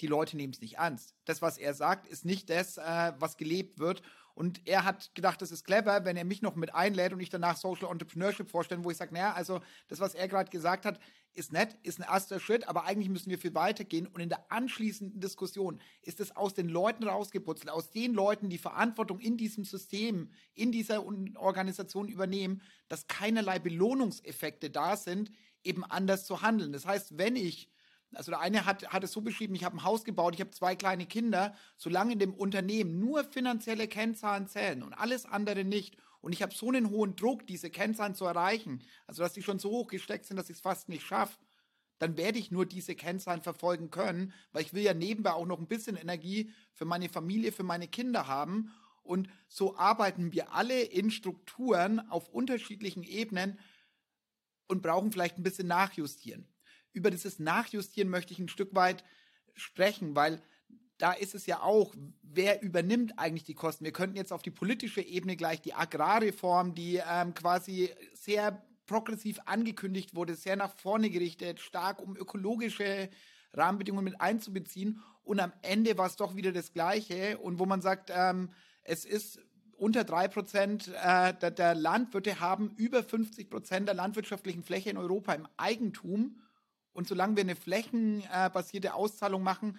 die 0.00 0.06
Leute 0.06 0.36
nehmen 0.36 0.52
es 0.52 0.60
nicht 0.60 0.76
ernst. 0.76 1.14
Das, 1.24 1.42
was 1.42 1.58
er 1.58 1.74
sagt, 1.74 2.06
ist 2.06 2.24
nicht 2.24 2.50
das, 2.50 2.78
äh, 2.78 3.12
was 3.18 3.36
gelebt 3.36 3.78
wird. 3.78 4.02
Und 4.38 4.68
er 4.68 4.84
hat 4.84 5.16
gedacht, 5.16 5.42
das 5.42 5.50
ist 5.50 5.64
clever, 5.64 6.04
wenn 6.04 6.16
er 6.16 6.24
mich 6.24 6.42
noch 6.42 6.54
mit 6.54 6.72
einlädt 6.72 7.12
und 7.12 7.18
ich 7.18 7.28
danach 7.28 7.56
Social 7.56 7.90
Entrepreneurship 7.90 8.48
vorstellen, 8.48 8.84
wo 8.84 8.90
ich 8.92 8.96
sage, 8.96 9.12
naja, 9.12 9.32
also 9.32 9.60
das, 9.88 9.98
was 9.98 10.14
er 10.14 10.28
gerade 10.28 10.48
gesagt 10.48 10.86
hat, 10.86 11.00
ist 11.34 11.52
nett, 11.52 11.76
ist 11.82 11.98
ein 11.98 12.06
erster 12.08 12.38
Schritt, 12.38 12.68
aber 12.68 12.84
eigentlich 12.84 13.08
müssen 13.08 13.30
wir 13.30 13.38
viel 13.40 13.56
weitergehen. 13.56 14.06
Und 14.06 14.20
in 14.20 14.28
der 14.28 14.52
anschließenden 14.52 15.20
Diskussion 15.20 15.80
ist 16.02 16.20
es 16.20 16.36
aus 16.36 16.54
den 16.54 16.68
Leuten 16.68 17.02
rausgeputzelt, 17.02 17.68
aus 17.68 17.90
den 17.90 18.14
Leuten, 18.14 18.48
die 18.48 18.58
Verantwortung 18.58 19.18
in 19.18 19.36
diesem 19.36 19.64
System, 19.64 20.30
in 20.54 20.70
dieser 20.70 21.04
Organisation 21.34 22.06
übernehmen, 22.06 22.62
dass 22.86 23.08
keinerlei 23.08 23.58
Belohnungseffekte 23.58 24.70
da 24.70 24.96
sind, 24.96 25.32
eben 25.64 25.82
anders 25.82 26.24
zu 26.24 26.42
handeln. 26.42 26.70
Das 26.70 26.86
heißt, 26.86 27.18
wenn 27.18 27.34
ich 27.34 27.72
also 28.14 28.30
der 28.30 28.40
eine 28.40 28.64
hat, 28.64 28.88
hat 28.88 29.04
es 29.04 29.12
so 29.12 29.20
beschrieben, 29.20 29.54
ich 29.54 29.64
habe 29.64 29.76
ein 29.76 29.84
Haus 29.84 30.04
gebaut, 30.04 30.34
ich 30.34 30.40
habe 30.40 30.50
zwei 30.50 30.74
kleine 30.74 31.06
Kinder, 31.06 31.54
solange 31.76 32.14
in 32.14 32.18
dem 32.18 32.34
Unternehmen 32.34 32.98
nur 32.98 33.24
finanzielle 33.24 33.86
Kennzahlen 33.86 34.48
zählen 34.48 34.82
und 34.82 34.94
alles 34.94 35.26
andere 35.26 35.64
nicht. 35.64 35.96
Und 36.20 36.32
ich 36.32 36.42
habe 36.42 36.54
so 36.54 36.68
einen 36.68 36.90
hohen 36.90 37.16
Druck, 37.16 37.46
diese 37.46 37.70
Kennzahlen 37.70 38.14
zu 38.14 38.24
erreichen, 38.24 38.82
also 39.06 39.22
dass 39.22 39.34
die 39.34 39.42
schon 39.42 39.58
so 39.58 39.70
hoch 39.70 39.88
gesteckt 39.88 40.24
sind, 40.24 40.36
dass 40.36 40.50
ich 40.50 40.56
es 40.56 40.62
fast 40.62 40.88
nicht 40.88 41.06
schaffe, 41.06 41.38
dann 41.98 42.16
werde 42.16 42.38
ich 42.38 42.50
nur 42.50 42.64
diese 42.66 42.94
Kennzahlen 42.94 43.42
verfolgen 43.42 43.90
können, 43.90 44.32
weil 44.52 44.62
ich 44.62 44.72
will 44.72 44.82
ja 44.82 44.94
nebenbei 44.94 45.32
auch 45.32 45.46
noch 45.46 45.58
ein 45.58 45.68
bisschen 45.68 45.96
Energie 45.96 46.52
für 46.72 46.84
meine 46.84 47.08
Familie, 47.08 47.52
für 47.52 47.64
meine 47.64 47.88
Kinder 47.88 48.26
haben. 48.26 48.72
Und 49.02 49.28
so 49.48 49.76
arbeiten 49.76 50.32
wir 50.32 50.52
alle 50.52 50.80
in 50.80 51.10
Strukturen 51.10 52.00
auf 52.08 52.28
unterschiedlichen 52.28 53.02
Ebenen 53.02 53.58
und 54.66 54.82
brauchen 54.82 55.12
vielleicht 55.12 55.38
ein 55.38 55.42
bisschen 55.42 55.66
nachjustieren 55.66 56.46
über 56.92 57.10
dieses 57.10 57.38
Nachjustieren 57.38 58.10
möchte 58.10 58.32
ich 58.32 58.38
ein 58.38 58.48
Stück 58.48 58.74
weit 58.74 59.04
sprechen, 59.54 60.14
weil 60.14 60.42
da 60.98 61.12
ist 61.12 61.34
es 61.34 61.46
ja 61.46 61.62
auch, 61.62 61.94
wer 62.22 62.60
übernimmt 62.62 63.18
eigentlich 63.18 63.44
die 63.44 63.54
Kosten? 63.54 63.84
Wir 63.84 63.92
könnten 63.92 64.16
jetzt 64.16 64.32
auf 64.32 64.42
die 64.42 64.50
politische 64.50 65.00
Ebene 65.00 65.36
gleich 65.36 65.60
die 65.60 65.74
Agrarreform, 65.74 66.74
die 66.74 67.00
ähm, 67.08 67.34
quasi 67.34 67.90
sehr 68.14 68.62
progressiv 68.86 69.38
angekündigt 69.44 70.16
wurde, 70.16 70.34
sehr 70.34 70.56
nach 70.56 70.74
vorne 70.74 71.10
gerichtet, 71.10 71.60
stark 71.60 72.02
um 72.02 72.16
ökologische 72.16 73.10
Rahmenbedingungen 73.52 74.04
mit 74.04 74.20
einzubeziehen. 74.20 75.00
Und 75.22 75.40
am 75.40 75.52
Ende 75.62 75.96
war 75.98 76.06
es 76.06 76.16
doch 76.16 76.34
wieder 76.34 76.52
das 76.52 76.72
Gleiche. 76.72 77.38
Und 77.38 77.58
wo 77.58 77.66
man 77.66 77.80
sagt, 77.80 78.10
ähm, 78.12 78.50
es 78.82 79.04
ist 79.04 79.40
unter 79.76 80.02
drei 80.02 80.26
Prozent 80.26 80.88
äh, 80.88 81.34
der, 81.34 81.50
der 81.52 81.74
Landwirte 81.74 82.40
haben 82.40 82.70
über 82.76 83.04
50 83.04 83.48
Prozent 83.50 83.86
der 83.86 83.94
landwirtschaftlichen 83.94 84.64
Fläche 84.64 84.90
in 84.90 84.96
Europa 84.96 85.34
im 85.34 85.46
Eigentum. 85.56 86.40
Und 86.98 87.06
solange 87.06 87.36
wir 87.36 87.44
eine 87.44 87.54
flächenbasierte 87.54 88.94
Auszahlung 88.94 89.44
machen, 89.44 89.78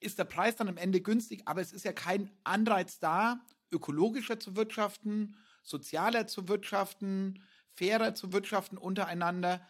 ist 0.00 0.18
der 0.18 0.24
Preis 0.24 0.54
dann 0.54 0.68
am 0.68 0.76
Ende 0.76 1.00
günstig, 1.00 1.40
aber 1.46 1.62
es 1.62 1.72
ist 1.72 1.86
ja 1.86 1.94
kein 1.94 2.30
Anreiz 2.44 2.98
da, 2.98 3.40
ökologischer 3.70 4.38
zu 4.38 4.54
wirtschaften, 4.54 5.34
sozialer 5.62 6.26
zu 6.26 6.46
wirtschaften, 6.46 7.42
fairer 7.72 8.14
zu 8.14 8.34
wirtschaften 8.34 8.76
untereinander. 8.76 9.66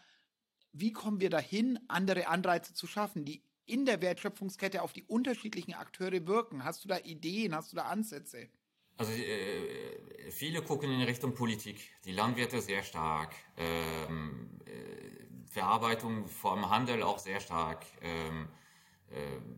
Wie 0.73 0.93
kommen 0.93 1.21
wir 1.21 1.31
dahin, 1.31 1.79
andere 1.87 2.27
Anreize 2.27 2.75
zu 2.75 2.89
schaffen, 2.89 3.25
die 3.25 3.45
in 3.65 3.87
der 3.87 4.03
Wertschöpfungskette 4.03 4.83
auf 4.83 4.93
die 4.93 5.05
unterschiedlichen 5.05 5.75
Akteure 5.75 6.27
wirken? 6.27 6.65
Hast 6.65 6.83
du 6.83 6.89
da 6.89 6.99
Ideen, 6.99 7.55
hast 7.55 7.71
du 7.71 7.77
da 7.77 7.85
Ansätze? 7.85 8.49
Also 8.97 9.13
äh, 9.13 10.33
viele 10.33 10.63
gucken 10.63 10.91
in 10.91 11.03
Richtung 11.03 11.33
Politik, 11.33 11.93
die 12.05 12.13
Landwirte 12.13 12.61
sehr 12.61 12.83
stark, 12.83 13.37
ähm, 13.57 14.61
äh, 14.67 15.30
Verarbeitung 15.51 16.27
vom 16.27 16.71
Handel 16.71 17.03
auch 17.03 17.19
sehr 17.19 17.41
stark. 17.41 17.85
Ähm, 18.03 18.49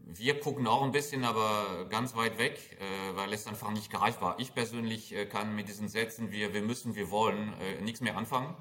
wir 0.06 0.40
gucken 0.40 0.66
auch 0.66 0.82
ein 0.82 0.92
bisschen, 0.92 1.24
aber 1.24 1.86
ganz 1.90 2.16
weit 2.16 2.38
weg, 2.38 2.58
äh, 2.80 3.16
weil 3.16 3.32
es 3.34 3.46
einfach 3.46 3.70
nicht 3.70 3.92
greifbar. 3.92 4.36
Ich 4.38 4.54
persönlich 4.54 5.14
äh, 5.14 5.26
kann 5.26 5.54
mit 5.54 5.68
diesen 5.68 5.88
Sätzen, 5.88 6.30
wir, 6.30 6.54
wir 6.54 6.62
müssen, 6.62 6.94
wir 6.94 7.10
wollen, 7.10 7.52
äh, 7.60 7.82
nichts 7.82 8.00
mehr 8.00 8.16
anfangen. 8.16 8.56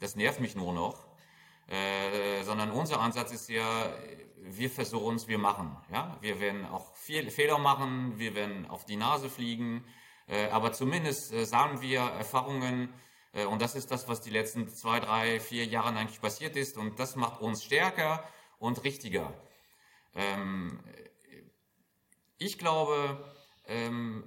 Das 0.00 0.16
nervt 0.16 0.40
mich 0.40 0.54
nur 0.54 0.72
noch. 0.72 1.06
sondern 2.44 2.72
unser 2.72 3.00
Ansatz 3.00 3.32
ist 3.32 3.48
ja, 3.48 3.94
wir 4.36 4.68
versuchen 4.68 5.16
es, 5.16 5.28
wir 5.28 5.38
machen. 5.38 5.74
Ja? 5.90 6.18
Wir 6.20 6.38
werden 6.38 6.66
auch 6.66 6.94
viel 6.94 7.30
Fehler 7.30 7.58
machen, 7.58 8.18
wir 8.18 8.34
werden 8.34 8.66
auf 8.68 8.84
die 8.84 8.96
Nase 8.96 9.30
fliegen, 9.30 9.82
aber 10.52 10.72
zumindest 10.72 11.30
sagen 11.46 11.80
wir 11.80 12.00
Erfahrungen, 12.00 12.92
und 13.48 13.60
das 13.60 13.74
ist 13.74 13.90
das, 13.90 14.08
was 14.08 14.20
die 14.20 14.30
letzten 14.30 14.68
zwei, 14.68 15.00
drei, 15.00 15.40
vier 15.40 15.64
Jahre 15.64 15.96
eigentlich 15.96 16.20
passiert 16.20 16.56
ist, 16.56 16.76
und 16.76 16.98
das 16.98 17.16
macht 17.16 17.40
uns 17.40 17.64
stärker 17.64 18.28
und 18.58 18.84
richtiger. 18.84 19.34
Ähm, 20.14 20.80
ich 22.38 22.58
glaube, 22.58 23.24
ähm, 23.66 24.24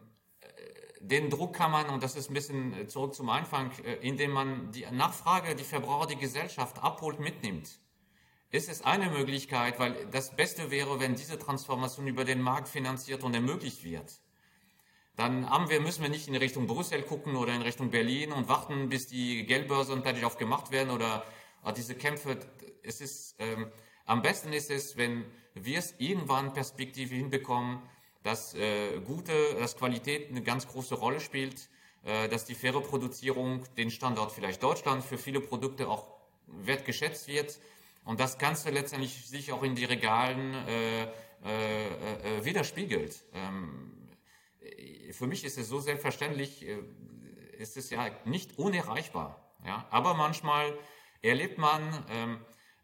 den 0.99 1.29
Druck 1.29 1.55
kann 1.55 1.71
man, 1.71 1.89
und 1.89 2.03
das 2.03 2.15
ist 2.15 2.29
ein 2.29 2.33
bisschen 2.33 2.89
zurück 2.89 3.13
zum 3.13 3.29
Anfang, 3.29 3.71
äh, 3.83 3.95
indem 3.95 4.31
man 4.31 4.71
die 4.71 4.85
Nachfrage, 4.91 5.55
die 5.55 5.63
Verbraucher, 5.63 6.07
die 6.07 6.17
Gesellschaft 6.17 6.83
abholt, 6.83 7.19
mitnimmt. 7.19 7.79
Ist 8.49 8.69
es 8.69 8.81
eine 8.81 9.09
Möglichkeit, 9.09 9.79
weil 9.79 10.07
das 10.07 10.35
Beste 10.35 10.71
wäre, 10.71 10.99
wenn 10.99 11.15
diese 11.15 11.37
Transformation 11.37 12.07
über 12.07 12.23
den 12.23 12.41
Markt 12.41 12.67
finanziert 12.67 13.23
und 13.23 13.33
ermöglicht 13.33 13.83
wird. 13.83 14.21
Dann 15.17 15.49
haben 15.49 15.67
wir, 15.71 15.81
müssen 15.81 16.03
wir 16.03 16.09
nicht 16.09 16.27
in 16.27 16.35
Richtung 16.35 16.67
Brüssel 16.67 17.01
gucken 17.01 17.35
oder 17.35 17.53
in 17.53 17.63
Richtung 17.63 17.89
Berlin 17.89 18.31
und 18.31 18.47
warten, 18.47 18.87
bis 18.87 19.07
die 19.07 19.47
Geldbörsen 19.47 20.03
fertig 20.03 20.23
aufgemacht 20.23 20.69
werden 20.71 20.91
oder, 20.91 21.25
oder 21.63 21.73
diese 21.73 21.95
Kämpfe. 21.95 22.37
Es 22.83 23.01
ist, 23.01 23.35
ähm, 23.39 23.67
am 24.05 24.21
besten 24.21 24.53
ist 24.53 24.69
es, 24.69 24.95
wenn 24.95 25.25
wir 25.55 25.79
es 25.79 25.95
irgendwann 25.97 26.53
Perspektive 26.53 27.15
hinbekommen, 27.15 27.79
dass 28.21 28.53
äh, 28.53 28.99
gute, 28.99 29.55
dass 29.55 29.75
Qualität 29.75 30.29
eine 30.29 30.43
ganz 30.43 30.67
große 30.67 30.93
Rolle 30.93 31.19
spielt, 31.19 31.67
äh, 32.03 32.29
dass 32.29 32.45
die 32.45 32.53
faire 32.53 32.81
Produzierung 32.81 33.63
den 33.75 33.89
Standort 33.89 34.31
vielleicht 34.31 34.61
Deutschland 34.61 35.03
für 35.03 35.17
viele 35.17 35.41
Produkte 35.41 35.87
auch 35.87 36.09
wertgeschätzt 36.45 37.27
wird 37.27 37.57
und 38.05 38.19
das 38.19 38.37
Ganze 38.37 38.69
letztendlich 38.69 39.27
sich 39.27 39.51
auch 39.51 39.63
in 39.63 39.73
die 39.73 39.85
Regalen 39.85 40.53
äh, 40.53 41.03
äh, 41.03 41.07
äh 41.43 42.45
widerspiegelt. 42.45 43.23
Ähm, 43.33 43.96
für 45.11 45.27
mich 45.27 45.43
ist 45.43 45.57
es 45.57 45.67
so 45.67 45.79
selbstverständlich, 45.79 46.67
äh, 46.67 46.79
ist 47.57 47.77
es 47.77 47.89
ja 47.89 48.09
nicht 48.25 48.57
unerreichbar. 48.57 49.53
Ja? 49.65 49.85
Aber 49.89 50.13
manchmal 50.13 50.77
erlebt 51.21 51.57
man, 51.57 51.81
ähm, 52.09 52.39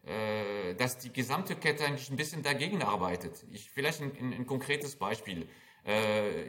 äh, 0.05 0.75
dass 0.75 0.97
die 0.97 1.13
gesamte 1.13 1.55
Kette 1.55 1.85
eigentlich 1.85 2.09
ein 2.09 2.17
bisschen 2.17 2.43
dagegen 2.43 2.81
arbeitet. 2.81 3.45
Ich, 3.51 3.69
vielleicht 3.69 4.01
ein, 4.01 4.11
ein, 4.19 4.33
ein 4.33 4.45
konkretes 4.45 4.95
Beispiel. 4.95 5.47
Äh, 5.85 6.45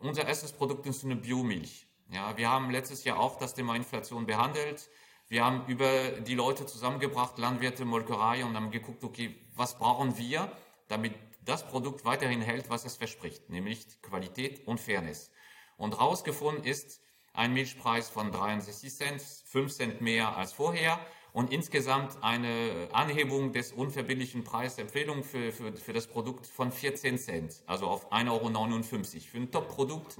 unser 0.00 0.26
erstes 0.26 0.52
Produkt 0.52 0.86
ist 0.86 1.04
eine 1.04 1.16
Biomilch. 1.16 1.86
Ja, 2.10 2.36
wir 2.36 2.50
haben 2.50 2.70
letztes 2.70 3.04
Jahr 3.04 3.18
auch 3.18 3.36
das 3.38 3.54
Thema 3.54 3.76
Inflation 3.76 4.24
behandelt. 4.26 4.88
Wir 5.28 5.44
haben 5.44 5.66
über 5.66 6.12
die 6.26 6.34
Leute 6.34 6.64
zusammengebracht, 6.64 7.36
Landwirte, 7.36 7.84
Molkerei 7.84 8.44
und 8.44 8.56
haben 8.56 8.70
geguckt, 8.70 9.04
okay, 9.04 9.34
was 9.54 9.76
brauchen 9.78 10.16
wir, 10.16 10.50
damit 10.88 11.12
das 11.48 11.66
Produkt 11.66 12.04
weiterhin 12.04 12.42
hält, 12.42 12.68
was 12.68 12.84
es 12.84 12.96
verspricht, 12.96 13.48
nämlich 13.48 14.02
Qualität 14.02 14.66
und 14.66 14.80
Fairness. 14.80 15.30
Und 15.78 15.98
rausgefunden 15.98 16.64
ist 16.64 17.00
ein 17.32 17.54
Milchpreis 17.54 18.10
von 18.10 18.30
63 18.30 18.94
Cent, 18.94 19.22
5 19.22 19.72
Cent 19.72 20.00
mehr 20.00 20.36
als 20.36 20.52
vorher 20.52 21.00
und 21.32 21.50
insgesamt 21.52 22.22
eine 22.22 22.88
Anhebung 22.92 23.52
des 23.52 23.72
unverbindlichen 23.72 24.44
Preisempfehlungen 24.44 25.24
für, 25.24 25.52
für, 25.52 25.72
für 25.74 25.92
das 25.92 26.06
Produkt 26.06 26.46
von 26.46 26.70
14 26.70 27.16
Cent, 27.16 27.62
also 27.66 27.86
auf 27.86 28.12
1,59 28.12 28.28
Euro 28.28 28.82
für 28.82 29.36
ein 29.38 29.50
Top-Produkt, 29.50 30.18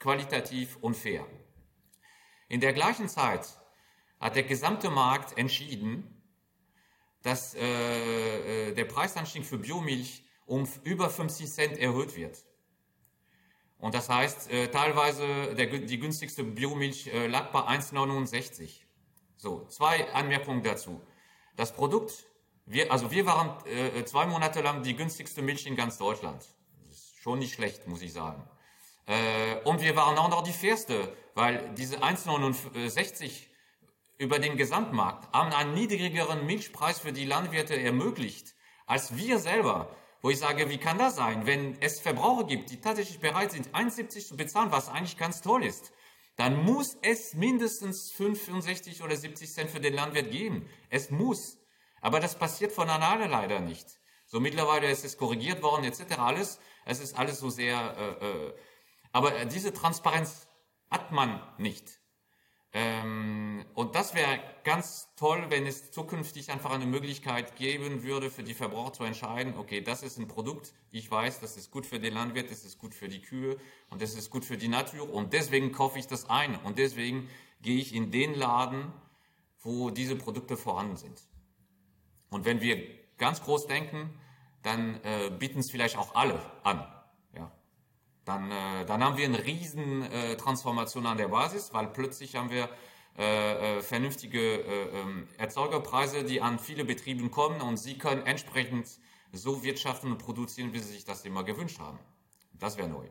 qualitativ 0.00 0.78
und 0.80 0.96
fair. 0.96 1.24
In 2.48 2.60
der 2.60 2.72
gleichen 2.72 3.08
Zeit 3.08 3.46
hat 4.18 4.34
der 4.34 4.42
gesamte 4.42 4.90
Markt 4.90 5.38
entschieden, 5.38 6.22
dass 7.22 7.54
äh, 7.54 8.70
äh 8.70 8.74
der 8.74 8.84
Preisanstieg 8.86 9.44
für 9.44 9.58
Biomilch 9.58 10.23
um 10.46 10.68
über 10.82 11.10
50 11.10 11.50
Cent 11.50 11.78
erhöht 11.78 12.16
wird. 12.16 12.44
Und 13.78 13.94
das 13.94 14.08
heißt, 14.08 14.50
äh, 14.50 14.68
teilweise 14.68 15.54
der, 15.54 15.66
die 15.66 15.98
günstigste 15.98 16.44
Biomilch 16.44 17.08
äh, 17.08 17.26
lag 17.26 17.50
bei 17.50 17.60
1,69. 17.60 18.80
So, 19.36 19.66
zwei 19.66 20.10
Anmerkungen 20.12 20.62
dazu. 20.62 21.00
Das 21.56 21.72
Produkt, 21.72 22.24
wir, 22.66 22.90
also 22.90 23.10
wir 23.10 23.26
waren 23.26 23.64
äh, 23.66 24.04
zwei 24.04 24.26
Monate 24.26 24.62
lang 24.62 24.82
die 24.82 24.96
günstigste 24.96 25.42
Milch 25.42 25.66
in 25.66 25.76
ganz 25.76 25.98
Deutschland. 25.98 26.46
Das 26.88 26.96
ist 26.96 27.18
schon 27.18 27.40
nicht 27.40 27.54
schlecht, 27.54 27.86
muss 27.86 28.00
ich 28.00 28.12
sagen. 28.12 28.42
Äh, 29.06 29.56
und 29.64 29.82
wir 29.82 29.96
waren 29.96 30.16
auch 30.16 30.30
noch 30.30 30.42
die 30.42 30.52
fairste, 30.52 31.14
weil 31.34 31.74
diese 31.74 32.02
1,69 32.02 33.48
über 34.16 34.38
den 34.38 34.56
Gesamtmarkt 34.56 35.32
haben 35.32 35.52
einen 35.52 35.74
niedrigeren 35.74 36.46
Milchpreis 36.46 37.00
für 37.00 37.12
die 37.12 37.26
Landwirte 37.26 37.78
ermöglicht, 37.78 38.54
als 38.86 39.16
wir 39.16 39.38
selber. 39.38 39.94
Wo 40.24 40.30
ich 40.30 40.38
sage, 40.38 40.70
wie 40.70 40.78
kann 40.78 40.98
das 40.98 41.14
sein, 41.14 41.46
wenn 41.46 41.80
es 41.80 42.00
Verbraucher 42.00 42.46
gibt, 42.46 42.70
die 42.70 42.80
tatsächlich 42.80 43.20
bereit 43.20 43.52
sind, 43.52 43.68
1,70 43.74 44.26
zu 44.26 44.36
bezahlen, 44.36 44.72
was 44.72 44.88
eigentlich 44.88 45.18
ganz 45.18 45.40
toll 45.40 45.62
ist 45.62 45.92
dann 46.36 46.64
muss 46.64 46.96
es 47.02 47.34
mindestens 47.34 48.10
65 48.12 49.02
oder 49.02 49.16
70 49.16 49.52
Cent 49.52 49.70
für 49.70 49.80
den 49.80 49.94
Landwirt 49.94 50.30
geben. 50.30 50.68
Es 50.90 51.10
muss. 51.10 51.58
Aber 52.00 52.20
das 52.20 52.38
passiert 52.38 52.72
von 52.72 52.90
alleine 52.90 53.28
leider 53.28 53.60
nicht. 53.60 53.86
So 54.26 54.40
mittlerweile 54.40 54.90
ist 54.90 55.04
es 55.04 55.16
korrigiert 55.16 55.62
worden, 55.62 55.84
etc. 55.84 56.18
Alles. 56.18 56.58
Es 56.84 57.00
ist 57.00 57.16
alles 57.16 57.38
so 57.38 57.50
sehr. 57.50 58.18
Äh, 58.20 58.26
äh, 58.26 58.54
aber 59.12 59.44
diese 59.44 59.72
Transparenz 59.72 60.48
hat 60.90 61.12
man 61.12 61.40
nicht. 61.56 62.00
Ähm, 62.76 63.64
und 63.74 63.94
das 63.94 64.14
wäre 64.14 64.40
ganz 64.64 65.08
toll, 65.14 65.46
wenn 65.48 65.64
es 65.64 65.92
zukünftig 65.92 66.50
einfach 66.50 66.72
eine 66.72 66.86
Möglichkeit 66.86 67.54
geben 67.54 68.02
würde, 68.02 68.30
für 68.30 68.42
die 68.42 68.52
Verbraucher 68.52 68.94
zu 68.94 69.04
entscheiden, 69.04 69.54
okay, 69.56 69.80
das 69.80 70.02
ist 70.02 70.18
ein 70.18 70.26
Produkt, 70.26 70.74
ich 70.90 71.08
weiß, 71.08 71.38
das 71.38 71.56
ist 71.56 71.70
gut 71.70 71.86
für 71.86 72.00
den 72.00 72.14
Landwirt, 72.14 72.50
das 72.50 72.64
ist 72.64 72.78
gut 72.78 72.92
für 72.92 73.06
die 73.06 73.22
Kühe 73.22 73.58
und 73.90 74.02
das 74.02 74.16
ist 74.16 74.28
gut 74.28 74.44
für 74.44 74.56
die 74.56 74.66
Natur 74.66 75.08
und 75.08 75.32
deswegen 75.32 75.70
kaufe 75.70 76.00
ich 76.00 76.08
das 76.08 76.28
ein 76.28 76.56
und 76.64 76.78
deswegen 76.78 77.28
gehe 77.62 77.78
ich 77.78 77.94
in 77.94 78.10
den 78.10 78.34
Laden, 78.34 78.92
wo 79.60 79.90
diese 79.90 80.16
Produkte 80.16 80.56
vorhanden 80.56 80.96
sind. 80.96 81.22
Und 82.28 82.44
wenn 82.44 82.60
wir 82.60 82.76
ganz 83.18 83.40
groß 83.40 83.68
denken, 83.68 84.18
dann 84.62 85.00
äh, 85.04 85.30
bieten 85.30 85.60
es 85.60 85.70
vielleicht 85.70 85.96
auch 85.96 86.16
alle 86.16 86.40
an 86.64 86.84
dann, 88.24 88.50
äh, 88.50 88.84
dann 88.86 89.02
haben 89.04 89.16
wir 89.16 89.26
eine 89.26 89.44
riesen 89.44 90.02
äh, 90.02 90.36
Transformation 90.36 91.06
an 91.06 91.18
der 91.18 91.28
Basis, 91.28 91.72
weil 91.72 91.88
plötzlich 91.88 92.36
haben 92.36 92.50
wir 92.50 92.68
äh, 93.16 93.78
äh, 93.78 93.82
vernünftige 93.82 94.40
äh, 94.40 95.00
ähm, 95.00 95.28
Erzeugerpreise, 95.38 96.24
die 96.24 96.40
an 96.40 96.58
viele 96.58 96.84
Betriebe 96.84 97.28
kommen 97.28 97.60
und 97.60 97.76
sie 97.76 97.96
können 97.96 98.26
entsprechend 98.26 98.88
so 99.32 99.62
wirtschaften 99.62 100.10
und 100.10 100.18
produzieren, 100.18 100.72
wie 100.72 100.80
sie 100.80 100.94
sich 100.94 101.04
das 101.04 101.24
immer 101.24 101.44
gewünscht 101.44 101.78
haben. 101.78 101.98
Das 102.58 102.76
wäre 102.76 102.88
neu. 102.88 103.06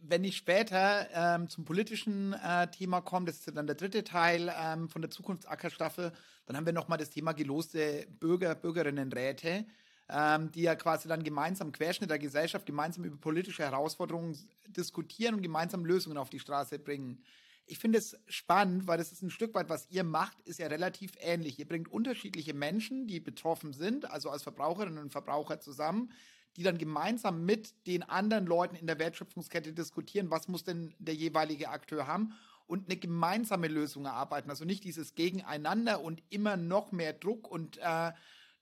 Wenn 0.00 0.24
ich 0.24 0.36
später 0.36 1.08
ähm, 1.12 1.48
zum 1.48 1.64
politischen 1.64 2.34
äh, 2.34 2.70
Thema 2.70 3.00
komme, 3.00 3.26
das 3.26 3.36
ist 3.36 3.54
dann 3.54 3.66
der 3.66 3.76
dritte 3.76 4.02
Teil 4.04 4.50
ähm, 4.58 4.88
von 4.88 5.02
der 5.02 5.10
Zukunftsackerstaffel, 5.10 6.12
dann 6.46 6.56
haben 6.56 6.66
wir 6.66 6.72
nochmal 6.72 6.98
das 6.98 7.10
Thema 7.10 7.32
geloste 7.32 8.06
Bürger, 8.20 8.54
Bürgerinnenräte 8.54 9.66
ähm, 10.08 10.52
die 10.52 10.62
ja 10.62 10.74
quasi 10.74 11.08
dann 11.08 11.24
gemeinsam 11.24 11.72
Querschnitt 11.72 12.10
der 12.10 12.18
Gesellschaft 12.18 12.66
gemeinsam 12.66 13.04
über 13.04 13.16
politische 13.16 13.62
Herausforderungen 13.62 14.36
diskutieren 14.66 15.36
und 15.36 15.42
gemeinsam 15.42 15.84
Lösungen 15.84 16.18
auf 16.18 16.30
die 16.30 16.40
Straße 16.40 16.78
bringen. 16.78 17.22
Ich 17.66 17.78
finde 17.78 17.98
es 17.98 18.18
spannend, 18.28 18.86
weil 18.86 18.98
das 18.98 19.12
ist 19.12 19.22
ein 19.22 19.30
Stück 19.30 19.54
weit, 19.54 19.70
was 19.70 19.88
ihr 19.90 20.04
macht, 20.04 20.38
ist 20.42 20.58
ja 20.58 20.66
relativ 20.66 21.12
ähnlich. 21.18 21.58
Ihr 21.58 21.66
bringt 21.66 21.90
unterschiedliche 21.90 22.52
Menschen, 22.52 23.06
die 23.06 23.20
betroffen 23.20 23.72
sind, 23.72 24.10
also 24.10 24.28
als 24.28 24.42
Verbraucherinnen 24.42 24.98
und 24.98 25.12
Verbraucher 25.12 25.60
zusammen, 25.60 26.10
die 26.56 26.62
dann 26.62 26.76
gemeinsam 26.76 27.46
mit 27.46 27.86
den 27.86 28.02
anderen 28.02 28.46
Leuten 28.46 28.76
in 28.76 28.86
der 28.86 28.98
Wertschöpfungskette 28.98 29.72
diskutieren, 29.72 30.30
was 30.30 30.46
muss 30.48 30.64
denn 30.64 30.94
der 30.98 31.14
jeweilige 31.14 31.70
Akteur 31.70 32.06
haben 32.06 32.34
und 32.66 32.86
eine 32.86 32.98
gemeinsame 32.98 33.68
Lösung 33.68 34.04
erarbeiten. 34.04 34.50
Also 34.50 34.66
nicht 34.66 34.84
dieses 34.84 35.14
Gegeneinander 35.14 36.02
und 36.02 36.22
immer 36.28 36.58
noch 36.58 36.92
mehr 36.92 37.14
Druck 37.14 37.50
und 37.50 37.78
äh, 37.78 38.12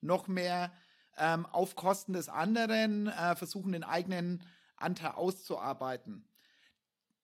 noch 0.00 0.28
mehr 0.28 0.72
ähm, 1.18 1.46
auf 1.46 1.76
Kosten 1.76 2.12
des 2.12 2.28
anderen 2.28 3.08
äh, 3.08 3.36
versuchen, 3.36 3.72
den 3.72 3.84
eigenen 3.84 4.42
Anteil 4.76 5.12
auszuarbeiten. 5.12 6.24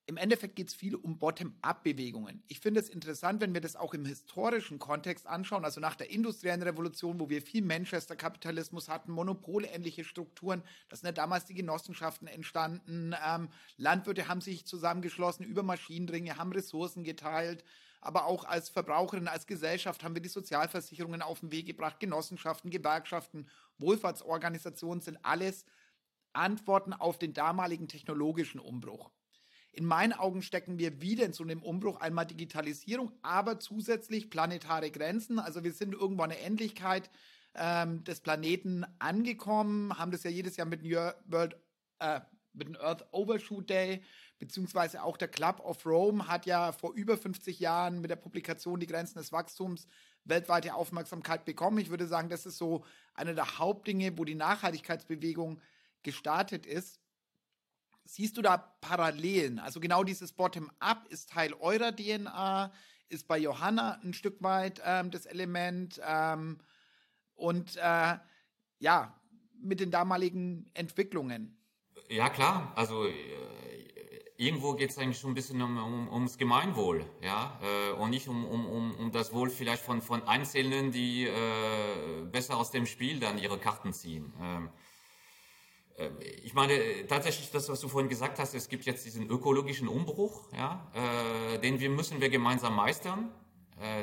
Im 0.09 0.17
Endeffekt 0.17 0.57
geht 0.57 0.69
es 0.69 0.75
viel 0.75 0.95
um 0.95 1.19
Bottom-up-Bewegungen. 1.19 2.43
Ich 2.49 2.61
finde 2.61 2.81
es 2.81 2.89
interessant, 2.89 3.43
wenn 3.43 3.53
wir 3.53 3.61
das 3.61 3.77
auch 3.77 3.93
im 3.93 4.07
historischen 4.07 4.79
Kontext 4.79 5.27
anschauen, 5.27 5.67
also 5.67 5.83
nach 5.83 5.97
der 5.97 6.09
industriellen 6.09 6.63
Revolution, 6.63 7.21
wo 7.21 7.29
wir 7.29 7.43
viel 7.43 7.63
Manchester-Kapitalismus 7.63 8.89
hatten, 8.89 9.13
monopolähnliche 9.13 10.05
Strukturen, 10.05 10.63
da 10.89 10.97
sind 10.97 11.09
ja 11.09 11.13
damals 11.13 11.45
die 11.45 11.53
Genossenschaften 11.53 12.27
entstanden, 12.27 13.15
ähm, 13.23 13.51
Landwirte 13.77 14.29
haben 14.29 14.41
sich 14.41 14.65
zusammengeschlossen 14.65 15.45
über 15.45 15.63
Maschinenringe, 15.63 16.39
haben 16.39 16.53
Ressourcen 16.53 17.05
geteilt, 17.05 17.63
aber 18.01 18.27
auch 18.27 18.45
als 18.45 18.69
Verbraucherin, 18.69 19.29
als 19.29 19.47
Gesellschaft 19.47 20.05
haben 20.05 20.15
wir 20.15 20.23
die 20.23 20.29
Sozialversicherungen 20.29 21.23
auf 21.23 21.41
den 21.41 21.53
Weg 21.53 21.67
gebracht, 21.67 22.01
Genossenschaften, 22.01 22.71
Gewerkschaften, 22.71 23.49
Wohlfahrtsorganisationen 23.79 25.01
sind 25.01 25.19
alles 25.23 25.65
Antworten 26.33 26.93
auf 26.93 27.19
den 27.19 27.33
damaligen 27.33 27.89
technologischen 27.89 28.61
Umbruch. 28.61 29.11
In 29.73 29.85
meinen 29.85 30.13
Augen 30.13 30.43
stecken 30.43 30.79
wir 30.79 31.01
wieder 31.01 31.25
in 31.25 31.33
so 31.33 31.45
einem 31.45 31.63
Umbruch, 31.63 32.01
einmal 32.01 32.27
Digitalisierung, 32.27 33.13
aber 33.23 33.61
zusätzlich 33.61 34.31
planetare 34.31 34.91
Grenzen. 34.91 35.39
Also 35.39 35.63
wir 35.63 35.73
sind 35.73 35.95
irgendwo 35.95 36.23
an 36.23 36.31
der 36.31 36.45
Endlichkeit 36.45 37.11
ähm, 37.55 38.03
des 38.05 38.21
Planeten 38.21 38.85
angekommen, 38.99 39.97
haben 39.99 40.11
das 40.11 40.25
ja 40.25 40.31
jedes 40.31 40.57
Jahr 40.57 40.67
mit 40.67 40.83
dem 40.83 40.91
World, 41.27 41.57
äh, 41.99 42.21
mit 42.59 42.69
dem 42.69 42.77
Earth 42.77 43.07
Overshoot 43.13 43.71
Day, 43.71 44.03
beziehungsweise 44.39 45.03
auch 45.03 45.17
der 45.17 45.29
Club 45.29 45.61
of 45.61 45.85
Rome 45.87 46.27
hat 46.29 46.47
ja 46.47 46.73
vor 46.73 46.93
über 46.95 47.17
50 47.17 47.61
Jahren 47.61 48.01
mit 48.01 48.11
der 48.11 48.17
Publikation 48.17 48.81
Die 48.81 48.87
Grenzen 48.87 49.19
des 49.19 49.33
Wachstums 49.33 49.87
weltweite 50.25 50.75
Aufmerksamkeit 50.75 51.45
bekommen. 51.45 51.79
Ich 51.79 51.91
würde 51.91 52.07
sagen, 52.07 52.29
das 52.29 52.47
ist 52.47 52.59
so 52.59 52.85
eine 53.15 53.35
der 53.35 53.59
Hauptdinge, 53.59 54.17
wo 54.19 54.25
die 54.25 54.35
Nachhaltigkeitsbewegung 54.35 55.61
gestartet 56.03 56.67
ist. 56.67 57.01
Siehst 58.05 58.37
du 58.37 58.43
da 58.43 58.57
Parallelen? 58.57 59.59
Also 59.59 59.81
genau 59.81 60.05
dieses 60.05 60.33
Bottom-up 60.33 61.07
ist 61.09 61.31
Teil 61.31 61.53
eurer 61.55 61.95
DNA, 61.95 62.73
ist 63.09 63.29
bei 63.29 63.39
Johanna 63.39 64.01
ein 64.03 64.15
Stück 64.15 64.43
weit 64.43 64.81
ähm, 64.85 65.11
das 65.11 65.27
Element. 65.27 66.01
Ähm, 66.05 66.59
und 67.35 67.77
äh, 67.77 68.19
ja, 68.79 69.21
mit 69.61 69.81
den 69.81 69.91
damaligen 69.91 70.71
Entwicklungen. 70.75 71.58
Ja, 72.09 72.31
klar. 72.31 72.73
Also 72.75 73.07
äh, 73.07 73.13
irgendwo 74.39 74.73
geht 74.75 74.91
es 74.91 74.99
eigentlich 74.99 75.19
schon 75.19 75.33
ein 75.33 75.35
bisschen 75.35 75.61
um, 75.61 75.77
um, 75.77 76.13
ums 76.13 76.39
Gemeinwohl, 76.39 77.05
ja, 77.21 77.61
äh, 77.63 77.93
und 77.93 78.11
nicht 78.11 78.29
um, 78.29 78.47
um, 78.47 78.95
um, 78.95 79.13
das 79.13 79.35
Wohl 79.35 79.51
vielleicht 79.51 79.83
von, 79.83 80.01
von 80.01 80.23
Einzelnen, 80.27 80.91
die 80.91 81.27
äh, 81.27 82.25
besser 82.31 82.57
aus 82.57 82.71
dem 82.71 82.87
Spiel 82.87 83.21
dann 83.21 83.37
ihre 83.37 83.59
Karten 83.59 83.93
ziehen. 83.93 84.33
Ähm, 84.41 84.71
äh, 85.99 86.09
ich 86.43 86.55
meine, 86.55 87.07
tatsächlich 87.09 87.51
das, 87.51 87.69
was 87.69 87.81
du 87.81 87.89
vorhin 87.89 88.09
gesagt 88.09 88.39
hast, 88.39 88.55
es 88.55 88.69
gibt 88.69 88.87
jetzt 88.87 89.05
diesen 89.05 89.29
ökologischen 89.29 89.89
Umbruch, 89.89 90.49
ja, 90.57 91.59
den 91.63 91.81
wir 91.81 91.91
müssen 91.91 92.21
wir 92.21 92.31
gemeinsam 92.31 92.75
meistern, 92.77 93.31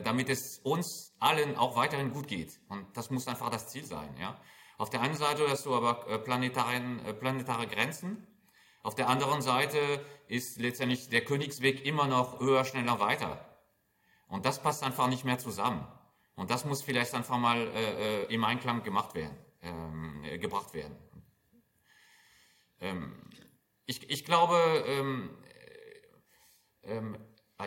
damit 0.04 0.30
es 0.30 0.60
uns 0.60 1.16
allen 1.20 1.56
auch 1.56 1.76
weiterhin 1.76 2.12
gut 2.12 2.28
geht. 2.28 2.60
Und 2.70 2.86
das 2.96 3.10
muss 3.10 3.28
einfach 3.28 3.50
das 3.50 3.70
Ziel 3.70 3.84
sein, 3.84 4.16
ja. 4.20 4.40
Auf 4.78 4.90
der 4.90 5.02
einen 5.02 5.16
Seite 5.16 5.48
hast 5.50 5.66
du 5.66 5.74
aber 5.74 6.08
äh, 6.10 6.20
planetaren, 6.20 7.04
äh, 7.06 7.14
planetare 7.14 7.68
Grenzen, 7.68 8.28
auf 8.86 8.94
der 8.94 9.10
anderen 9.10 9.42
Seite 9.42 9.80
ist 10.28 10.60
letztendlich 10.60 11.10
der 11.10 11.26
Königsweg 11.26 11.84
immer 11.86 12.06
noch 12.06 12.40
höher, 12.40 12.66
schneller, 12.66 13.00
weiter. 13.00 13.44
Und 14.28 14.46
das 14.46 14.62
passt 14.62 14.84
einfach 14.84 15.08
nicht 15.08 15.26
mehr 15.26 15.40
zusammen. 15.40 15.88
Und 16.36 16.52
das 16.52 16.66
muss 16.66 16.84
vielleicht 16.84 17.16
einfach 17.16 17.40
mal 17.40 17.58
äh, 17.58 18.26
äh 18.26 18.34
im 18.34 18.44
Einklang 18.44 18.84
gemacht 18.84 19.16
werden, 19.16 19.36
ähm, 19.64 20.24
äh, 20.24 20.38
gebracht 20.38 20.76
werden. 20.76 20.96
Ähm, 22.80 23.16
ich, 23.88 24.08
ich 24.10 24.24
glaube, 24.24 24.56
ähm, 24.86 25.32
äh, 26.84 26.98
ähm, 26.98 27.18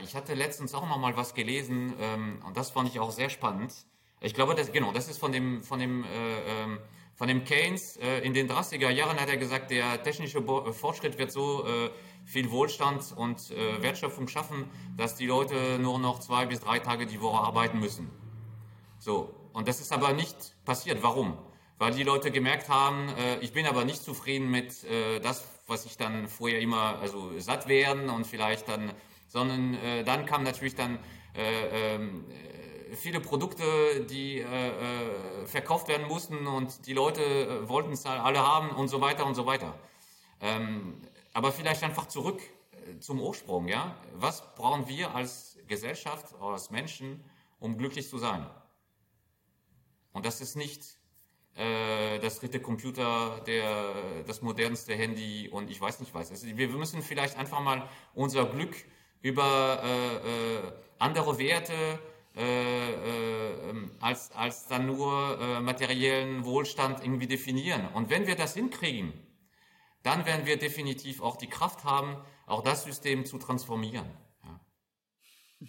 ich 0.01 0.15
hatte 0.15 0.35
letztens 0.35 0.73
auch 0.73 0.89
noch 0.89 0.99
mal 0.99 1.17
was 1.17 1.35
gelesen 1.35 1.95
ähm, 1.99 2.43
und 2.47 2.57
das 2.57 2.71
fand 2.71 2.91
ich 2.91 3.01
auch 3.01 3.11
sehr 3.11 3.31
spannend. 3.31 3.75
Ich 4.21 4.35
glaube, 4.35 4.55
das, 4.55 4.71
genau, 4.71 4.93
das 4.93 5.09
ist 5.09 5.19
von 5.19 5.33
dem, 5.33 5.63
von 5.63 5.81
dem 5.81 6.05
äh, 6.05 6.63
ähm, 6.63 6.79
von 7.19 7.27
dem 7.27 7.43
Keynes 7.43 7.97
äh, 7.97 8.21
in 8.21 8.33
den 8.33 8.49
30er 8.49 8.91
Jahren 8.91 9.19
hat 9.21 9.29
er 9.29 9.37
gesagt, 9.37 9.73
der 9.73 10.01
technische 10.05 10.41
Bo 10.41 10.65
äh, 10.65 10.73
Fortschritt 10.73 11.19
wird 11.19 11.33
so 11.33 11.67
äh, 11.67 11.91
viel 12.25 12.49
Wohlstand 12.53 13.13
und 13.17 13.51
äh, 13.51 13.83
Wertschöpfung 13.83 14.29
schaffen, 14.29 14.71
dass 14.97 15.17
die 15.17 15.27
Leute 15.27 15.81
nur 15.81 15.99
noch 15.99 16.21
zwei 16.21 16.47
bis 16.47 16.61
drei 16.61 16.79
Tage 16.79 17.07
die 17.07 17.21
Woche 17.21 17.45
arbeiten 17.45 17.81
müssen. 17.81 18.09
So. 19.01 19.35
Und 19.53 19.67
das 19.67 19.81
ist 19.81 19.93
aber 19.93 20.13
nicht 20.13 20.55
passiert. 20.65 21.03
Warum? 21.03 21.37
Weil 21.79 21.93
die 21.93 22.05
Leute 22.05 22.31
gemerkt 22.31 22.69
haben, 22.69 23.09
äh, 23.09 23.41
ich 23.41 23.53
bin 23.53 23.67
aber 23.67 23.85
nicht 23.85 24.05
zufrieden 24.05 24.49
mit 24.49 24.85
äh, 24.85 25.19
das, 25.19 25.45
was 25.67 25.87
ich 25.87 25.97
dann 25.97 26.29
vorher 26.29 26.61
immer, 26.61 27.01
also 27.01 27.37
satt 27.41 27.67
werden 27.67 28.11
und 28.11 28.29
vielleicht 28.29 28.69
dann, 28.69 28.93
sondern 29.27 29.77
dann 30.07 30.25
kam 30.25 30.43
natürlich 30.43 30.75
dann 30.75 30.99
äh, 31.35 31.95
ähm, 31.95 32.25
viele 32.95 33.21
Produkte, 33.21 34.05
die 34.05 34.39
äh, 34.39 34.43
äh, 34.43 35.47
verkauft 35.47 35.89
werden 35.89 36.07
mussten 36.07 36.47
und 36.47 36.87
die 36.87 36.93
Leute 36.93 37.23
äh, 37.23 37.69
wollten 37.69 37.93
es 37.93 38.07
alle 38.07 38.41
haben 38.41 38.71
und 38.71 38.89
so 38.89 39.01
weiter 39.01 39.27
und 39.27 39.35
so 39.35 39.47
weiter. 39.47 39.79
Ähm, 40.41 41.01
aber 41.33 41.53
vielleicht 41.53 41.83
einfach 41.83 42.07
zurück 42.07 42.41
äh, 42.73 42.99
zum 43.01 43.21
Ursprung, 43.21 43.69
ja? 43.69 43.97
Was 44.15 44.55
brauchen 44.55 44.89
wir 44.89 45.15
als 45.15 45.59
Gesellschaft, 45.67 46.35
als 46.41 46.71
Menschen, 46.71 47.25
um 47.61 47.77
glücklich 47.77 48.09
zu 48.09 48.19
sein? 48.19 48.47
Und 50.13 50.27
das 50.27 50.41
ist 50.41 50.57
nicht 50.57 50.99
äh, 51.55 52.19
das 52.21 52.41
dritte 52.41 52.61
Computer, 52.61 53.41
der, 53.47 54.23
das 54.27 54.43
modernste 54.43 54.95
Handy 54.95 55.49
und 55.49 55.71
ich 55.71 55.81
weiß 55.81 56.01
nicht 56.01 56.15
was. 56.15 56.31
Also 56.31 56.47
wir 56.47 56.69
müssen 56.69 57.03
vielleicht 57.03 57.37
einfach 57.37 57.61
mal 57.61 57.89
unser 58.15 58.47
Glück 58.47 58.77
über 59.21 59.83
äh, 59.83 60.73
andere 60.99 61.39
Werte, 61.39 61.73
äh, 61.73 61.75
äh, 61.75 61.99
ähm, 61.99 62.08
als, 64.01 64.31
als 64.33 64.67
dann 64.69 64.87
nur 64.87 65.39
äh, 65.41 65.61
materiellen 65.61 66.45
Wohlstand 66.45 67.03
irgendwie 67.03 67.27
definieren. 67.27 67.89
Und 67.95 68.11
wenn 68.11 68.27
wir 68.27 68.37
das 68.37 68.55
hinkriegen, 68.55 69.13
dann 70.03 70.25
werden 70.27 70.47
wir 70.47 70.57
definitiv 70.57 71.21
auch 71.21 71.37
die 71.37 71.49
Kraft 71.49 71.85
haben, 71.85 72.17
auch 72.47 72.63
das 72.63 72.85
System 72.85 73.25
zu 73.25 73.39
transformieren. 73.39 74.07
Ja. 74.45 74.61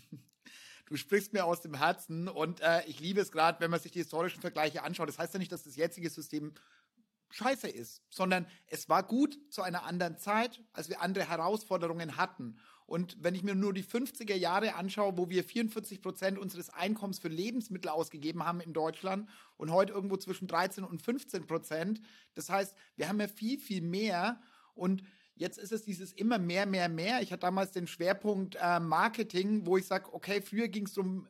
Du 0.86 0.96
sprichst 0.96 1.34
mir 1.34 1.46
aus 1.46 1.62
dem 1.62 1.76
Herzen 1.76 2.28
und 2.28 2.62
äh, 2.62 2.84
ich 2.88 3.00
liebe 3.00 3.22
es 3.22 3.32
gerade, 3.32 3.60
wenn 3.60 3.70
man 3.70 3.80
sich 3.80 3.92
die 3.92 4.00
historischen 4.00 4.42
Vergleiche 4.42 4.82
anschaut. 4.82 5.08
Das 5.08 5.20
heißt 5.20 5.32
ja 5.36 5.38
nicht, 5.38 5.52
dass 5.52 5.62
das 5.62 5.76
jetzige 5.76 6.10
System 6.10 6.56
scheiße 7.30 7.68
ist, 7.68 8.02
sondern 8.10 8.48
es 8.66 8.90
war 8.90 9.04
gut 9.04 9.38
zu 9.52 9.62
einer 9.62 9.84
anderen 9.84 10.18
Zeit, 10.18 10.64
als 10.74 10.90
wir 10.90 11.02
andere 11.02 11.30
Herausforderungen 11.30 12.18
hatten. 12.18 12.58
Und 12.90 13.18
wenn 13.22 13.36
ich 13.36 13.44
mir 13.44 13.54
nur 13.54 13.72
die 13.72 13.84
50er 13.84 14.34
Jahre 14.34 14.74
anschaue, 14.74 15.16
wo 15.16 15.30
wir 15.30 15.44
44 15.44 16.02
Prozent 16.02 16.40
unseres 16.40 16.72
Einkommens 16.72 17.20
für 17.20 17.28
Lebensmittel 17.28 17.90
ausgegeben 17.90 18.44
haben 18.44 18.62
in 18.62 18.74
Deutschland 18.74 19.30
und 19.58 19.72
heute 19.72 19.94
irgendwo 19.94 20.18
zwischen 20.18 20.48
13 20.48 20.84
und 20.84 21.00
15 21.00 21.46
Prozent, 21.46 22.02
das 22.34 22.50
heißt, 22.50 22.76
wir 22.96 23.08
haben 23.08 23.20
ja 23.20 23.28
viel, 23.28 23.60
viel 23.60 23.82
mehr 23.82 24.42
und 24.74 25.04
Jetzt 25.36 25.58
ist 25.58 25.72
es 25.72 25.84
dieses 25.84 26.12
immer 26.12 26.38
mehr, 26.38 26.66
mehr, 26.66 26.90
mehr. 26.90 27.22
Ich 27.22 27.32
hatte 27.32 27.44
damals 27.44 27.72
den 27.72 27.88
Schwerpunkt 27.88 28.58
äh, 28.62 28.82
Marketing, 28.82 29.66
wo 29.66 29.78
ich 29.78 29.88
sage, 29.88 30.14
okay, 30.14 30.42
früher 30.42 30.68
ging 30.68 30.86
es 30.86 30.98
um, 30.98 31.30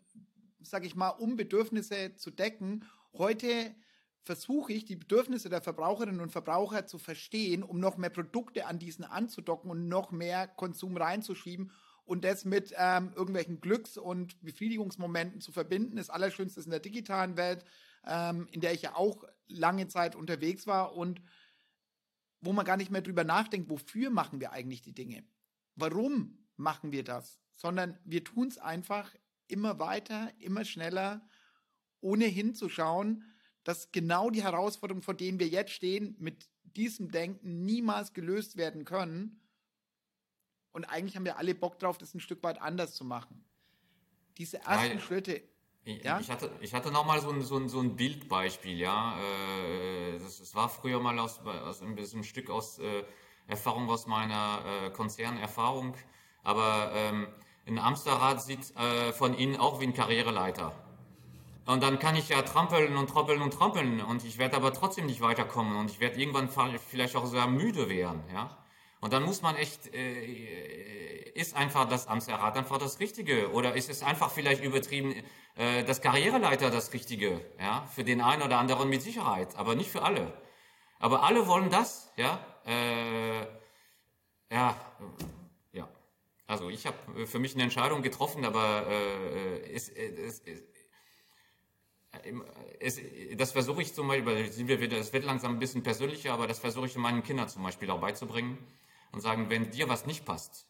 sage 0.64 0.88
ich 0.88 0.96
mal, 0.96 1.10
um 1.10 1.36
Bedürfnisse 1.36 2.16
zu 2.16 2.32
decken. 2.32 2.86
Heute 3.14 3.76
versuche 4.24 4.74
ich, 4.74 4.86
die 4.86 4.96
Bedürfnisse 4.96 5.50
der 5.50 5.62
Verbraucherinnen 5.62 6.22
und 6.22 6.32
Verbraucher 6.32 6.86
zu 6.86 6.98
verstehen, 6.98 7.64
um 7.64 7.80
noch 7.80 7.98
mehr 7.98 8.10
Produkte 8.10 8.66
an 8.66 8.80
diesen 8.80 9.06
anzudocken 9.06 9.72
und 9.72 9.88
noch 9.88 10.12
mehr 10.12 10.48
Konsum 10.48 10.98
reinzuschieben 10.98 11.72
und 12.06 12.24
das 12.24 12.44
mit 12.44 12.74
ähm, 12.78 13.12
irgendwelchen 13.16 13.62
Glücks- 13.62 13.98
und 13.98 14.42
Befriedigungsmomenten 14.42 15.42
zu 15.42 15.52
verbinden. 15.52 15.98
Das 15.98 16.10
Allerschönste 16.10 16.60
ist 16.60 16.66
in 16.66 16.72
der 16.72 16.80
digitalen 16.80 17.38
Welt, 17.38 17.64
ähm, 18.06 18.48
in 18.52 18.62
der 18.62 18.74
ich 18.74 18.82
ja 18.82 18.96
auch 18.96 19.26
lange 19.48 19.88
Zeit 19.88 20.16
unterwegs 20.16 20.68
war 20.68 20.96
und 20.96 21.22
wo 22.42 22.54
man 22.54 22.66
gar 22.66 22.78
nicht 22.78 22.92
mehr 22.92 23.02
drüber 23.02 23.24
nachdenkt, 23.24 23.70
wofür 23.70 24.10
machen 24.10 24.40
wir 24.40 24.52
eigentlich 24.52 24.82
die 24.82 24.94
Dinge? 24.94 25.24
Warum 25.76 26.48
machen 26.56 26.92
wir 26.92 27.04
das? 27.04 27.40
Sondern 27.56 28.00
wir 28.06 28.24
tun 28.24 28.48
es 28.48 28.58
einfach 28.58 29.14
immer 29.48 29.80
weiter, 29.80 30.32
immer 30.40 30.66
schneller, 30.66 31.22
ohne 32.02 32.26
hinzuschauen, 32.26 33.24
dass 33.64 33.92
genau 33.92 34.30
die 34.30 34.44
Herausforderungen, 34.44 35.02
vor 35.02 35.14
denen 35.14 35.40
wir 35.40 35.48
jetzt 35.48 35.72
stehen, 35.72 36.16
mit 36.20 36.50
diesem 36.64 37.12
Denken 37.12 37.66
niemals 37.66 38.14
gelöst 38.14 38.58
werden 38.58 38.86
können. 38.86 39.42
Und 40.72 40.86
eigentlich 40.86 41.16
haben 41.16 41.26
wir 41.26 41.38
alle 41.38 41.56
Bock 41.56 41.80
drauf, 41.80 41.98
das 41.98 42.14
ein 42.14 42.20
Stück 42.20 42.44
weit 42.44 42.62
anders 42.62 42.96
zu 42.96 43.04
machen. 43.04 43.44
Diese 44.38 44.60
ersten 44.60 44.98
ja, 44.98 45.00
Schritte. 45.00 45.42
Ich, 45.84 46.04
ja? 46.04 46.20
ich 46.20 46.30
hatte, 46.30 46.52
ich 46.62 46.74
hatte 46.74 46.92
noch 46.92 47.06
mal 47.06 47.22
so 47.22 47.32
ein, 47.32 47.42
so 47.42 47.58
ein, 47.58 47.70
so 47.70 47.80
ein 47.80 47.96
Bildbeispiel, 47.96 48.78
ja. 48.78 49.20
Äh, 49.20 50.20
das, 50.20 50.40
das, 50.40 50.56
war 50.56 50.70
früher 50.70 51.00
mal 51.00 51.18
aus, 51.20 51.40
aus 51.40 51.82
ein, 51.82 51.98
ein 51.98 52.24
Stück 52.24 52.50
aus 52.50 52.80
äh, 52.80 53.04
Erfahrung 53.48 53.90
aus 53.90 54.06
meiner 54.06 54.64
äh, 54.66 54.90
Konzernerfahrung. 54.92 55.96
Aber 56.44 56.92
ähm, 56.94 57.28
ein 57.66 57.80
Amsterrad 57.80 58.42
sieht 58.42 58.76
äh, 58.76 59.12
von 59.14 59.38
Ihnen 59.38 59.58
auch 59.58 59.80
wie 59.80 59.86
ein 59.86 59.94
Karriereleiter. 59.94 60.74
Und 61.70 61.84
dann 61.84 62.00
kann 62.00 62.16
ich 62.16 62.30
ja 62.30 62.42
trampeln 62.42 62.98
und 62.98 63.12
trampeln 63.12 63.44
und 63.44 63.54
trampeln 63.54 64.02
und 64.02 64.26
ich 64.26 64.40
werde 64.40 64.56
aber 64.56 64.74
trotzdem 64.74 65.06
nicht 65.06 65.22
weiterkommen 65.22 65.78
und 65.78 65.92
ich 65.92 66.00
werde 66.00 66.20
irgendwann 66.20 66.50
vielleicht 66.50 67.16
auch 67.16 67.28
sehr 67.28 67.46
müde 67.46 67.90
werden, 67.90 68.24
ja. 68.34 68.58
Und 69.02 69.14
dann 69.14 69.22
muss 69.22 69.44
man 69.44 69.56
echt, 69.56 69.94
äh, 69.94 71.30
ist 71.36 71.56
einfach 71.56 71.88
das 71.88 72.08
Amtserrat 72.08 72.58
einfach 72.58 72.80
das 72.80 73.00
Richtige 73.00 73.52
oder 73.52 73.76
ist 73.76 73.88
es 73.88 74.02
einfach 74.02 74.32
vielleicht 74.32 74.64
übertrieben, 74.64 75.14
äh, 75.58 75.84
das 75.84 76.02
Karriereleiter 76.02 76.72
das 76.72 76.92
Richtige, 76.92 77.40
ja, 77.60 77.86
für 77.94 78.04
den 78.04 78.22
einen 78.22 78.42
oder 78.42 78.58
anderen 78.58 78.90
mit 78.90 79.04
Sicherheit, 79.04 79.56
aber 79.56 79.76
nicht 79.76 79.92
für 79.92 80.02
alle. 80.02 80.34
Aber 80.98 81.22
alle 81.22 81.46
wollen 81.46 81.70
das, 81.70 82.12
ja, 82.18 82.44
äh, 82.66 83.42
ja, 84.52 84.76
ja. 85.74 85.88
Also 86.48 86.72
ich 86.72 86.88
habe 86.88 87.28
für 87.28 87.38
mich 87.38 87.54
eine 87.54 87.62
Entscheidung 87.62 88.02
getroffen, 88.02 88.44
aber 88.44 88.88
äh, 88.88 89.72
es, 89.72 89.88
es, 89.88 90.40
es, 90.40 90.64
es, 92.80 93.00
das 93.36 93.52
versuche 93.52 93.82
ich 93.82 93.94
zum 93.94 94.08
Beispiel, 94.08 94.34
es 94.34 95.14
wird 95.14 95.26
langsam 95.26 95.54
ein 95.54 95.60
bisschen 95.60 95.84
persönlicher, 95.84 96.34
aber 96.34 96.48
das 96.48 96.60
versuche 96.60 96.88
ich 96.88 96.96
meinen 96.96 97.24
Kindern 97.24 97.50
zum 97.50 97.64
Beispiel 97.64 97.90
auch 97.92 98.00
beizubringen 98.00 98.58
und 99.12 99.22
sagen, 99.22 99.50
wenn 99.50 99.72
dir 99.72 99.90
was 99.90 100.06
nicht 100.06 100.26
passt, 100.26 100.68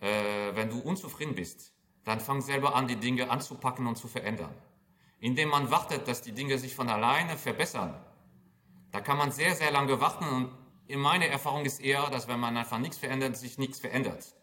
äh, 0.00 0.54
wenn 0.54 0.68
du 0.70 0.78
unzufrieden 0.80 1.34
bist, 1.34 1.72
dann 2.04 2.20
fang 2.20 2.40
selber 2.40 2.74
an, 2.74 2.88
die 2.88 2.96
Dinge 2.96 3.30
anzupacken 3.30 3.86
und 3.86 3.96
zu 3.96 4.08
verändern. 4.08 4.54
Indem 5.20 5.50
man 5.50 5.70
wartet, 5.70 6.06
dass 6.06 6.22
die 6.22 6.32
Dinge 6.32 6.58
sich 6.58 6.74
von 6.74 6.88
alleine 6.88 7.36
verbessern, 7.36 7.94
da 8.92 9.00
kann 9.00 9.18
man 9.18 9.32
sehr, 9.32 9.54
sehr 9.54 9.70
lange 9.70 10.00
warten 10.00 10.24
und 10.24 10.50
in 10.86 11.00
meiner 11.00 11.26
Erfahrung 11.26 11.66
ist 11.66 11.80
eher, 11.80 12.08
dass 12.08 12.28
wenn 12.28 12.40
man 12.40 12.56
einfach 12.56 12.78
nichts 12.78 12.96
verändert, 12.96 13.36
sich 13.36 13.58
nichts 13.58 13.78
verändert. 13.78 14.34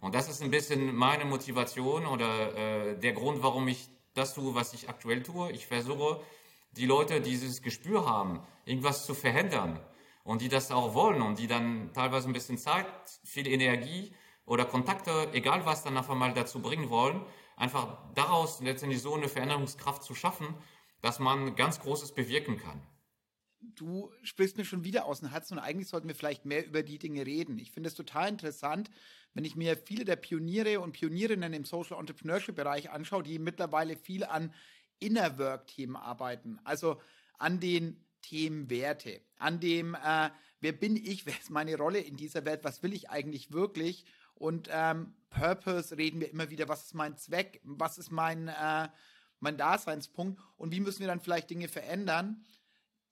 Und 0.00 0.14
das 0.14 0.28
ist 0.28 0.42
ein 0.42 0.50
bisschen 0.50 0.94
meine 0.94 1.24
Motivation 1.24 2.04
oder 2.04 2.54
äh, 2.54 2.98
der 2.98 3.12
Grund, 3.14 3.42
warum 3.42 3.68
ich 3.68 3.88
das 4.14 4.34
tue, 4.34 4.54
was 4.54 4.72
ich 4.72 4.88
aktuell 4.88 5.22
tue. 5.22 5.52
Ich 5.52 5.66
versuche, 5.66 6.20
die 6.72 6.86
Leute, 6.86 7.20
die 7.20 7.30
dieses 7.30 7.62
Gespür 7.62 8.06
haben, 8.06 8.40
irgendwas 8.64 9.06
zu 9.06 9.14
verändern 9.14 9.80
und 10.24 10.40
die 10.40 10.48
das 10.48 10.70
auch 10.70 10.94
wollen 10.94 11.22
und 11.22 11.38
die 11.38 11.46
dann 11.46 11.92
teilweise 11.92 12.28
ein 12.28 12.32
bisschen 12.32 12.58
Zeit, 12.58 12.86
viel 13.24 13.46
Energie 13.46 14.14
oder 14.46 14.64
Kontakte, 14.64 15.28
egal 15.32 15.64
was, 15.66 15.84
dann 15.84 15.96
einfach 15.96 16.14
mal 16.14 16.32
dazu 16.32 16.60
bringen 16.60 16.90
wollen, 16.90 17.24
einfach 17.56 17.98
daraus 18.14 18.60
letztendlich 18.60 19.02
so 19.02 19.14
eine 19.14 19.28
Veränderungskraft 19.28 20.02
zu 20.02 20.14
schaffen, 20.14 20.54
dass 21.00 21.18
man 21.18 21.54
ganz 21.54 21.80
Großes 21.80 22.12
bewirken 22.12 22.58
kann. 22.58 22.80
Du 23.60 24.10
sprichst 24.22 24.56
mir 24.56 24.64
schon 24.64 24.84
wieder 24.84 25.06
aus 25.06 25.20
dem 25.20 25.30
Herzen 25.30 25.54
und 25.54 25.64
eigentlich 25.64 25.88
sollten 25.88 26.08
wir 26.08 26.14
vielleicht 26.14 26.44
mehr 26.44 26.66
über 26.66 26.82
die 26.82 26.98
Dinge 26.98 27.24
reden. 27.24 27.58
Ich 27.58 27.72
finde 27.72 27.88
es 27.88 27.94
total 27.94 28.28
interessant, 28.28 28.90
wenn 29.34 29.44
ich 29.44 29.56
mir 29.56 29.76
viele 29.76 30.04
der 30.04 30.16
Pioniere 30.16 30.80
und 30.80 30.92
Pionierinnen 30.92 31.52
im 31.52 31.64
Social 31.64 31.98
Entrepreneurship 31.98 32.54
Bereich 32.54 32.90
anschaue, 32.90 33.22
die 33.22 33.38
mittlerweile 33.38 33.96
viel 33.96 34.24
an 34.24 34.54
Inner 35.00 35.38
Work 35.38 35.66
Themen 35.66 35.96
arbeiten, 35.96 36.58
also 36.64 37.00
an 37.38 37.60
den 37.60 38.00
Themen 38.22 38.70
Werte, 38.70 39.20
an 39.36 39.60
dem, 39.60 39.94
äh, 39.94 40.30
wer 40.60 40.72
bin 40.72 40.96
ich, 40.96 41.26
wer 41.26 41.38
ist 41.38 41.50
meine 41.50 41.76
Rolle 41.76 41.98
in 41.98 42.16
dieser 42.16 42.44
Welt, 42.44 42.64
was 42.64 42.82
will 42.82 42.92
ich 42.92 43.10
eigentlich 43.10 43.52
wirklich 43.52 44.04
und 44.34 44.68
ähm, 44.72 45.14
Purpose 45.30 45.96
reden 45.96 46.20
wir 46.20 46.30
immer 46.30 46.50
wieder, 46.50 46.68
was 46.68 46.84
ist 46.84 46.94
mein 46.94 47.16
Zweck, 47.16 47.60
was 47.64 47.98
ist 47.98 48.10
mein, 48.10 48.48
äh, 48.48 48.88
mein 49.40 49.56
Daseinspunkt 49.56 50.40
und 50.56 50.72
wie 50.72 50.80
müssen 50.80 51.00
wir 51.00 51.06
dann 51.06 51.20
vielleicht 51.20 51.50
Dinge 51.50 51.68
verändern. 51.68 52.44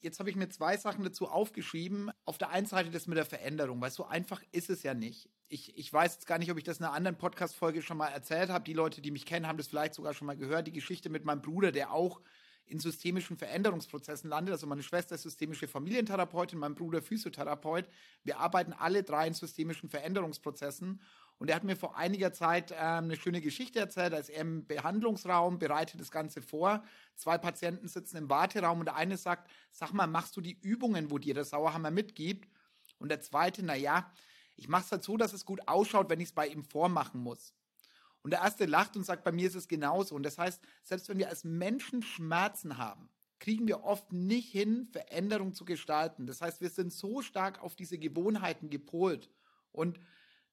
Jetzt 0.03 0.19
habe 0.19 0.29
ich 0.29 0.37
mir 0.37 0.49
zwei 0.49 0.77
Sachen 0.77 1.05
dazu 1.05 1.29
aufgeschrieben. 1.29 2.11
Auf 2.25 2.37
der 2.37 2.51
einen 2.51 2.67
Seite 2.67 2.91
das 2.91 3.07
mit 3.07 3.17
der 3.17 3.25
Veränderung, 3.25 3.81
weil 3.81 3.93
so 3.93 4.05
einfach 4.05 4.43
ist 4.51 4.69
es 4.69 4.83
ja 4.83 4.95
nicht. 4.95 5.31
Ich, 5.49 5.79
ich 5.79 5.93
weiß 5.93 6.15
jetzt 6.15 6.27
gar 6.27 6.39
nicht, 6.39 6.51
ob 6.51 6.59
ich 6.59 6.65
das 6.65 6.81
in 6.81 6.85
einer 6.85 6.95
anderen 6.95 7.17
Podcast-Folge 7.17 7.83
schon 7.83 7.99
mal 7.99 8.09
erzählt 8.09 8.51
habe. 8.51 8.65
Die 8.65 8.73
Leute, 8.73 9.01
die 9.01 9.13
mich 9.13 9.27
kennen, 9.27 9.47
haben 9.47 9.59
das 9.59 9.69
vielleicht 9.69 9.95
sogar 9.95 10.13
schon 10.13 10.27
mal 10.27 10.37
gehört. 10.37 10.67
Die 10.67 10.73
Geschichte 10.73 11.09
mit 11.09 11.25
meinem 11.25 11.41
Bruder, 11.41 11.71
der 11.71 11.93
auch 11.93 12.21
in 12.67 12.81
systemischen 12.81 13.37
Veränderungsprozessen 13.37 14.29
landet. 14.29 14.55
Also 14.55 14.67
meine 14.67 14.83
Schwester 14.83 15.15
ist 15.15 15.23
systemische 15.23 15.69
Familientherapeutin, 15.69 16.59
mein 16.59 16.75
Bruder 16.75 17.01
Physiotherapeut. 17.01 17.89
Wir 18.25 18.39
arbeiten 18.41 18.73
alle 18.73 19.05
drei 19.05 19.29
in 19.29 19.35
systemischen 19.35 19.89
Veränderungsprozessen. 19.89 21.01
Und 21.43 21.49
er 21.49 21.57
hat 21.57 21.65
mir 21.65 21.75
vor 21.75 21.97
einiger 21.97 22.33
Zeit 22.33 22.71
ähm, 22.71 22.77
eine 22.79 23.17
schöne 23.17 23.41
Geschichte 23.41 23.81
erzählt, 23.81 24.15
als 24.15 24.29
er 24.29 24.43
im 24.43 24.65
Behandlungsraum 24.65 25.59
bereitet 25.59 26.01
das 26.01 26.13
Ganze 26.13 26.41
vor. 26.41 26.85
Zwei 27.17 27.37
Patienten 27.37 27.89
sitzen 27.89 28.17
im 28.17 28.31
Warteraum 28.31 28.79
und 28.79 28.85
der 28.85 28.95
eine 28.95 29.17
sagt, 29.17 29.51
sag 29.73 29.93
mal, 29.93 30.07
machst 30.07 30.37
du 30.37 30.41
die 30.41 30.57
Übungen, 30.61 31.11
wo 31.11 31.19
dir 31.19 31.35
der 31.35 31.45
Sauerhammer 31.45 31.91
mitgibt? 31.91 32.49
Und 33.01 33.09
der 33.09 33.21
zweite, 33.23 33.65
na 33.65 33.75
ja, 33.75 34.09
ich 34.55 34.69
mache 34.69 34.85
es 34.85 34.93
halt 34.93 35.03
so, 35.03 35.17
dass 35.17 35.33
es 35.33 35.45
gut 35.45 35.67
ausschaut, 35.67 36.09
wenn 36.11 36.21
ich 36.21 36.29
es 36.29 36.33
bei 36.33 36.47
ihm 36.47 36.63
vormachen 36.63 37.21
muss. 37.21 37.53
Und 38.23 38.31
der 38.31 38.43
erste 38.43 38.67
lacht 38.67 38.95
und 38.95 39.03
sagt, 39.03 39.25
bei 39.25 39.33
mir 39.33 39.49
ist 39.49 39.57
es 39.57 39.67
genauso. 39.67 40.15
Und 40.15 40.23
das 40.23 40.39
heißt, 40.39 40.63
selbst 40.85 41.09
wenn 41.09 41.19
wir 41.19 41.29
als 41.29 41.43
Menschen 41.43 42.05
Schmerzen 42.05 42.79
haben, 42.79 43.09
kriegen 43.41 43.67
wir 43.67 43.83
oft 43.83 44.13
nicht 44.13 44.53
hin, 44.53 44.87
Veränderung 44.93 45.55
zu 45.55 45.65
gestalten. 45.65 46.29
Das 46.29 46.41
heißt, 46.41 46.61
wir 46.61 46.71
sind 46.71 46.93
so 46.93 47.21
stark 47.21 47.61
auf 47.61 47.75
diese 47.75 47.99
Gewohnheiten 47.99 48.71
gepolt. 48.71 49.29
Und 49.73 49.99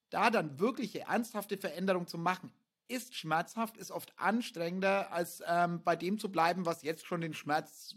da 0.09 0.29
dann 0.29 0.59
wirkliche, 0.59 1.01
ernsthafte 1.01 1.57
Veränderung 1.57 2.07
zu 2.07 2.17
machen, 2.17 2.51
ist 2.87 3.15
schmerzhaft, 3.15 3.77
ist 3.77 3.91
oft 3.91 4.13
anstrengender, 4.17 5.11
als 5.11 5.43
ähm, 5.45 5.83
bei 5.83 5.95
dem 5.95 6.17
zu 6.17 6.31
bleiben, 6.31 6.65
was 6.65 6.81
jetzt 6.81 7.05
schon 7.05 7.21
den 7.21 7.33
Schmerz 7.33 7.95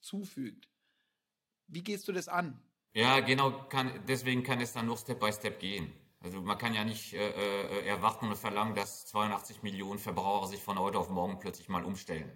zufügt. 0.00 0.68
Wie 1.68 1.82
gehst 1.82 2.08
du 2.08 2.12
das 2.12 2.28
an? 2.28 2.60
Ja, 2.92 3.20
genau, 3.20 3.52
kann, 3.68 3.90
deswegen 4.06 4.42
kann 4.42 4.60
es 4.60 4.72
dann 4.72 4.86
nur 4.86 4.98
Step 4.98 5.20
by 5.20 5.32
Step 5.32 5.60
gehen. 5.60 5.92
Also 6.20 6.40
man 6.40 6.58
kann 6.58 6.74
ja 6.74 6.84
nicht 6.84 7.14
äh, 7.14 7.30
äh 7.30 7.86
erwarten 7.86 8.28
und 8.28 8.36
verlangen, 8.36 8.74
dass 8.74 9.06
82 9.06 9.62
Millionen 9.62 9.98
Verbraucher 9.98 10.48
sich 10.48 10.62
von 10.62 10.78
heute 10.78 10.98
auf 10.98 11.08
morgen 11.08 11.38
plötzlich 11.40 11.68
mal 11.68 11.84
umstellen, 11.84 12.30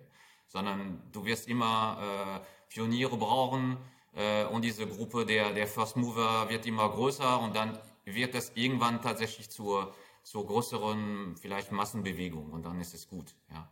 sondern 0.46 1.02
du 1.12 1.24
wirst 1.24 1.48
immer 1.48 2.42
äh, 2.42 2.72
Pioniere 2.72 3.16
brauchen 3.16 3.76
äh, 4.12 4.44
und 4.46 4.62
diese 4.62 4.86
Gruppe 4.86 5.26
der, 5.26 5.52
der 5.52 5.66
First 5.66 5.96
Mover 5.96 6.48
wird 6.48 6.66
immer 6.66 6.88
größer 6.88 7.38
und 7.40 7.54
dann 7.54 7.78
wird 8.06 8.34
das 8.34 8.52
irgendwann 8.54 9.02
tatsächlich 9.02 9.50
zur, 9.50 9.94
zur 10.22 10.46
größeren, 10.46 11.36
vielleicht 11.36 11.72
Massenbewegung 11.72 12.52
und 12.52 12.64
dann 12.64 12.80
ist 12.80 12.94
es 12.94 13.08
gut. 13.08 13.34
Ja. 13.50 13.68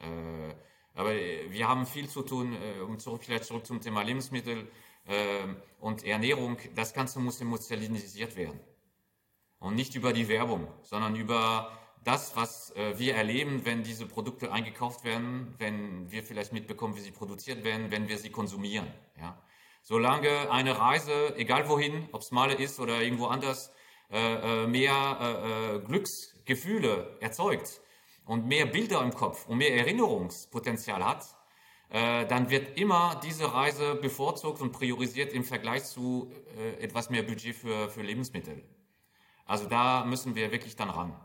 Äh, 0.00 0.54
aber 0.94 1.14
wir 1.14 1.68
haben 1.68 1.86
viel 1.86 2.08
zu 2.08 2.22
tun, 2.22 2.54
äh, 2.54 2.80
um 2.80 2.98
zurück, 2.98 3.22
vielleicht 3.24 3.44
zurück 3.44 3.66
zum 3.66 3.80
Thema 3.80 4.02
Lebensmittel 4.02 4.70
äh, 5.06 5.46
und 5.80 6.04
Ernährung. 6.04 6.58
Das 6.74 6.92
Ganze 6.92 7.20
muss 7.20 7.40
emotionalisiert 7.40 8.36
werden. 8.36 8.60
Und 9.58 9.74
nicht 9.74 9.94
über 9.94 10.12
die 10.12 10.28
Werbung, 10.28 10.68
sondern 10.82 11.16
über 11.16 11.70
das, 12.02 12.34
was 12.34 12.72
wir 12.96 13.14
erleben, 13.14 13.66
wenn 13.66 13.82
diese 13.82 14.06
Produkte 14.06 14.50
eingekauft 14.50 15.04
werden, 15.04 15.54
wenn 15.58 16.10
wir 16.10 16.22
vielleicht 16.22 16.50
mitbekommen, 16.54 16.96
wie 16.96 17.00
sie 17.00 17.10
produziert 17.10 17.62
werden, 17.62 17.90
wenn 17.90 18.08
wir 18.08 18.16
sie 18.16 18.30
konsumieren. 18.30 18.86
Solange 19.82 20.50
eine 20.50 20.78
Reise, 20.78 21.34
egal 21.36 21.68
wohin, 21.68 22.08
ob 22.12 22.20
es 22.20 22.30
Male 22.30 22.54
ist 22.54 22.78
oder 22.80 23.00
irgendwo 23.00 23.26
anders, 23.26 23.72
äh, 24.10 24.64
äh, 24.64 24.66
mehr 24.66 25.18
äh, 25.20 25.78
Glücksgefühle 25.86 27.16
erzeugt 27.20 27.80
und 28.24 28.46
mehr 28.46 28.66
Bilder 28.66 29.02
im 29.02 29.14
Kopf 29.14 29.46
und 29.46 29.58
mehr 29.58 29.74
Erinnerungspotenzial 29.74 31.04
hat, 31.04 31.36
dann 31.92 32.50
wird 32.50 32.78
immer 32.78 33.20
diese 33.24 33.52
Reise 33.52 33.96
bevorzugt 33.96 34.60
und 34.60 34.70
priorisiert 34.70 35.32
im 35.32 35.42
Vergleich 35.42 35.82
zu 35.82 36.30
etwas 36.78 37.10
mehr 37.10 37.24
Budget 37.24 37.56
für, 37.56 37.90
für 37.90 38.02
Lebensmittel. 38.02 38.62
Also 39.44 39.66
da 39.66 40.04
müssen 40.04 40.36
wir 40.36 40.52
wirklich 40.52 40.76
dann 40.76 40.88
ran 40.90 41.20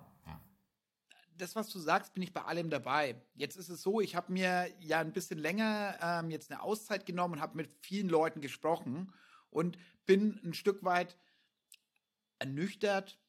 das, 1.38 1.56
was 1.56 1.70
du 1.70 1.80
sagst, 1.80 2.14
bin 2.14 2.24
ich 2.24 2.34
bei 2.34 2.44
allem 2.44 2.70
dabei. 2.70 3.16
Jetzt 3.36 3.58
ist 3.58 3.70
es 3.70 3.82
so, 3.82 4.02
ich 4.02 4.16
habe 4.16 4.32
mir 4.32 4.68
ja 4.80 5.00
ein 5.00 5.14
bisschen 5.14 5.40
länger 5.40 5.98
ähm, 6.02 6.30
jetzt 6.30 6.52
eine 6.52 6.62
Auszeit 6.62 7.06
genommen 7.06 7.36
und 7.36 7.42
habe 7.42 7.58
mit 7.58 7.70
vielen 7.82 8.10
Leuten 8.10 8.42
gesprochen 8.42 9.12
und 9.50 9.78
bin 10.06 10.40
ein 10.44 10.54
Stück 10.54 10.84
weit 10.84 11.18
ernüchtert. 12.40 13.20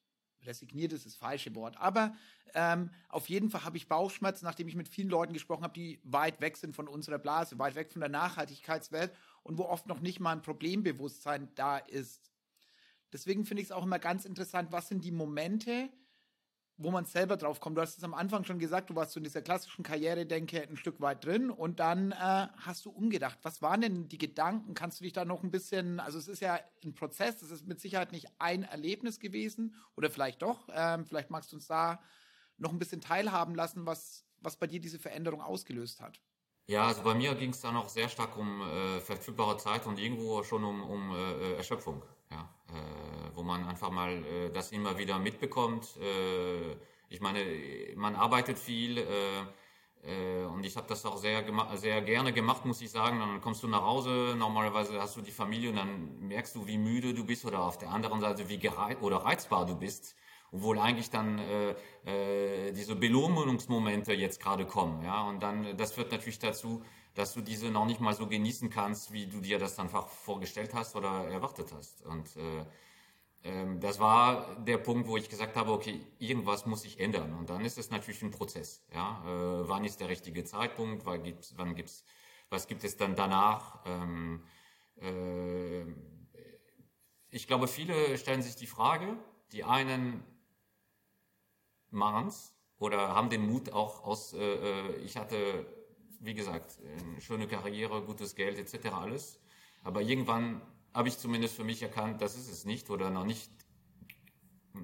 Resigniert 0.43 0.93
ist 0.93 1.07
das 1.07 1.17
falsche 1.17 1.55
Wort. 1.55 1.77
Aber 1.79 2.15
ähm, 2.55 2.91
auf 3.09 3.29
jeden 3.29 3.51
Fall 3.51 3.65
habe 3.65 3.77
ich 3.77 3.89
Bauchschmerzen, 3.89 4.45
nachdem 4.45 4.69
ich 4.69 4.77
mit 4.77 4.89
vielen 4.89 5.09
Leuten 5.09 5.33
gesprochen 5.33 5.65
habe, 5.65 5.75
die 5.75 6.01
weit 6.05 6.41
weg 6.41 6.57
sind 6.57 6.75
von 6.75 6.89
unserer 6.89 7.19
Blase, 7.19 7.59
weit 7.59 7.75
weg 7.75 7.93
von 7.93 8.01
der 8.01 8.09
Nachhaltigkeitswelt 8.09 9.13
und 9.43 9.59
wo 9.59 9.65
oft 9.65 9.87
noch 9.87 10.01
nicht 10.01 10.21
mal 10.21 10.33
ein 10.33 10.43
Problembewusstsein 10.43 11.49
da 11.55 11.79
ist. 11.79 12.31
Deswegen 13.13 13.45
finde 13.45 13.63
ich 13.63 13.69
es 13.69 13.73
auch 13.73 13.85
immer 13.85 13.99
ganz 13.99 14.25
interessant, 14.25 14.73
was 14.73 14.89
sind 14.89 15.05
die 15.05 15.13
Momente, 15.13 15.89
wo 16.79 16.91
man 16.91 17.07
selber 17.07 17.37
drauf 17.37 17.61
kommt. 17.61 17.77
Du 17.77 17.81
hast 17.81 17.97
es 17.97 18.05
am 18.05 18.15
Anfang 18.15 18.45
schon 18.45 18.59
gesagt, 18.59 18.91
du 18.91 18.95
warst 18.95 19.13
so 19.13 19.21
in 19.21 19.25
dieser 19.25 19.43
klassischen 19.43 19.83
Karriere-Denke 19.83 20.63
ein 20.63 20.77
Stück 20.77 21.01
weit 21.01 21.25
drin 21.25 21.51
und 21.51 21.81
dann 21.81 22.13
äh, 22.13 22.49
hast 22.59 22.85
du 22.85 22.91
umgedacht. 22.91 23.39
Was 23.43 23.63
waren 23.63 23.81
denn 23.81 24.09
die 24.09 24.19
Gedanken? 24.19 24.75
Kannst 24.75 25.01
du 25.01 25.05
dich 25.05 25.13
da 25.13 25.25
noch 25.25 25.43
ein 25.43 25.51
bisschen, 25.51 26.01
also 26.01 26.19
es 26.19 26.29
ist 26.29 26.41
ja 26.41 26.61
ein 26.85 26.95
Prozess, 26.95 27.41
es 27.43 27.51
ist 27.51 27.67
mit 27.67 27.81
Sicherheit 27.81 28.13
nicht 28.13 28.29
ein 28.39 28.63
Erlebnis 28.63 29.21
gewesen 29.21 29.75
oder 29.97 30.11
vielleicht 30.11 30.43
doch. 30.43 30.69
Ähm, 30.73 31.07
vielleicht 31.07 31.31
magst 31.31 31.53
du 31.53 31.57
uns 31.57 31.67
da 31.67 32.01
noch 32.59 32.73
ein 32.73 32.79
bisschen 32.79 33.01
teilhaben 33.01 33.55
lassen, 33.55 33.87
was, 33.87 34.25
was 34.41 34.57
bei 34.57 34.67
dir 34.67 34.81
diese 34.81 34.99
Veränderung 34.99 35.41
ausgelöst 35.41 36.01
hat. 36.01 36.21
Ja, 36.69 36.87
also 36.87 37.03
bei 37.03 37.15
mir 37.15 37.35
ging 37.37 37.51
es 37.51 37.61
da 37.61 37.71
noch 37.71 37.89
sehr 37.89 38.09
stark 38.09 38.37
um 38.37 38.61
äh, 38.61 39.01
verfügbare 39.01 39.57
Zeit 39.57 39.87
und 39.87 39.99
irgendwo 39.99 40.43
schon 40.43 40.65
um, 40.65 40.83
um 40.83 41.15
äh, 41.15 41.55
Erschöpfung. 41.55 42.03
Ja. 42.37 42.49
Äh, 42.69 43.37
wo 43.37 43.43
man 43.43 43.65
einfach 43.65 43.91
mal 43.91 44.11
äh, 44.11 44.51
das 44.51 44.73
immer 44.73 44.99
wieder 44.99 45.19
mitbekommt. 45.19 45.97
Äh, 46.01 46.77
ich 47.09 47.21
meine, 47.21 47.41
man 47.95 48.17
arbeitet 48.17 48.59
viel 48.59 48.99
äh, 48.99 49.05
äh 50.03 50.45
und 50.47 50.65
ich 50.65 50.77
habe 50.77 50.89
das 50.89 51.07
auch 51.07 51.17
sehr, 51.17 51.45
sehr 51.77 52.03
gerne 52.03 52.33
gemacht, 52.33 52.65
muss 52.65 52.81
ich 52.81 52.91
sagen. 52.91 53.21
Dann 53.21 53.41
kommst 53.41 53.63
du 53.63 53.69
nach 53.69 53.83
Hause, 53.83 54.35
normalerweise 54.37 55.01
hast 55.01 55.17
du 55.17 55.23
die 55.23 55.31
Familie 55.31 55.71
und 55.71 55.77
dann 55.77 56.27
merkst 56.27 56.57
du, 56.57 56.67
wie 56.67 56.79
müde 56.79 57.15
du 57.15 57.25
bist 57.25 57.45
oder 57.45 57.61
auf 57.63 57.79
der 57.79 57.91
anderen 57.91 58.21
Seite, 58.21 58.49
wie 58.49 58.59
gereizt 58.59 59.03
oder 59.03 59.19
reizbar 59.19 59.65
du 59.67 59.77
bist 59.77 60.17
obwohl 60.53 60.79
eigentlich 60.79 61.11
dann 61.11 61.39
äh, 61.39 62.73
diese 62.73 62.95
Belohnungsmomente 62.95 64.13
jetzt 64.15 64.41
gerade 64.41 64.65
kommen. 64.65 65.03
Ja? 65.03 65.25
Und 65.25 65.43
dann, 65.43 65.77
das 65.77 65.93
führt 65.93 66.13
natürlich 66.13 66.39
dazu, 66.39 66.83
dass 67.17 67.33
du 67.35 67.41
diese 67.41 67.71
noch 67.71 67.87
nicht 67.87 68.01
mal 68.01 68.15
so 68.15 68.27
genießen 68.27 68.71
kannst, 68.71 69.13
wie 69.13 69.27
du 69.27 69.41
dir 69.41 69.59
das 69.59 69.79
einfach 69.79 70.09
vorgestellt 70.09 70.75
hast 70.75 70.95
oder 70.95 71.27
erwartet 71.29 71.73
hast. 71.73 72.03
Und 72.03 72.37
äh, 72.37 72.65
ähm, 73.43 73.81
das 73.81 73.99
war 73.99 74.57
der 74.57 74.77
Punkt, 74.79 75.09
wo 75.09 75.17
ich 75.17 75.29
gesagt 75.29 75.57
habe, 75.57 75.73
okay, 75.73 76.01
irgendwas 76.19 76.67
muss 76.67 76.83
sich 76.83 77.01
ändern. 77.01 77.33
Und 77.35 77.49
dann 77.49 77.65
ist 77.65 77.79
es 77.79 77.91
natürlich 77.91 78.23
ein 78.23 78.31
Prozess. 78.31 78.85
Ja? 78.93 79.23
Äh, 79.25 79.69
wann 79.69 79.85
ist 79.85 80.01
der 80.01 80.11
richtige 80.11 80.45
Zeitpunkt? 80.45 81.07
Wann 81.07 81.23
gibt's, 81.23 81.55
wann 81.57 81.75
gibt's, 81.75 82.05
was 82.51 82.67
gibt 82.67 82.85
es 82.85 82.99
dann 82.99 83.17
danach? 83.17 83.81
Ähm, 83.87 84.45
äh, 84.97 85.85
ich 87.31 87.47
glaube, 87.47 87.67
viele 87.67 88.19
stellen 88.19 88.43
sich 88.43 88.57
die 88.57 88.67
Frage, 88.67 89.17
die 89.53 89.65
einen 89.65 90.23
machen 91.91 92.29
es 92.29 92.53
oder 92.79 93.15
haben 93.15 93.31
den 93.31 93.47
Mut 93.47 93.73
auch 93.73 94.05
aus, 94.05 94.35
äh, 94.35 94.39
äh, 94.39 94.97
ich 94.97 95.17
hatte, 95.17 95.67
wie 96.21 96.35
gesagt, 96.35 96.79
eine 96.81 97.21
schöne 97.21 97.47
Karriere, 97.47 98.03
gutes 98.03 98.35
Geld 98.35 98.59
etc. 98.59 98.89
alles. 98.93 99.41
Aber 99.83 100.03
irgendwann 100.03 100.63
habe 100.95 101.09
ich 101.09 101.19
zumindest 101.19 101.57
für 101.57 101.65
mich 101.65 101.83
erkannt, 101.83 102.23
das 102.23 102.37
ist 102.37 102.51
es 102.51 102.65
nicht 102.65 102.91
oder 102.91 103.11
noch 103.11 103.25
nicht, 103.25 103.51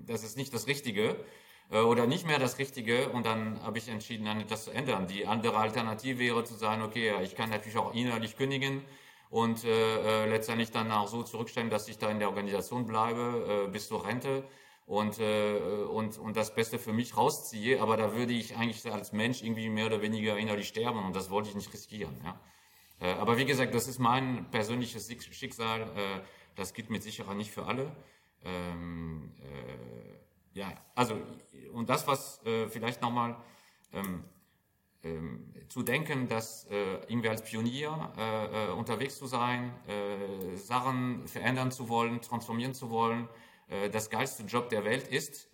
das 0.06 0.22
ist 0.22 0.36
nicht 0.36 0.52
das 0.52 0.66
Richtige 0.66 1.16
äh, 1.70 1.80
oder 1.80 2.06
nicht 2.06 2.26
mehr 2.26 2.38
das 2.38 2.58
Richtige 2.58 3.08
und 3.08 3.26
dann 3.26 3.62
habe 3.62 3.78
ich 3.78 3.88
entschieden, 3.88 4.44
das 4.48 4.64
zu 4.64 4.70
ändern. 4.70 5.06
Die 5.06 5.26
andere 5.26 5.56
Alternative 5.56 6.18
wäre 6.18 6.44
zu 6.44 6.54
sagen, 6.54 6.82
okay, 6.82 7.14
ich 7.22 7.34
kann 7.34 7.50
natürlich 7.50 7.78
auch 7.78 7.94
innerlich 7.94 8.36
kündigen 8.36 8.82
und 9.30 9.64
äh, 9.64 10.24
äh, 10.24 10.28
letztendlich 10.28 10.70
dann 10.70 10.92
auch 10.92 11.08
so 11.08 11.22
zurückstellen, 11.22 11.70
dass 11.70 11.88
ich 11.88 11.98
da 11.98 12.10
in 12.10 12.18
der 12.18 12.28
Organisation 12.28 12.86
bleibe 12.86 13.64
äh, 13.66 13.70
bis 13.70 13.88
zur 13.88 14.06
Rente 14.06 14.44
und, 14.86 15.18
äh, 15.18 15.58
und, 15.90 16.18
und 16.18 16.36
das 16.36 16.54
Beste 16.54 16.78
für 16.78 16.92
mich 16.92 17.16
rausziehe, 17.16 17.80
aber 17.80 17.96
da 17.96 18.14
würde 18.14 18.32
ich 18.32 18.56
eigentlich 18.56 18.90
als 18.92 19.12
Mensch 19.12 19.42
irgendwie 19.42 19.68
mehr 19.68 19.86
oder 19.86 20.02
weniger 20.02 20.36
innerlich 20.36 20.68
sterben 20.68 21.04
und 21.04 21.16
das 21.16 21.30
wollte 21.30 21.48
ich 21.48 21.54
nicht 21.54 21.72
riskieren. 21.72 22.20
Ja? 22.24 22.40
Äh, 23.02 23.14
aber 23.14 23.36
wie 23.36 23.44
gesagt, 23.44 23.74
das 23.74 23.88
ist 23.88 23.98
mein 23.98 24.48
persönliches 24.50 25.10
Schicksal. 25.32 25.82
Äh, 25.82 26.20
das 26.54 26.72
gilt 26.72 26.90
mit 26.90 27.02
Sicherheit 27.02 27.36
nicht 27.36 27.50
für 27.50 27.66
alle. 27.66 27.90
Ähm, 28.44 29.32
äh, 29.40 30.58
ja, 30.58 30.72
also, 30.94 31.16
und 31.72 31.88
das, 31.88 32.06
was 32.06 32.42
vielleicht 32.68 33.00
nochmal 33.00 33.36
ähm, 33.94 34.22
ähm, 35.02 35.54
zu 35.70 35.82
denken, 35.82 36.28
dass 36.28 36.66
irgendwie 37.08 37.30
als 37.30 37.42
Pionier 37.42 38.12
unterwegs 38.76 39.16
zu 39.16 39.26
sein, 39.26 39.72
Sachen 40.56 41.26
verändern 41.26 41.72
zu 41.72 41.88
wollen, 41.88 42.20
transformieren 42.20 42.74
zu 42.74 42.90
wollen, 42.90 43.30
das 43.92 44.10
geilste 44.10 44.42
Job 44.44 44.68
der 44.68 44.84
Welt 44.84 45.08
ist, 45.08 45.48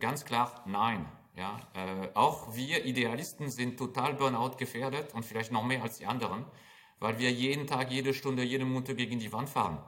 ganz 0.00 0.24
klar 0.24 0.62
nein. 0.66 1.06
Ja, 1.36 1.58
auch 2.14 2.54
wir 2.54 2.84
Idealisten 2.84 3.50
sind 3.50 3.78
total 3.78 4.14
Burnout 4.14 4.56
gefährdet 4.56 5.14
und 5.14 5.24
vielleicht 5.24 5.50
noch 5.50 5.64
mehr 5.64 5.82
als 5.82 5.98
die 5.98 6.06
anderen 6.06 6.44
weil 7.04 7.18
wir 7.18 7.30
jeden 7.30 7.66
Tag, 7.66 7.90
jede 7.90 8.14
Stunde, 8.14 8.42
jede 8.42 8.64
Minute 8.64 8.94
gegen 8.94 9.18
die 9.18 9.30
Wand 9.30 9.50
fahren. 9.50 9.78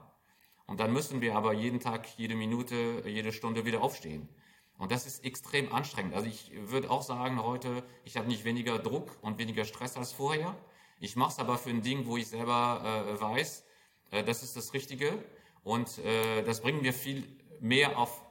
Und 0.67 0.81
dann 0.81 0.93
müssen 0.93 1.23
wir 1.23 1.35
aber 1.35 1.55
jeden 1.55 1.81
Tag, 1.81 2.07
jede 2.19 2.35
Minute, 2.35 3.03
jede 3.07 3.33
Stunde 3.33 3.65
wieder 3.65 3.83
aufstehen. 3.83 4.29
Und 4.77 4.93
das 4.93 5.07
ist 5.07 5.25
extrem 5.25 5.73
anstrengend. 5.73 6.15
Also 6.15 6.29
ich 6.29 6.53
würde 6.55 6.91
auch 6.91 7.01
sagen, 7.01 7.43
heute, 7.43 7.83
ich 8.05 8.19
habe 8.19 8.29
nicht 8.29 8.45
weniger 8.45 8.79
Druck 8.79 9.17
und 9.23 9.39
weniger 9.39 9.65
Stress 9.65 9.97
als 9.97 10.13
vorher. 10.13 10.55
Ich 11.01 11.17
mache 11.17 11.31
es 11.31 11.39
aber 11.39 11.57
für 11.57 11.71
ein 11.71 11.81
Ding, 11.81 12.05
wo 12.07 12.19
ich 12.19 12.27
selber 12.27 12.83
äh, 12.85 13.19
weiß, 13.19 13.65
äh, 14.11 14.23
das 14.23 14.43
ist 14.43 14.55
das 14.57 14.75
Richtige. 14.75 15.25
Und 15.65 15.99
äh, 15.99 16.43
das 16.43 16.61
bringt 16.61 16.83
mir 16.83 16.93
viel 16.93 17.27
mehr 17.61 17.99
auf, 17.99 18.23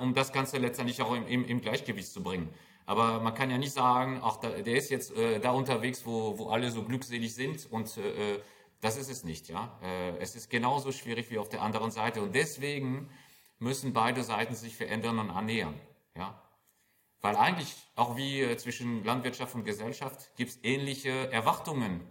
um 0.00 0.14
das 0.14 0.32
Ganze 0.32 0.58
letztendlich 0.58 1.02
auch 1.02 1.14
im, 1.14 1.44
im, 1.44 1.60
Gleichgewicht 1.60 2.12
zu 2.12 2.22
bringen. 2.22 2.52
Aber 2.86 3.20
man 3.20 3.34
kann 3.34 3.50
ja 3.50 3.58
nicht 3.58 3.72
sagen, 3.72 4.20
ach, 4.22 4.36
da, 4.36 4.50
der 4.50 4.76
ist 4.76 4.90
jetzt 4.90 5.16
äh, 5.16 5.40
da 5.40 5.50
unterwegs, 5.50 6.06
wo, 6.06 6.38
wo 6.38 6.48
alle 6.50 6.70
so 6.70 6.84
glückselig 6.84 7.34
sind 7.34 7.66
und 7.70 7.96
äh, 7.96 8.34
äh, 8.34 8.40
das 8.80 8.96
ist 8.96 9.10
es 9.10 9.24
nicht, 9.24 9.48
ja. 9.48 9.78
Äh, 9.82 10.18
es 10.18 10.36
ist 10.36 10.50
genauso 10.50 10.92
schwierig 10.92 11.30
wie 11.30 11.38
auf 11.38 11.48
der 11.48 11.62
anderen 11.62 11.90
Seite 11.90 12.22
und 12.22 12.34
deswegen 12.34 13.08
müssen 13.58 13.92
beide 13.92 14.22
Seiten 14.22 14.54
sich 14.54 14.76
verändern 14.76 15.18
und 15.18 15.30
annähern, 15.30 15.74
ja. 16.16 16.40
Weil 17.22 17.36
eigentlich, 17.36 17.74
auch 17.96 18.16
wie 18.16 18.42
äh, 18.42 18.56
zwischen 18.56 19.02
Landwirtschaft 19.02 19.54
und 19.54 19.64
Gesellschaft, 19.64 20.36
gibt 20.36 20.50
es 20.50 20.58
ähnliche 20.62 21.32
Erwartungen 21.32 22.02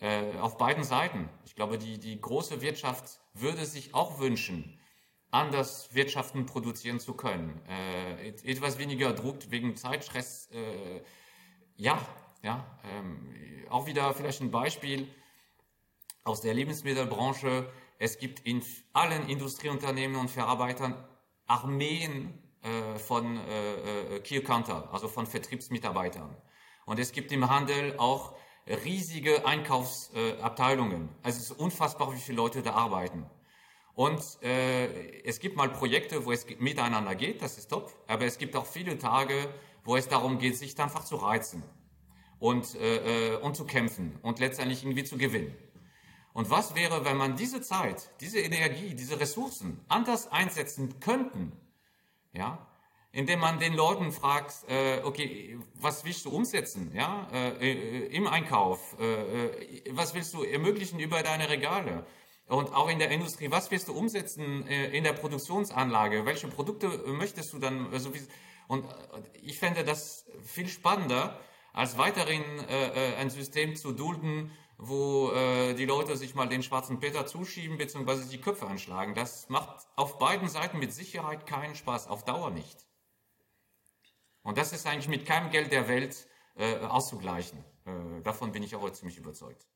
äh, 0.00 0.36
auf 0.38 0.58
beiden 0.58 0.84
Seiten. 0.84 1.28
Ich 1.44 1.56
glaube, 1.56 1.78
die, 1.78 1.98
die 1.98 2.20
große 2.20 2.60
Wirtschaft 2.60 3.20
würde 3.34 3.66
sich 3.66 3.94
auch 3.94 4.20
wünschen, 4.20 4.77
anders 5.30 5.94
wirtschaften, 5.94 6.46
produzieren 6.46 7.00
zu 7.00 7.14
können. 7.14 7.60
Äh, 7.68 8.28
etwas 8.28 8.78
weniger 8.78 9.12
Druck 9.12 9.50
wegen 9.50 9.76
Zeitstress. 9.76 10.48
Äh, 10.52 11.02
ja, 11.76 11.98
ja. 12.42 12.78
Ähm, 12.84 13.66
auch 13.68 13.86
wieder 13.86 14.14
vielleicht 14.14 14.40
ein 14.40 14.50
Beispiel 14.50 15.08
aus 16.24 16.40
der 16.40 16.54
Lebensmittelbranche. 16.54 17.70
Es 17.98 18.18
gibt 18.18 18.40
in 18.40 18.62
allen 18.92 19.28
Industrieunternehmen 19.28 20.16
und 20.18 20.30
Verarbeitern 20.30 20.94
Armeen 21.46 22.42
äh, 22.62 22.98
von 22.98 23.36
äh, 23.36 24.16
äh 24.16 24.20
Key 24.20 24.40
Counter, 24.40 24.88
also 24.92 25.08
von 25.08 25.26
Vertriebsmitarbeitern. 25.26 26.36
Und 26.86 26.98
es 26.98 27.12
gibt 27.12 27.32
im 27.32 27.50
Handel 27.50 27.98
auch 27.98 28.34
riesige 28.66 29.46
Einkaufsabteilungen. 29.46 31.08
also 31.22 31.38
es 31.38 31.50
ist 31.50 31.58
unfassbar, 31.58 32.12
wie 32.12 32.18
viele 32.18 32.36
Leute 32.36 32.62
da 32.62 32.72
arbeiten. 32.72 33.26
Und 33.98 34.22
äh, 34.44 35.22
es 35.24 35.40
gibt 35.40 35.56
mal 35.56 35.68
Projekte, 35.68 36.24
wo 36.24 36.30
es 36.30 36.46
miteinander 36.60 37.16
geht, 37.16 37.42
das 37.42 37.58
ist 37.58 37.66
top, 37.66 37.92
aber 38.06 38.26
es 38.26 38.38
gibt 38.38 38.54
auch 38.54 38.64
viele 38.64 38.96
Tage, 38.96 39.52
wo 39.82 39.96
es 39.96 40.06
darum 40.06 40.38
geht, 40.38 40.56
sich 40.56 40.78
einfach 40.78 41.02
zu 41.02 41.16
reizen 41.16 41.64
und, 42.38 42.76
äh, 42.76 43.32
äh, 43.32 43.36
und 43.38 43.56
zu 43.56 43.64
kämpfen 43.64 44.16
und 44.22 44.38
letztendlich 44.38 44.84
irgendwie 44.84 45.02
zu 45.02 45.18
gewinnen. 45.18 45.52
Und 46.32 46.48
was 46.48 46.76
wäre, 46.76 47.04
wenn 47.04 47.16
man 47.16 47.34
diese 47.34 47.60
Zeit, 47.60 48.08
diese 48.20 48.38
Energie, 48.38 48.94
diese 48.94 49.18
Ressourcen 49.18 49.80
anders 49.88 50.30
einsetzen 50.30 51.00
könnten, 51.00 51.50
ja, 52.32 52.68
indem 53.10 53.40
man 53.40 53.58
den 53.58 53.74
Leuten 53.74 54.12
fragt, 54.12 54.64
äh, 54.68 55.00
okay, 55.02 55.58
was 55.74 56.04
willst 56.04 56.24
du 56.24 56.30
umsetzen, 56.30 56.92
ja, 56.94 57.26
äh, 57.32 57.72
äh 57.72 58.06
im 58.14 58.28
Einkauf, 58.28 58.96
äh, 59.00 59.46
äh, 59.46 59.82
was 59.90 60.14
willst 60.14 60.34
du 60.34 60.44
ermöglichen 60.44 61.00
über 61.00 61.24
deine 61.24 61.48
Regale, 61.48 62.06
und 62.48 62.72
auch 62.72 62.88
in 62.88 62.98
der 62.98 63.10
Industrie, 63.10 63.50
was 63.50 63.70
wirst 63.70 63.88
du 63.88 63.92
umsetzen 63.92 64.66
äh, 64.66 64.88
in 64.96 65.04
der 65.04 65.12
Produktionsanlage? 65.12 66.24
Welche 66.24 66.48
Produkte 66.48 66.88
möchtest 67.06 67.52
du 67.52 67.58
dann? 67.58 67.92
Also 67.92 68.10
und 68.68 68.86
ich 69.42 69.58
fände 69.58 69.84
das 69.84 70.26
viel 70.42 70.68
spannender, 70.68 71.38
als 71.74 71.98
weiterhin 71.98 72.42
äh, 72.68 73.12
äh, 73.12 73.16
ein 73.16 73.30
System 73.30 73.76
zu 73.76 73.92
dulden, 73.92 74.50
wo 74.80 75.32
die 75.76 75.86
Leute 75.86 76.16
sich 76.16 76.36
mal 76.36 76.48
den 76.48 76.62
schwarzen 76.62 77.00
Peter 77.00 77.26
zuschieben 77.26 77.78
bzw. 77.78 78.28
die 78.30 78.40
Köpfe 78.40 78.68
anschlagen. 78.68 79.16
Das 79.16 79.48
macht 79.48 79.88
auf 79.96 80.18
beiden 80.18 80.48
Seiten 80.48 80.78
mit 80.78 80.92
Sicherheit 80.92 81.46
keinen 81.46 81.74
Spaß, 81.74 82.06
auf 82.06 82.24
Dauer 82.24 82.50
nicht. 82.50 82.86
Und 84.42 84.56
das 84.56 84.72
ist 84.72 84.86
eigentlich 84.86 85.08
mit 85.08 85.26
keinem 85.26 85.50
Geld 85.50 85.72
der 85.72 85.88
Welt 85.88 86.28
auszugleichen. 86.54 87.64
davon 88.22 88.52
bin 88.52 88.62
ich 88.62 88.76
auch 88.76 88.88
ziemlich 88.90 89.18
überzeugt 89.18 89.66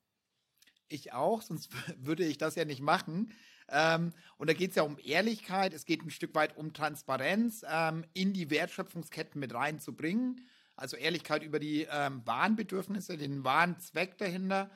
ich 0.93 1.13
auch, 1.13 1.43
sonst 1.43 1.71
würde 1.99 2.25
ich 2.25 2.39
das 2.39 2.55
ja 2.55 2.65
nicht 2.65 2.81
machen. 2.81 3.33
Ähm, 3.69 4.13
und 4.37 4.51
da 4.51 4.55
geht 4.55 4.71
es 4.71 4.77
ja 4.77 4.83
um 4.83 4.99
Ehrlichkeit, 5.03 5.73
es 5.73 5.85
geht 5.85 6.03
ein 6.03 6.11
Stück 6.11 6.35
weit 6.35 6.57
um 6.57 6.73
Transparenz 6.73 7.65
ähm, 7.69 8.05
in 8.13 8.33
die 8.33 8.51
Wertschöpfungsketten 8.51 9.41
mit 9.41 9.55
reinzubringen. 9.55 10.47
Also 10.77 10.97
Ehrlichkeit 10.97 11.43
über 11.43 11.59
die 11.59 11.87
ähm, 11.91 12.23
Warenbedürfnisse, 12.25 13.17
den 13.17 13.45
wahren 13.45 13.79
Zweck 13.79 14.19
dahinter. 14.19 14.71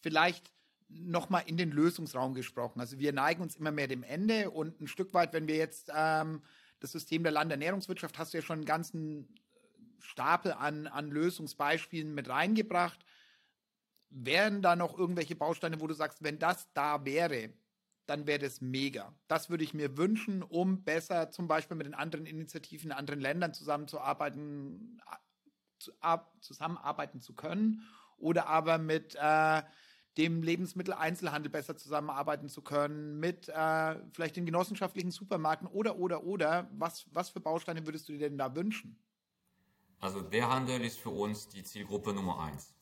Vielleicht 0.00 0.52
nochmal 0.88 1.44
in 1.46 1.56
den 1.56 1.70
Lösungsraum 1.70 2.34
gesprochen. 2.34 2.80
Also 2.80 2.98
wir 2.98 3.12
neigen 3.12 3.42
uns 3.42 3.56
immer 3.56 3.72
mehr 3.72 3.88
dem 3.88 4.02
Ende 4.02 4.50
und 4.50 4.80
ein 4.80 4.86
Stück 4.86 5.14
weit, 5.14 5.32
wenn 5.32 5.48
wir 5.48 5.56
jetzt 5.56 5.90
ähm, 5.94 6.42
das 6.80 6.92
System 6.92 7.22
der 7.22 7.32
Landernährungswirtschaft, 7.32 8.18
hast 8.18 8.32
du 8.32 8.38
ja 8.38 8.42
schon 8.42 8.58
einen 8.58 8.66
ganzen 8.66 9.28
Stapel 10.00 10.52
an, 10.52 10.86
an 10.86 11.10
Lösungsbeispielen 11.10 12.14
mit 12.14 12.28
reingebracht 12.28 13.05
wären 14.10 14.62
da 14.62 14.76
noch 14.76 14.98
irgendwelche 14.98 15.36
Bausteine, 15.36 15.80
wo 15.80 15.86
du 15.86 15.94
sagst, 15.94 16.22
wenn 16.22 16.38
das 16.38 16.72
da 16.72 17.04
wäre, 17.04 17.50
dann 18.06 18.26
wäre 18.26 18.38
das 18.38 18.60
mega. 18.60 19.12
Das 19.28 19.50
würde 19.50 19.64
ich 19.64 19.74
mir 19.74 19.96
wünschen, 19.96 20.42
um 20.42 20.84
besser 20.84 21.30
zum 21.30 21.48
Beispiel 21.48 21.76
mit 21.76 21.86
den 21.86 21.94
anderen 21.94 22.26
Initiativen 22.26 22.90
in 22.90 22.96
anderen 22.96 23.20
Ländern 23.20 23.52
zusammenzuarbeiten, 23.52 25.02
zu, 25.78 25.92
ab, 26.00 26.32
zusammenarbeiten 26.40 27.20
zu 27.20 27.34
können 27.34 27.82
oder 28.16 28.46
aber 28.46 28.78
mit 28.78 29.16
äh, 29.20 29.62
dem 30.16 30.42
Lebensmitteleinzelhandel 30.42 31.50
besser 31.50 31.76
zusammenarbeiten 31.76 32.48
zu 32.48 32.62
können, 32.62 33.18
mit 33.18 33.48
äh, 33.48 33.96
vielleicht 34.12 34.36
den 34.36 34.46
genossenschaftlichen 34.46 35.10
Supermärkten 35.10 35.68
oder, 35.68 35.98
oder, 35.98 36.24
oder. 36.24 36.70
Was, 36.72 37.06
was 37.12 37.30
für 37.30 37.40
Bausteine 37.40 37.84
würdest 37.86 38.08
du 38.08 38.12
dir 38.12 38.30
denn 38.30 38.38
da 38.38 38.54
wünschen? 38.54 38.98
Also 40.00 40.22
der 40.22 40.48
Handel 40.48 40.82
ist 40.82 40.98
für 40.98 41.10
uns 41.10 41.48
die 41.48 41.62
Zielgruppe 41.64 42.14
Nummer 42.14 42.40
eins 42.40 42.75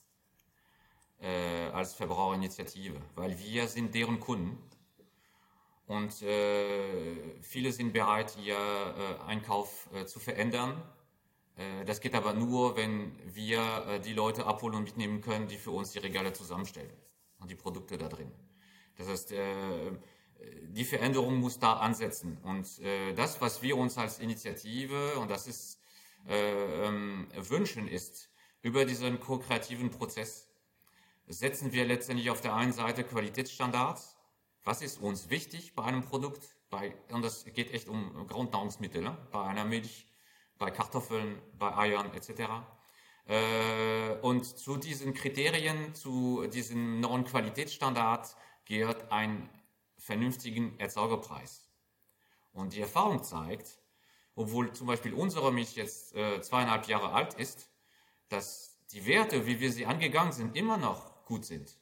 äh, 1.25 1.71
als 1.73 1.95
Verbraucherinitiative, 1.95 3.01
weil 3.15 3.39
wir 3.39 3.67
sind 3.69 3.95
deren 3.95 4.21
Kunden 4.21 4.59
und 5.87 6.23
äh, 6.23 7.41
viele 7.43 7.73
sind 7.73 7.93
bereit, 7.93 8.37
ihr 8.43 8.57
äh, 8.57 9.23
Einkauf 9.27 9.89
äh, 9.93 10.05
zu 10.07 10.19
verändern. 10.19 10.83
Äh, 11.57 11.85
das 11.85 12.01
geht 12.01 12.15
aber 12.15 12.33
nur, 12.35 12.77
wenn 12.77 13.13
wir 13.35 13.61
äh, 13.87 14.01
die 14.01 14.13
Leute 14.13 14.47
abholen 14.47 14.77
und 14.77 14.85
mitnehmen 14.85 15.21
können, 15.21 15.47
die 15.47 15.57
für 15.57 15.71
uns 15.71 15.93
die 15.93 15.99
Regale 15.99 16.33
zusammenstellen 16.33 16.93
und 17.39 17.51
die 17.51 17.55
Produkte 17.55 17.99
da 17.99 18.09
drin. 18.09 18.31
Das 18.97 19.09
heißt, 19.09 19.35
die 20.69 20.85
Veränderung 20.85 21.41
muss 21.41 21.59
da 21.59 21.73
ansetzen. 21.79 22.39
Und 22.45 22.81
das, 23.17 23.41
was 23.41 23.61
wir 23.61 23.77
uns 23.77 23.99
als 23.99 24.21
Initiative, 24.21 25.19
und 25.19 25.29
das 25.33 25.49
ist 25.49 25.81
äh, 26.29 26.87
ähm, 26.87 27.29
wünschen, 27.37 27.87
ist, 27.89 28.31
über 28.63 28.85
diesen 28.85 29.21
ko-kreativen 29.21 29.91
Prozess 29.91 30.49
setzen 31.27 31.73
wir 31.73 31.85
letztendlich 31.85 32.31
auf 32.31 32.41
der 32.41 32.55
einen 32.55 32.73
Seite 32.73 33.05
Qualitätsstandards. 33.05 34.17
Was 34.63 34.83
ist 34.83 35.01
uns 35.01 35.31
wichtig 35.31 35.75
bei 35.75 35.85
einem 35.85 36.03
Produkt? 36.03 36.57
Bei, 36.71 36.95
und 37.11 37.23
das 37.23 37.45
geht 37.45 37.73
echt 37.73 37.89
um 37.89 38.27
Grundnahrungsmittel, 38.27 39.03
ne? 39.03 39.17
bei 39.31 39.45
einer 39.45 39.65
Milch, 39.65 40.07
bei 40.59 40.71
Kartoffeln, 40.71 41.41
bei 41.59 41.77
Eiern 41.77 42.13
etc. 42.15 42.43
Äh, 43.27 44.17
und 44.23 44.45
zu 44.45 44.77
diesen 44.77 45.15
Kriterien, 45.15 45.95
zu 45.95 46.47
diesem 46.47 47.01
neuen 47.01 47.25
Qualitätsstandard 47.25 48.35
gehört 48.65 49.13
ein 49.13 49.49
vernünftigen 49.99 50.79
Erzeugerpreis. 50.79 51.71
Und 52.53 52.73
die 52.75 52.81
Erfahrung 52.81 53.23
zeigt, 53.23 53.79
obwohl 54.35 54.73
zum 54.73 54.87
Beispiel 54.87 55.15
unsere 55.15 55.53
Milch 55.53 55.77
jetzt 55.77 56.15
äh, 56.15 56.41
zweieinhalb 56.41 56.87
Jahre 56.89 57.13
alt 57.13 57.35
ist, 57.35 57.69
dass 58.29 58.79
die 58.93 59.07
Werte, 59.07 59.47
wie 59.47 59.61
wir 59.61 59.73
sie 59.73 59.87
angegangen 59.87 60.33
sind, 60.33 60.57
immer 60.57 60.77
noch 60.77 61.14
gut 61.25 61.45
sind. 61.45 61.79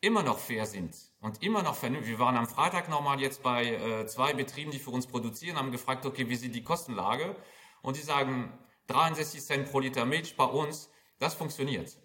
Immer 0.00 0.22
noch 0.22 0.38
fair 0.38 0.66
sind 0.66 0.94
und 1.20 1.42
immer 1.42 1.62
noch 1.62 1.74
vernünftig. 1.74 2.12
Wir 2.12 2.18
waren 2.18 2.36
am 2.36 2.46
Freitag 2.46 2.88
nochmal 2.88 3.20
jetzt 3.20 3.42
bei 3.42 3.64
äh, 3.64 4.06
zwei 4.06 4.34
Betrieben, 4.34 4.70
die 4.70 4.78
für 4.78 4.90
uns 4.90 5.06
produzieren, 5.06 5.56
haben 5.56 5.72
gefragt, 5.72 6.04
okay, 6.04 6.28
wie 6.28 6.36
sieht 6.36 6.54
die 6.54 6.62
Kostenlage? 6.62 7.36
Und 7.80 7.96
die 7.96 8.02
sagen, 8.02 8.58
63 8.88 9.42
Cent 9.42 9.70
pro 9.70 9.80
Liter 9.80 10.04
Milch 10.04 10.36
bei 10.36 10.44
uns, 10.44 10.90
das 11.18 11.34
funktioniert. 11.34 11.96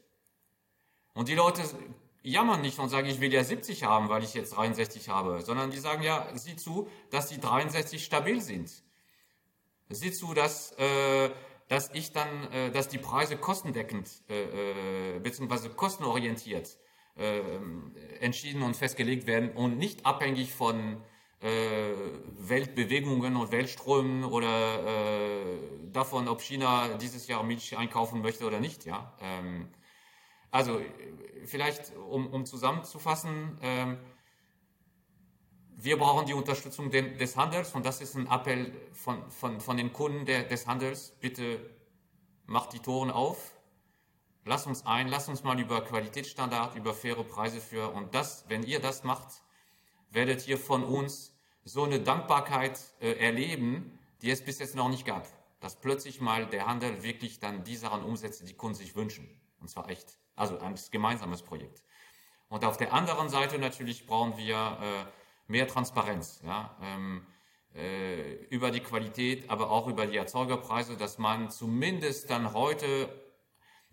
Und 1.13 1.27
die 1.27 1.35
Leute 1.35 1.63
jammern 2.21 2.61
nicht 2.61 2.79
und 2.79 2.89
sagen, 2.89 3.07
ich 3.07 3.19
will 3.19 3.33
ja 3.33 3.43
70 3.43 3.83
haben, 3.83 4.09
weil 4.09 4.23
ich 4.23 4.33
jetzt 4.33 4.55
63 4.55 5.09
habe, 5.09 5.41
sondern 5.41 5.71
die 5.71 5.79
sagen 5.79 6.03
ja, 6.03 6.29
sieh 6.35 6.55
zu, 6.55 6.89
dass 7.09 7.27
die 7.27 7.39
63 7.39 8.03
stabil 8.03 8.41
sind. 8.41 8.71
Sieh 9.89 10.11
zu, 10.11 10.33
dass, 10.33 10.71
äh, 10.73 11.31
dass 11.69 11.91
ich 11.93 12.11
dann, 12.11 12.51
äh, 12.51 12.71
dass 12.71 12.89
die 12.89 12.97
Preise 12.97 13.37
kostendeckend 13.37 14.09
äh, 14.29 15.15
äh, 15.15 15.19
bzw. 15.19 15.69
kostenorientiert 15.69 16.77
äh, 17.15 17.39
entschieden 18.19 18.61
und 18.63 18.75
festgelegt 18.75 19.27
werden 19.27 19.51
und 19.51 19.77
nicht 19.77 20.05
abhängig 20.05 20.53
von 20.53 20.97
äh, 21.41 21.91
Weltbewegungen 22.37 23.37
und 23.37 23.51
Weltströmen 23.51 24.25
oder 24.25 24.83
äh, 24.85 25.57
davon, 25.93 26.27
ob 26.27 26.41
China 26.41 26.97
dieses 26.97 27.27
Jahr 27.27 27.43
Milch 27.43 27.77
einkaufen 27.77 28.21
möchte 28.21 28.45
oder 28.45 28.59
nicht. 28.59 28.85
Ja, 28.85 29.13
ähm, 29.21 29.69
also 30.51 30.81
vielleicht, 31.45 31.95
um, 31.95 32.27
um 32.27 32.45
zusammenzufassen, 32.45 33.57
ähm, 33.61 33.97
wir 35.89 35.97
brauchen 35.97 36.27
die 36.27 36.35
Unterstützung 36.35 36.91
des 36.91 37.35
Handels 37.35 37.73
und 37.73 37.83
das 37.83 37.99
ist 37.99 38.15
ein 38.15 38.27
Appell 38.27 38.71
von, 38.93 39.27
von, 39.31 39.59
von 39.59 39.75
den 39.75 39.91
Kunden 39.91 40.23
der, 40.23 40.43
des 40.43 40.67
Handels. 40.67 41.15
Bitte 41.19 41.59
macht 42.45 42.73
die 42.73 42.79
Toren 42.79 43.09
auf, 43.09 43.55
lasst 44.45 44.67
uns 44.67 44.85
ein, 44.85 45.07
lasst 45.07 45.29
uns 45.29 45.43
mal 45.43 45.59
über 45.59 45.81
Qualitätsstandard, 45.81 46.75
über 46.75 46.93
faire 46.93 47.23
Preise 47.23 47.59
führen 47.59 47.91
und 47.93 48.13
das, 48.13 48.45
wenn 48.49 48.61
ihr 48.61 48.79
das 48.79 49.03
macht, 49.03 49.41
werdet 50.11 50.47
ihr 50.47 50.59
von 50.59 50.83
uns 50.83 51.35
so 51.63 51.85
eine 51.85 51.99
Dankbarkeit 51.99 52.79
äh, 52.99 53.13
erleben, 53.13 53.97
die 54.21 54.29
es 54.29 54.45
bis 54.45 54.59
jetzt 54.59 54.75
noch 54.75 54.89
nicht 54.89 55.07
gab. 55.07 55.27
Dass 55.59 55.75
plötzlich 55.75 56.21
mal 56.21 56.45
der 56.45 56.67
Handel 56.67 57.01
wirklich 57.01 57.39
dann 57.39 57.63
die 57.63 57.75
Sachen 57.75 58.03
umsetzt, 58.03 58.47
die 58.47 58.53
Kunden 58.53 58.75
sich 58.75 58.95
wünschen. 58.95 59.27
Und 59.59 59.71
zwar 59.71 59.89
echt. 59.89 60.19
Also 60.35 60.59
ein 60.59 60.75
gemeinsames 60.91 61.41
Projekt. 61.41 61.81
Und 62.47 62.63
auf 62.63 62.77
der 62.77 62.93
anderen 62.93 63.29
Seite 63.29 63.57
natürlich 63.57 64.05
brauchen 64.05 64.37
wir 64.37 64.77
äh, 64.81 65.18
mehr 65.49 65.67
Transparenz. 65.67 66.41
Ja? 66.45 66.77
Ähm, 66.81 67.25
äh, 67.75 68.45
über 68.45 68.71
die 68.71 68.79
Qualität, 68.79 69.49
aber 69.49 69.69
auch 69.69 69.87
über 69.87 70.07
die 70.07 70.17
Erzeugerpreise, 70.17 70.97
dass 70.97 71.17
man 71.17 71.51
zumindest 71.51 72.29
dann 72.29 72.53
heute 72.53 73.09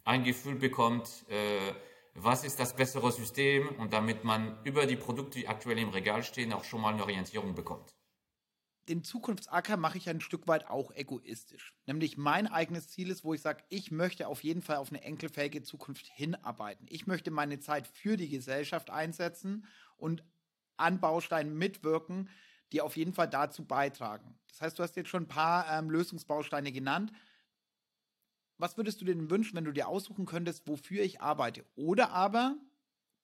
ein 0.05 0.25
Gefühl 0.25 0.55
bekommt, 0.55 1.29
äh, 1.29 1.75
was 2.15 2.45
ist 2.45 2.59
das 2.59 2.75
bessere 2.75 3.13
System 3.13 3.69
und 3.79 3.93
damit 3.93 4.25
man 4.25 4.57
über 4.65 4.87
die 4.87 4.97
Produkte, 4.97 5.39
die 5.39 5.49
aktuell 5.49 5.79
im 5.79 5.91
Regal 5.91 6.23
stehen, 6.23 6.53
auch 6.53 6.65
schon 6.65 6.81
mal 6.81 6.95
eine 6.95 7.03
Orientierung 7.03 7.55
bekommt. 7.55 7.95
Den 8.89 9.03
Zukunftsacker 9.03 9.77
mache 9.77 9.99
ich 9.99 10.09
ein 10.09 10.21
Stück 10.21 10.47
weit 10.47 10.71
auch 10.71 10.93
egoistisch. 10.93 11.75
Nämlich 11.87 12.17
mein 12.17 12.47
eigenes 12.47 12.89
Ziel 12.89 13.11
ist, 13.11 13.25
wo 13.25 13.35
ich 13.35 13.43
sage, 13.43 13.65
ich 13.69 13.91
möchte 13.91 14.29
auf 14.29 14.45
jeden 14.45 14.63
Fall 14.63 14.77
auf 14.77 14.91
eine 14.91 15.03
enkelfähige 15.03 15.63
Zukunft 15.63 16.07
hinarbeiten. 16.07 16.87
Ich 16.89 17.07
möchte 17.09 17.33
meine 17.33 17.59
Zeit 17.59 17.89
für 17.89 18.17
die 18.17 18.29
Gesellschaft 18.29 18.91
einsetzen 18.91 19.67
und 19.97 20.25
an 20.77 21.01
Bausteinen 21.01 21.57
mitwirken, 21.57 22.29
die 22.73 22.81
auf 22.81 22.97
jeden 22.97 23.13
Fall 23.13 23.29
dazu 23.29 23.65
beitragen. 23.65 24.39
Das 24.49 24.61
heißt, 24.61 24.79
du 24.79 24.83
hast 24.83 24.97
jetzt 24.97 25.09
schon 25.09 25.25
ein 25.25 25.29
paar 25.29 25.67
ähm, 25.71 25.91
Lösungsbausteine 25.91 26.73
genannt 26.73 27.13
was 28.59 28.77
würdest 28.77 29.01
du 29.01 29.05
denn 29.05 29.31
wünschen, 29.31 29.57
wenn 29.57 29.65
du 29.65 29.73
dir 29.73 29.89
aussuchen 29.89 30.27
könntest, 30.27 30.67
wofür 30.67 31.03
ich 31.03 31.21
arbeite? 31.21 31.65
Oder 31.77 32.11
aber, 32.11 32.57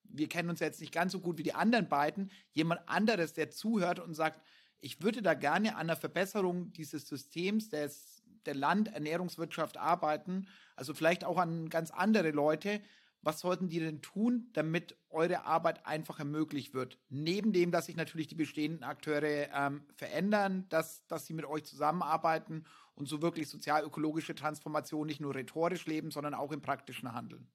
wir 0.05 0.29
kennen 0.29 0.51
uns 0.51 0.61
jetzt 0.61 0.81
nicht 0.81 0.93
ganz 0.93 1.13
so 1.13 1.21
gut 1.21 1.39
wie 1.39 1.43
die 1.43 1.55
anderen 1.55 1.89
beiden, 1.89 2.31
jemand 2.53 2.87
anderes, 2.89 3.33
der 3.33 3.51
zuhört 3.51 3.99
und 3.99 4.15
sagt, 4.15 4.43
ich 4.81 5.01
würde 5.01 5.23
da 5.23 5.35
gerne 5.35 5.77
an 5.77 5.87
der 5.87 5.97
Verbesserung 5.97 6.73
dieses 6.73 7.07
Systems 7.07 7.71
des, 7.71 8.23
der 8.45 8.55
Landernährungswirtschaft 8.55 9.77
arbeiten, 9.79 10.49
also 10.77 10.93
vielleicht 10.93 11.25
auch 11.25 11.39
an 11.39 11.69
ganz 11.69 11.91
andere 11.91 12.31
Leute. 12.31 12.81
Was 13.23 13.41
sollten 13.41 13.69
die 13.69 13.79
denn 13.79 14.03
tun, 14.03 14.51
damit 14.53 14.97
eure 15.09 15.45
Arbeit 15.45 15.87
einfach 15.87 16.19
ermöglicht 16.19 16.75
wird? 16.75 16.99
Neben 17.09 17.53
dem, 17.53 17.71
dass 17.71 17.87
sich 17.87 17.97
natürlich 17.97 18.27
die 18.27 18.35
bestehenden 18.35 18.83
Akteure 18.83 19.49
ähm, 19.55 19.85
verändern, 19.95 20.67
dass, 20.69 21.07
dass 21.07 21.27
sie 21.27 21.33
mit 21.33 21.45
euch 21.45 21.65
zusammenarbeiten 21.65 22.65
und 22.95 23.09
so 23.09 23.23
wirklich 23.23 23.49
sozial-ökologische 23.49 24.35
Transformation 24.35 25.07
nicht 25.07 25.21
nur 25.21 25.35
rhetorisch 25.35 25.87
leben, 25.87 26.11
sondern 26.11 26.35
auch 26.35 26.51
im 26.51 26.61
praktischen 26.61 27.13
Handeln? 27.13 27.49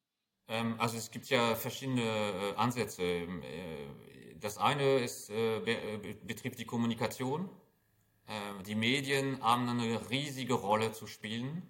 Ähm, 0.48 0.76
also 0.78 0.98
es 0.98 1.12
gibt 1.12 1.28
ja 1.30 1.56
verschiedene 1.56 2.02
äh, 2.02 2.56
Ansätze. 2.56 3.04
Ähm, 3.04 3.42
äh, 3.44 4.36
das 4.40 4.58
eine 4.58 5.00
ist, 5.00 5.30
äh, 5.30 5.60
betrifft 6.24 6.60
die 6.60 6.66
Kommunikation. 6.66 7.50
Die 8.68 8.76
Medien 8.76 9.42
haben 9.42 9.70
eine 9.70 10.10
riesige 10.10 10.54
Rolle 10.54 10.92
zu 10.92 11.08
spielen. 11.08 11.64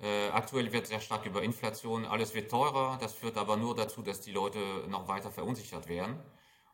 Äh, 0.00 0.28
aktuell 0.28 0.72
wird 0.72 0.86
sehr 0.86 1.00
stark 1.00 1.26
über 1.26 1.42
Inflation, 1.42 2.04
alles 2.04 2.34
wird 2.34 2.50
teurer. 2.50 2.98
Das 3.00 3.14
führt 3.14 3.36
aber 3.38 3.56
nur 3.56 3.74
dazu, 3.74 4.02
dass 4.02 4.20
die 4.20 4.32
Leute 4.32 4.58
noch 4.88 5.08
weiter 5.08 5.30
verunsichert 5.30 5.88
werden. 5.88 6.18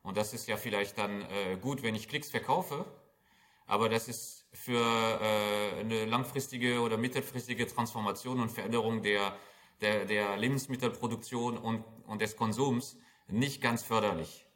Und 0.03 0.16
das 0.16 0.35
ist 0.35 0.49
ja 0.49 0.57
vielleicht 0.57 0.99
dann 0.99 1.25
gut, 1.61 1.85
wenn 1.85 1.95
ich 1.95 2.09
Klicks 2.09 2.29
verkaufe, 2.29 2.85
aber 3.66 3.89
das 3.89 4.09
ist 4.09 4.43
für 4.53 5.20
äh, 5.20 5.81
eine 5.81 6.05
langfristige 6.05 6.81
oder 6.81 6.99
mittelfristige 6.99 7.66
Transformation 7.66 8.41
und 8.41 8.51
Veränderung 8.51 9.03
der, 9.03 9.35
der, 9.81 10.05
der 10.05 10.37
Lebensmittelproduktion 10.37 11.57
und, 11.57 11.85
und 12.07 12.20
des 12.20 12.37
Konsums 12.37 12.99
nicht 13.29 13.62
ganz 13.62 13.83
förderlich. 13.83 14.47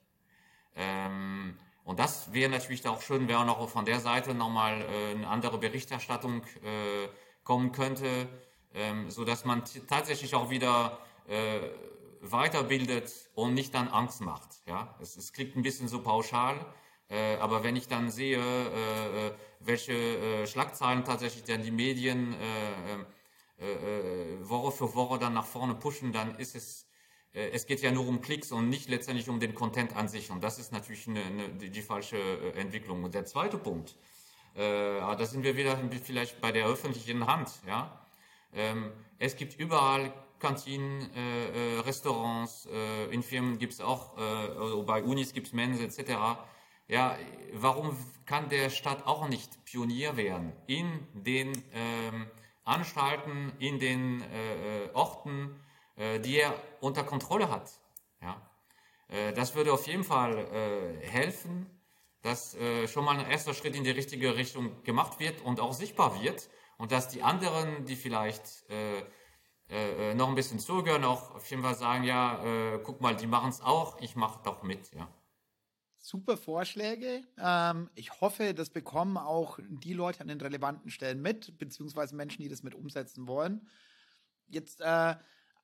Ähm, 0.74 1.56
und 1.84 1.98
das 1.98 2.32
wäre 2.32 2.50
natürlich 2.50 2.86
auch 2.86 3.00
schön, 3.00 3.28
wenn 3.28 3.36
auch 3.36 3.68
von 3.70 3.84
der 3.84 4.00
Seite 4.00 4.34
nochmal 4.34 4.82
äh, 4.82 5.14
eine 5.14 5.28
andere 5.28 5.58
Berichterstattung 5.58 6.42
äh, 6.62 7.08
kommen 7.42 7.72
könnte, 7.72 8.28
ähm, 8.76 9.10
so 9.10 9.24
dass 9.24 9.44
man 9.44 9.64
tatsächlich 9.88 10.34
auch 10.34 10.50
wieder 10.50 10.98
äh, 11.26 11.60
weiterbildet 12.20 13.12
und 13.34 13.54
nicht 13.54 13.74
dann 13.74 13.88
Angst 13.88 14.20
macht. 14.20 14.60
Ja, 14.66 14.94
es, 15.00 15.16
es 15.16 15.32
klingt 15.32 15.56
ein 15.56 15.62
bisschen 15.62 15.88
so 15.88 16.02
pauschal, 16.02 16.64
äh, 17.08 17.36
aber 17.36 17.64
wenn 17.64 17.76
ich 17.76 17.88
dann 17.88 18.10
sehe, 18.10 18.38
äh, 18.38 19.28
äh 19.28 19.32
welche 19.60 19.94
äh, 19.94 20.46
Schlagzeilen 20.46 21.04
tatsächlich 21.04 21.44
dann 21.44 21.62
die 21.62 21.72
Medien 21.72 22.34
äh, 22.34 22.36
Woche 24.42 24.70
für 24.70 24.94
Woche 24.94 25.18
dann 25.18 25.32
nach 25.32 25.46
vorne 25.46 25.74
pushen, 25.74 26.12
dann 26.12 26.34
ist 26.36 26.54
es, 26.54 26.86
es 27.32 27.64
geht 27.64 27.80
ja 27.80 27.90
nur 27.90 28.06
um 28.06 28.20
Klicks 28.20 28.52
und 28.52 28.68
nicht 28.68 28.90
letztendlich 28.90 29.30
um 29.30 29.40
den 29.40 29.54
Content 29.54 29.96
an 29.96 30.08
sich. 30.08 30.30
Und 30.30 30.44
das 30.44 30.58
ist 30.58 30.72
natürlich 30.72 31.08
eine, 31.08 31.24
eine, 31.24 31.48
die, 31.48 31.70
die, 31.70 31.80
falsche 31.80 32.18
Entwicklung. 32.54 33.02
Und 33.02 33.14
der 33.14 33.24
zweite 33.24 33.56
Punkt, 33.56 33.96
da 34.54 35.24
sind 35.24 35.42
wir 35.42 35.56
wieder 35.56 35.78
vielleicht 36.04 36.38
bei 36.42 36.52
der 36.52 36.66
öffentlichen 36.66 37.26
Hand. 37.26 37.50
Ja? 37.66 38.05
Ähm, 38.56 38.92
es 39.18 39.36
gibt 39.36 39.58
überall 39.58 40.12
Kantinen, 40.40 41.14
äh, 41.14 41.80
Restaurants, 41.80 42.66
äh, 42.66 43.04
in 43.06 43.22
Firmen 43.22 43.58
gibt 43.58 43.74
es 43.74 43.80
auch, 43.80 44.18
äh, 44.18 44.20
also 44.20 44.82
bei 44.82 45.02
Unis 45.02 45.32
gibt 45.32 45.46
es 45.46 45.52
Mensa 45.52 45.84
etc 45.84 46.38
ja, 46.88 47.18
warum 47.52 47.96
kann 48.26 48.48
der 48.48 48.70
Staat 48.70 49.06
auch 49.06 49.28
nicht 49.28 49.64
Pionier 49.64 50.16
werden 50.16 50.52
in 50.66 51.06
den 51.14 51.52
ähm, 51.74 52.26
Anstalten, 52.64 53.52
in 53.58 53.78
den 53.78 54.22
äh, 54.22 54.84
äh, 54.84 54.90
Orten, 54.94 55.60
äh, 55.96 56.20
die 56.20 56.38
er 56.38 56.54
unter 56.80 57.04
Kontrolle 57.04 57.50
hat? 57.50 57.70
Ja, 58.22 58.40
äh, 59.08 59.32
das 59.32 59.54
würde 59.54 59.72
auf 59.72 59.86
jeden 59.86 60.04
Fall 60.04 60.38
äh, 60.38 61.06
helfen, 61.06 61.66
dass 62.22 62.54
äh, 62.54 62.86
schon 62.88 63.04
mal 63.04 63.18
ein 63.18 63.30
erster 63.30 63.54
Schritt 63.54 63.74
in 63.74 63.84
die 63.84 63.90
richtige 63.90 64.36
Richtung 64.36 64.82
gemacht 64.84 65.18
wird 65.18 65.40
und 65.42 65.60
auch 65.60 65.72
sichtbar 65.72 66.20
wird 66.22 66.48
und 66.78 66.92
dass 66.92 67.08
die 67.08 67.22
anderen, 67.22 67.84
die 67.86 67.96
vielleicht 67.96 68.64
noch 70.14 70.28
ein 70.28 70.34
bisschen 70.34 70.60
zögern, 70.60 71.04
auch 71.04 71.34
auf 71.34 71.50
jeden 71.50 71.62
Fall 71.62 71.74
sagen, 71.74 72.04
ja, 72.04 72.78
guck 72.84 73.00
mal, 73.00 73.16
die 73.16 73.26
machen 73.26 73.50
es 73.50 73.60
auch, 73.60 74.00
ich 74.00 74.14
mache 74.14 74.40
doch 74.44 74.62
mit, 74.62 74.92
ja. 74.92 75.08
super 75.98 76.36
Vorschläge. 76.36 77.24
Ähm, 77.38 77.90
ich 77.94 78.20
hoffe, 78.20 78.54
das 78.54 78.70
bekommen 78.70 79.16
auch 79.16 79.58
die 79.68 79.92
Leute 79.92 80.20
an 80.20 80.28
den 80.28 80.40
relevanten 80.40 80.90
Stellen 80.90 81.20
mit, 81.20 81.58
beziehungsweise 81.58 82.14
Menschen, 82.14 82.42
die 82.42 82.48
das 82.48 82.62
mit 82.62 82.74
umsetzen 82.74 83.26
wollen. 83.26 83.66
Jetzt 84.46 84.80
äh, 84.80 85.16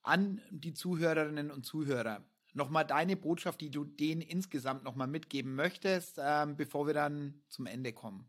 an 0.02 0.40
die 0.50 0.74
Zuhörerinnen 0.74 1.52
und 1.52 1.64
Zuhörer. 1.64 2.24
Nochmal 2.54 2.84
deine 2.84 3.16
Botschaft, 3.16 3.60
die 3.60 3.70
du 3.70 3.84
denen 3.84 4.20
insgesamt 4.20 4.82
nochmal 4.82 5.06
mitgeben 5.06 5.54
möchtest, 5.54 6.18
ähm, 6.20 6.56
bevor 6.56 6.86
wir 6.86 6.94
dann 6.94 7.40
zum 7.48 7.66
Ende 7.66 7.92
kommen. 7.92 8.28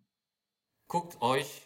Guckt 0.87 1.19
euch, 1.21 1.63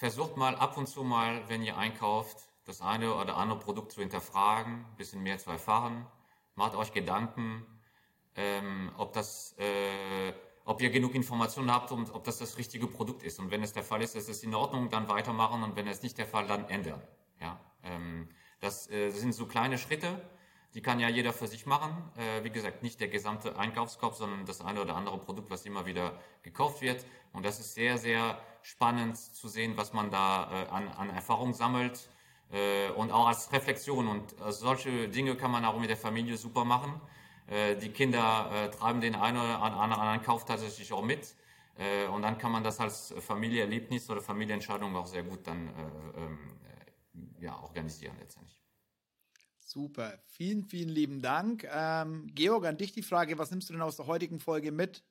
versucht 0.00 0.38
mal 0.38 0.56
ab 0.56 0.78
und 0.78 0.86
zu 0.86 1.04
mal, 1.04 1.46
wenn 1.48 1.62
ihr 1.62 1.76
einkauft, 1.76 2.48
das 2.64 2.80
eine 2.80 3.14
oder 3.14 3.36
andere 3.36 3.58
Produkt 3.58 3.92
zu 3.92 4.00
hinterfragen, 4.00 4.76
ein 4.76 4.96
bisschen 4.96 5.22
mehr 5.22 5.36
zu 5.36 5.50
erfahren. 5.50 6.06
Macht 6.54 6.74
euch 6.74 6.94
Gedanken, 6.94 7.66
ähm, 8.34 8.92
ob 8.96 9.12
das, 9.12 9.54
äh, 9.58 10.32
ob 10.64 10.80
ihr 10.80 10.88
genug 10.88 11.14
Informationen 11.14 11.70
habt 11.70 11.92
und 11.92 12.14
ob 12.14 12.24
das 12.24 12.38
das 12.38 12.56
richtige 12.56 12.86
Produkt 12.86 13.22
ist. 13.22 13.38
Und 13.40 13.50
wenn 13.50 13.62
es 13.62 13.74
der 13.74 13.82
Fall 13.82 14.00
ist, 14.00 14.16
ist 14.16 14.30
es 14.30 14.42
in 14.42 14.54
Ordnung, 14.54 14.88
dann 14.88 15.06
weitermachen 15.10 15.62
und 15.62 15.76
wenn 15.76 15.86
es 15.86 16.02
nicht 16.02 16.16
der 16.16 16.26
Fall, 16.26 16.46
dann 16.46 16.66
ändern. 16.70 17.02
Ja, 17.38 17.60
ähm, 17.82 18.30
das 18.60 18.90
äh, 18.90 19.10
sind 19.10 19.34
so 19.34 19.44
kleine 19.44 19.76
Schritte, 19.76 20.18
die 20.74 20.82
kann 20.82 21.00
ja 21.00 21.08
jeder 21.08 21.32
für 21.32 21.46
sich 21.46 21.66
machen. 21.66 21.90
Äh, 22.16 22.44
wie 22.44 22.50
gesagt, 22.50 22.82
nicht 22.82 23.00
der 23.00 23.08
gesamte 23.08 23.58
Einkaufskorb, 23.58 24.14
sondern 24.14 24.46
das 24.46 24.60
eine 24.60 24.80
oder 24.80 24.96
andere 24.96 25.18
Produkt, 25.18 25.50
was 25.50 25.66
immer 25.66 25.86
wieder 25.86 26.18
gekauft 26.42 26.80
wird. 26.80 27.04
Und 27.32 27.44
das 27.44 27.58
ist 27.58 27.74
sehr, 27.74 27.98
sehr 27.98 28.40
spannend 28.62 29.16
zu 29.16 29.48
sehen, 29.48 29.76
was 29.76 29.92
man 29.92 30.10
da 30.10 30.50
äh, 30.50 30.68
an, 30.68 30.88
an 30.88 31.10
Erfahrung 31.10 31.54
sammelt 31.54 32.08
äh, 32.52 32.90
und 32.90 33.10
auch 33.10 33.26
als 33.26 33.52
Reflexion. 33.52 34.06
Und 34.06 34.40
äh, 34.40 34.52
solche 34.52 35.08
Dinge 35.08 35.36
kann 35.36 35.50
man 35.50 35.64
auch 35.64 35.78
mit 35.78 35.90
der 35.90 35.96
Familie 35.96 36.36
super 36.36 36.64
machen. 36.64 37.00
Äh, 37.48 37.76
die 37.76 37.90
Kinder 37.90 38.50
äh, 38.52 38.70
treiben 38.70 39.00
den 39.00 39.16
einen 39.16 39.38
oder 39.38 39.60
anderen 39.60 40.22
Kauf 40.22 40.44
tatsächlich 40.44 40.92
auch 40.92 41.02
mit. 41.02 41.34
Und 42.12 42.20
dann 42.20 42.36
kann 42.36 42.52
man 42.52 42.62
das 42.62 42.78
als 42.78 43.14
Familieerlebnis 43.20 44.10
oder 44.10 44.20
Familienentscheidung 44.20 44.94
auch 44.96 45.06
sehr 45.06 45.22
gut 45.22 45.46
dann 45.46 45.70
ähm, 46.14 46.38
ja, 47.38 47.58
organisieren 47.58 48.16
letztendlich. 48.18 48.59
Super, 49.72 50.18
vielen, 50.26 50.64
vielen 50.64 50.88
lieben 50.88 51.22
Dank. 51.22 51.64
Ähm, 51.72 52.26
Georg, 52.34 52.66
an 52.66 52.76
dich 52.76 52.90
die 52.90 53.04
Frage, 53.04 53.38
was 53.38 53.52
nimmst 53.52 53.68
du 53.68 53.72
denn 53.72 53.82
aus 53.82 53.94
der 53.94 54.08
heutigen 54.08 54.40
Folge 54.40 54.72
mit? 54.72 55.04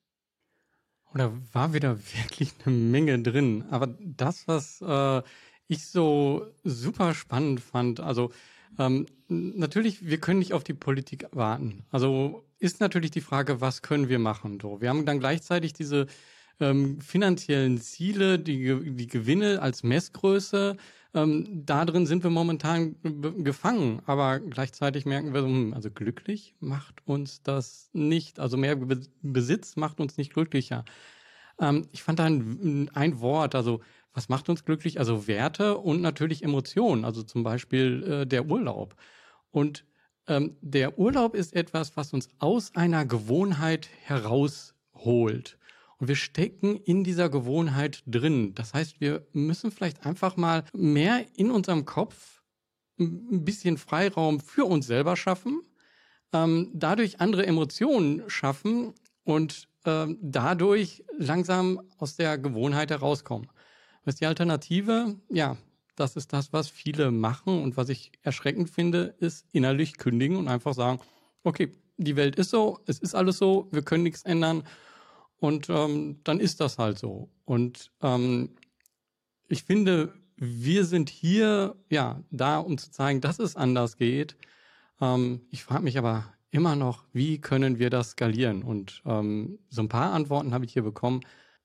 Oder 1.13 1.31
war 1.53 1.73
wieder 1.73 1.97
wirklich 1.97 2.51
eine 2.65 2.75
Menge 2.75 3.21
drin. 3.21 3.63
Aber 3.69 3.87
das, 4.01 4.49
was 4.49 4.81
äh, 4.81 5.21
ich 5.69 5.85
so 5.87 6.45
super 6.65 7.13
spannend 7.13 7.61
fand, 7.61 8.01
also 8.01 8.33
ähm, 8.77 9.05
natürlich, 9.29 10.05
wir 10.05 10.19
können 10.19 10.39
nicht 10.39 10.51
auf 10.51 10.65
die 10.65 10.73
Politik 10.73 11.27
warten. 11.31 11.85
Also 11.89 12.45
ist 12.57 12.81
natürlich 12.81 13.11
die 13.11 13.21
Frage, 13.21 13.61
was 13.61 13.81
können 13.81 14.09
wir 14.09 14.19
machen? 14.19 14.59
So, 14.61 14.81
wir 14.81 14.89
haben 14.89 15.05
dann 15.05 15.21
gleichzeitig 15.21 15.71
diese 15.71 16.07
ähm, 16.59 16.99
finanziellen 16.99 17.79
Ziele, 17.79 18.39
die, 18.39 18.93
die 18.93 19.07
Gewinne 19.07 19.61
als 19.61 19.83
Messgröße. 19.83 20.75
Ähm, 21.13 21.65
da 21.65 21.85
drin 21.85 22.05
sind 22.05 22.23
wir 22.23 22.29
momentan 22.29 22.95
gefangen, 23.43 24.01
aber 24.05 24.39
gleichzeitig 24.39 25.05
merken 25.05 25.33
wir, 25.33 25.41
hm, 25.43 25.73
also 25.73 25.89
glücklich 25.89 26.55
macht 26.59 27.01
uns 27.05 27.41
das 27.41 27.89
nicht. 27.93 28.39
Also 28.39 28.57
mehr 28.57 28.77
Besitz 29.21 29.75
macht 29.75 29.99
uns 29.99 30.17
nicht 30.17 30.33
glücklicher. 30.33 30.85
Ähm, 31.59 31.87
ich 31.91 32.03
fand 32.03 32.19
da 32.19 32.25
ein, 32.25 32.89
ein 32.93 33.19
Wort, 33.21 33.55
also 33.55 33.81
was 34.13 34.29
macht 34.29 34.49
uns 34.49 34.65
glücklich? 34.65 34.99
Also 34.99 35.27
Werte 35.27 35.77
und 35.77 36.01
natürlich 36.01 36.43
Emotionen, 36.43 37.05
also 37.05 37.23
zum 37.23 37.43
Beispiel 37.43 38.03
äh, 38.03 38.27
der 38.27 38.47
Urlaub. 38.47 38.95
Und 39.51 39.85
ähm, 40.27 40.57
der 40.61 40.97
Urlaub 40.99 41.35
ist 41.35 41.55
etwas, 41.55 41.97
was 41.97 42.13
uns 42.13 42.29
aus 42.39 42.75
einer 42.75 43.05
Gewohnheit 43.05 43.89
herausholt. 44.03 45.58
Und 45.99 46.07
wir 46.07 46.15
stecken 46.15 46.77
in 46.77 47.03
dieser 47.03 47.29
Gewohnheit 47.29 48.03
drin. 48.07 48.55
Das 48.55 48.73
heißt, 48.73 49.01
wir 49.01 49.27
müssen 49.33 49.71
vielleicht 49.71 50.05
einfach 50.05 50.37
mal 50.37 50.63
mehr 50.73 51.25
in 51.35 51.51
unserem 51.51 51.85
Kopf 51.85 52.41
ein 52.97 53.45
bisschen 53.45 53.77
Freiraum 53.77 54.39
für 54.39 54.65
uns 54.65 54.87
selber 54.87 55.15
schaffen, 55.15 55.61
ähm, 56.33 56.71
dadurch 56.73 57.19
andere 57.21 57.45
Emotionen 57.45 58.29
schaffen 58.29 58.93
und 59.23 59.67
ähm, 59.85 60.17
dadurch 60.21 61.03
langsam 61.17 61.81
aus 61.97 62.15
der 62.15 62.37
Gewohnheit 62.37 62.91
herauskommen. 62.91 63.47
Was 64.05 64.15
die 64.15 64.25
Alternative? 64.25 65.17
Ja, 65.29 65.57
das 65.95 66.15
ist 66.15 66.31
das, 66.31 66.53
was 66.53 66.69
viele 66.69 67.11
machen 67.11 67.61
und 67.61 67.77
was 67.77 67.89
ich 67.89 68.11
erschreckend 68.21 68.69
finde, 68.69 69.15
ist 69.19 69.45
innerlich 69.51 69.97
kündigen 69.97 70.37
und 70.37 70.47
einfach 70.47 70.73
sagen, 70.73 70.99
okay, 71.43 71.71
die 71.97 72.15
Welt 72.15 72.37
ist 72.37 72.51
so, 72.51 72.79
es 72.85 72.99
ist 72.99 73.15
alles 73.15 73.37
so, 73.37 73.67
wir 73.71 73.81
können 73.81 74.03
nichts 74.03 74.23
ändern 74.23 74.63
und 75.39 75.69
ähm, 75.69 76.19
dann 76.23 76.39
ist 76.39 76.59
das 76.59 76.77
halt 76.77 76.99
so. 76.99 77.29
Und 77.45 77.91
ähm, 78.01 78.51
ich 79.47 79.63
finde, 79.63 80.13
wir 80.35 80.85
sind 80.85 81.09
hier 81.09 81.75
ja 81.89 82.23
da, 82.31 82.59
um 82.59 82.77
zu 82.77 82.91
zeigen, 82.91 83.21
dass 83.21 83.39
es 83.39 83.55
anders 83.55 83.97
geht. 83.97 84.35
Ähm, 85.01 85.41
ich 85.49 85.63
frage 85.63 85.83
mich 85.83 85.97
aber 85.97 86.33
immer 86.51 86.75
noch, 86.75 87.05
wie 87.13 87.39
können 87.39 87.79
wir 87.79 87.89
das 87.89 88.11
skalieren? 88.11 88.63
Und 88.63 89.01
ähm, 89.05 89.59
so 89.69 89.81
ein 89.81 89.89
paar 89.89 90.13
Antworten 90.13 90.53
habe 90.53 90.65
ich 90.65 90.73
hier 90.73 90.83
bekommen 90.83 91.21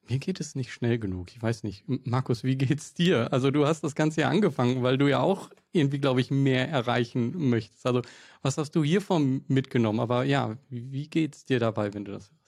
mir 0.08 0.18
geht 0.18 0.40
es 0.40 0.54
nicht 0.54 0.72
schnell 0.72 0.98
genug. 0.98 1.30
Ich 1.32 1.42
weiß 1.42 1.62
nicht. 1.62 1.84
Markus, 2.06 2.44
wie 2.44 2.56
geht's 2.56 2.94
dir? 2.94 3.32
Also 3.32 3.50
du 3.50 3.66
hast 3.66 3.82
das 3.84 3.94
Ganze 3.94 4.22
ja 4.22 4.28
angefangen, 4.28 4.82
weil 4.82 4.98
du 4.98 5.08
ja 5.08 5.20
auch 5.20 5.50
irgendwie, 5.72 5.98
glaube 5.98 6.20
ich, 6.20 6.30
mehr 6.30 6.68
erreichen 6.68 7.48
möchtest. 7.50 7.86
Also 7.86 8.02
was 8.42 8.58
hast 8.58 8.72
du 8.72 8.84
hiervon 8.84 9.44
mitgenommen? 9.48 10.00
Aber 10.00 10.24
ja, 10.24 10.56
wie 10.68 11.08
geht's 11.08 11.44
dir 11.44 11.58
dabei, 11.58 11.94
wenn 11.94 12.04
du 12.04 12.12
das 12.12 12.30
hörst? 12.30 12.43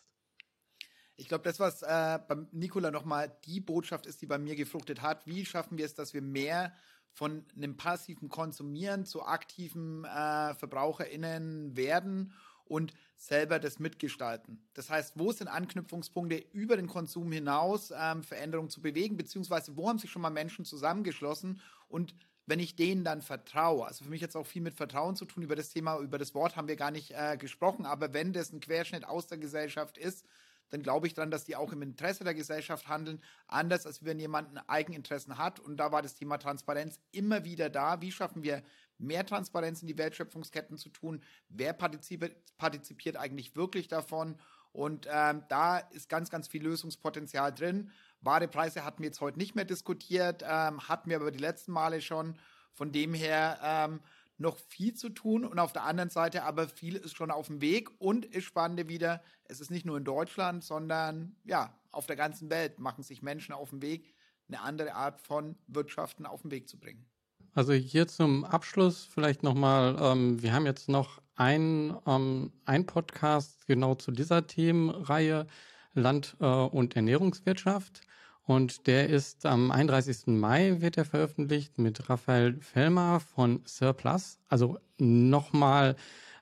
Ich 1.16 1.28
glaube, 1.28 1.44
das, 1.44 1.58
was 1.58 1.82
äh, 1.82 2.18
beim 2.28 2.46
Nikola 2.52 2.90
nochmal 2.90 3.34
die 3.46 3.60
Botschaft 3.60 4.06
ist, 4.06 4.20
die 4.20 4.26
bei 4.26 4.38
mir 4.38 4.54
gefruchtet 4.54 5.00
hat, 5.00 5.26
wie 5.26 5.46
schaffen 5.46 5.78
wir 5.78 5.86
es, 5.86 5.94
dass 5.94 6.12
wir 6.12 6.22
mehr 6.22 6.72
von 7.10 7.44
einem 7.56 7.78
passiven 7.78 8.28
Konsumieren 8.28 9.06
zu 9.06 9.24
aktiven 9.24 10.04
äh, 10.04 10.54
VerbraucherInnen 10.54 11.74
werden 11.74 12.34
und 12.66 12.92
selber 13.16 13.58
das 13.58 13.78
mitgestalten. 13.78 14.62
Das 14.74 14.90
heißt, 14.90 15.18
wo 15.18 15.32
sind 15.32 15.48
Anknüpfungspunkte 15.48 16.36
über 16.52 16.76
den 16.76 16.88
Konsum 16.88 17.32
hinaus, 17.32 17.92
ähm, 17.96 18.22
Veränderungen 18.22 18.68
zu 18.68 18.82
bewegen, 18.82 19.16
beziehungsweise 19.16 19.76
wo 19.76 19.88
haben 19.88 19.98
sich 19.98 20.10
schon 20.10 20.20
mal 20.20 20.30
Menschen 20.30 20.66
zusammengeschlossen 20.66 21.60
und 21.88 22.14
wenn 22.48 22.60
ich 22.60 22.76
denen 22.76 23.02
dann 23.02 23.22
vertraue, 23.22 23.86
also 23.86 24.04
für 24.04 24.10
mich 24.10 24.20
jetzt 24.20 24.36
auch 24.36 24.46
viel 24.46 24.62
mit 24.62 24.74
Vertrauen 24.74 25.16
zu 25.16 25.24
tun, 25.24 25.42
über 25.42 25.56
das 25.56 25.70
Thema, 25.70 25.98
über 25.98 26.18
das 26.18 26.34
Wort 26.34 26.54
haben 26.54 26.68
wir 26.68 26.76
gar 26.76 26.90
nicht 26.90 27.12
äh, 27.12 27.36
gesprochen, 27.36 27.86
aber 27.86 28.12
wenn 28.12 28.32
das 28.32 28.52
ein 28.52 28.60
Querschnitt 28.60 29.06
aus 29.06 29.26
der 29.26 29.38
Gesellschaft 29.38 29.96
ist, 29.98 30.26
dann 30.70 30.82
glaube 30.82 31.06
ich 31.06 31.14
dran, 31.14 31.30
dass 31.30 31.44
die 31.44 31.56
auch 31.56 31.72
im 31.72 31.82
Interesse 31.82 32.24
der 32.24 32.34
Gesellschaft 32.34 32.88
handeln, 32.88 33.22
anders 33.46 33.86
als 33.86 34.04
wenn 34.04 34.18
jemand 34.18 34.48
Eigeninteressen 34.68 35.38
hat. 35.38 35.60
Und 35.60 35.76
da 35.76 35.92
war 35.92 36.02
das 36.02 36.14
Thema 36.14 36.38
Transparenz 36.38 37.00
immer 37.12 37.44
wieder 37.44 37.70
da. 37.70 38.00
Wie 38.00 38.12
schaffen 38.12 38.42
wir 38.42 38.62
mehr 38.98 39.26
Transparenz 39.26 39.82
in 39.82 39.88
die 39.88 39.98
Wertschöpfungsketten 39.98 40.76
zu 40.78 40.88
tun. 40.88 41.22
Wer 41.48 41.72
partizipiert, 41.72 42.36
partizipiert 42.56 43.16
eigentlich 43.16 43.56
wirklich 43.56 43.88
davon? 43.88 44.36
Und 44.72 45.08
ähm, 45.10 45.42
da 45.48 45.78
ist 45.78 46.08
ganz, 46.08 46.30
ganz 46.30 46.48
viel 46.48 46.62
Lösungspotenzial 46.62 47.52
drin. 47.52 47.90
Wahre 48.20 48.48
Preise 48.48 48.84
hatten 48.84 49.02
wir 49.02 49.06
jetzt 49.06 49.20
heute 49.20 49.38
nicht 49.38 49.54
mehr 49.54 49.64
diskutiert, 49.64 50.42
ähm, 50.46 50.86
hatten 50.88 51.08
wir 51.08 51.16
aber 51.16 51.30
die 51.30 51.38
letzten 51.38 51.72
Male 51.72 52.00
schon. 52.00 52.36
Von 52.72 52.92
dem 52.92 53.14
her 53.14 53.58
ähm, 53.62 54.00
noch 54.38 54.58
viel 54.68 54.94
zu 54.94 55.08
tun 55.08 55.44
und 55.44 55.58
auf 55.58 55.72
der 55.72 55.84
anderen 55.84 56.10
Seite 56.10 56.44
aber 56.44 56.68
viel 56.68 56.96
ist 56.96 57.16
schon 57.16 57.30
auf 57.30 57.46
dem 57.46 57.60
Weg 57.60 57.90
und 57.98 58.24
ist 58.26 58.44
spannende 58.44 58.88
wieder, 58.88 59.22
es 59.44 59.60
ist 59.60 59.70
nicht 59.70 59.86
nur 59.86 59.96
in 59.96 60.04
Deutschland, 60.04 60.62
sondern 60.62 61.36
ja, 61.44 61.74
auf 61.90 62.06
der 62.06 62.16
ganzen 62.16 62.50
Welt 62.50 62.78
machen 62.78 63.02
sich 63.02 63.22
Menschen 63.22 63.54
auf 63.54 63.70
dem 63.70 63.82
Weg, 63.82 64.14
eine 64.48 64.60
andere 64.60 64.94
Art 64.94 65.20
von 65.20 65.56
Wirtschaften 65.66 66.26
auf 66.26 66.42
den 66.42 66.50
Weg 66.50 66.68
zu 66.68 66.78
bringen. 66.78 67.06
Also 67.54 67.72
hier 67.72 68.06
zum 68.06 68.44
Abschluss 68.44 69.04
vielleicht 69.04 69.42
nochmal, 69.42 69.96
ähm, 69.98 70.42
wir 70.42 70.52
haben 70.52 70.66
jetzt 70.66 70.90
noch 70.90 71.22
ein, 71.36 71.96
ähm, 72.06 72.52
ein 72.66 72.84
Podcast 72.84 73.66
genau 73.66 73.94
zu 73.94 74.10
dieser 74.10 74.46
Themenreihe 74.46 75.46
Land- 75.94 76.36
äh, 76.40 76.44
und 76.44 76.94
Ernährungswirtschaft. 76.94 78.02
Und 78.46 78.86
der 78.86 79.10
ist 79.10 79.44
am 79.44 79.72
31. 79.72 80.28
Mai 80.28 80.80
wird 80.80 80.96
er 80.96 81.04
veröffentlicht 81.04 81.78
mit 81.78 82.08
Raphael 82.08 82.56
Fellmer 82.60 83.20
von 83.20 83.60
Surplus. 83.66 84.38
Also 84.48 84.78
nochmal 84.98 85.96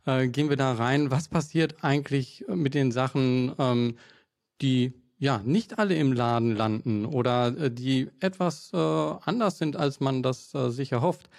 äh, 0.05 0.29
gehen 0.29 0.51
wir 0.51 0.57
da 0.57 0.75
rein, 0.75 1.11
was 1.11 1.29
passiert 1.29 1.83
eigentlich 1.83 2.45
mit 2.47 2.75
den 2.75 2.93
Sachen, 2.93 3.55
ähm, 3.59 3.97
die 4.61 4.93
ja, 5.19 5.39
nicht 5.39 5.79
alle 5.79 5.95
im 5.95 6.13
Laden 6.13 6.55
landen 6.55 7.07
oder 7.07 7.47
äh, 7.57 7.71
die 7.71 8.11
etwas 8.21 8.71
äh, 8.75 8.77
anders 8.77 9.57
sind, 9.57 9.77
als 9.77 10.01
man 10.01 10.23
das 10.23 10.55
äh, 10.55 10.71
sich 10.71 10.93
erhofft. 10.93 11.31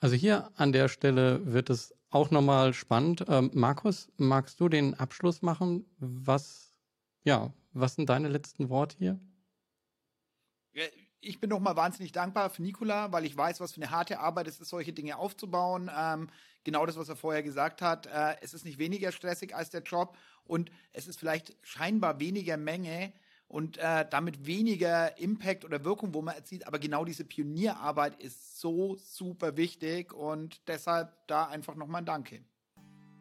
Also 0.00 0.14
hier 0.16 0.50
an 0.56 0.72
der 0.72 0.88
Stelle 0.88 1.40
wird 1.46 1.70
es 1.70 1.94
auch 2.10 2.30
nochmal 2.30 2.74
spannend. 2.74 3.24
Ähm, 3.28 3.50
Markus, 3.54 4.10
magst 4.18 4.60
du 4.60 4.68
den 4.68 4.94
Abschluss 4.94 5.40
machen? 5.40 5.86
Was, 5.98 6.74
ja, 7.24 7.54
was 7.72 7.94
sind 7.94 8.10
deine 8.10 8.28
letzten 8.28 8.68
Worte 8.68 8.96
hier? 8.98 9.18
Ich 11.20 11.40
bin 11.40 11.50
nochmal 11.50 11.76
wahnsinnig 11.76 12.12
dankbar 12.12 12.50
für 12.50 12.62
Nikola, 12.62 13.12
weil 13.12 13.24
ich 13.24 13.36
weiß, 13.36 13.60
was 13.60 13.72
für 13.72 13.80
eine 13.80 13.90
harte 13.90 14.18
Arbeit 14.18 14.48
es 14.48 14.60
ist, 14.60 14.68
solche 14.68 14.92
Dinge 14.92 15.16
aufzubauen. 15.18 15.90
Ähm, 15.96 16.28
genau 16.64 16.84
das, 16.84 16.96
was 16.96 17.08
er 17.08 17.16
vorher 17.16 17.42
gesagt 17.42 17.80
hat. 17.80 18.06
Äh, 18.06 18.36
es 18.40 18.54
ist 18.54 18.64
nicht 18.64 18.78
weniger 18.78 19.12
stressig 19.12 19.54
als 19.54 19.70
der 19.70 19.82
Job 19.82 20.16
und 20.44 20.70
es 20.92 21.06
ist 21.06 21.18
vielleicht 21.18 21.56
scheinbar 21.62 22.20
weniger 22.20 22.56
Menge 22.56 23.12
und 23.48 23.76
äh, 23.78 24.06
damit 24.08 24.46
weniger 24.46 25.18
Impact 25.18 25.64
oder 25.64 25.84
Wirkung, 25.84 26.14
wo 26.14 26.22
man 26.22 26.34
erzielt. 26.34 26.66
Aber 26.66 26.78
genau 26.78 27.04
diese 27.04 27.24
Pionierarbeit 27.24 28.16
ist 28.20 28.60
so 28.60 28.96
super 28.96 29.56
wichtig 29.56 30.12
und 30.12 30.66
deshalb 30.68 31.12
da 31.28 31.46
einfach 31.46 31.76
nochmal 31.76 32.02
ein 32.02 32.06
Danke. 32.06 32.40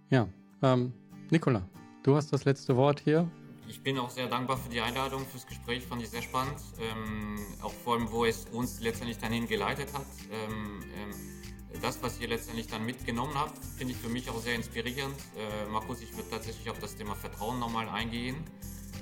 Ja, 0.09 0.27
ähm, 0.63 0.93
Nikola, 1.29 1.67
du 2.03 2.15
hast 2.15 2.31
das 2.33 2.45
letzte 2.45 2.75
Wort 2.75 3.01
hier. 3.01 3.29
Ich 3.67 3.83
bin 3.83 3.97
auch 3.97 4.09
sehr 4.09 4.27
dankbar 4.27 4.57
für 4.57 4.69
die 4.69 4.81
Einladung, 4.81 5.25
fürs 5.25 5.47
Gespräch, 5.47 5.85
fand 5.85 6.01
ich 6.01 6.09
sehr 6.09 6.21
spannend. 6.21 6.59
Ähm, 6.79 7.39
auch 7.61 7.73
vor 7.73 7.95
allem, 7.95 8.11
wo 8.11 8.25
es 8.25 8.45
uns 8.51 8.79
letztendlich 8.81 9.17
dahin 9.17 9.47
geleitet 9.47 9.93
hat. 9.93 10.05
Ähm, 10.31 10.83
ähm, 10.95 11.81
das, 11.81 12.01
was 12.03 12.19
ihr 12.19 12.27
letztendlich 12.27 12.67
dann 12.67 12.85
mitgenommen 12.85 13.33
habt, 13.35 13.57
finde 13.77 13.93
ich 13.93 13.99
für 13.99 14.09
mich 14.09 14.29
auch 14.29 14.39
sehr 14.39 14.55
inspirierend. 14.55 15.15
Äh, 15.37 15.69
Markus, 15.69 16.01
ich 16.01 16.15
würde 16.15 16.29
tatsächlich 16.29 16.69
auf 16.69 16.79
das 16.79 16.95
Thema 16.95 17.15
Vertrauen 17.15 17.59
nochmal 17.59 17.87
eingehen. 17.89 18.35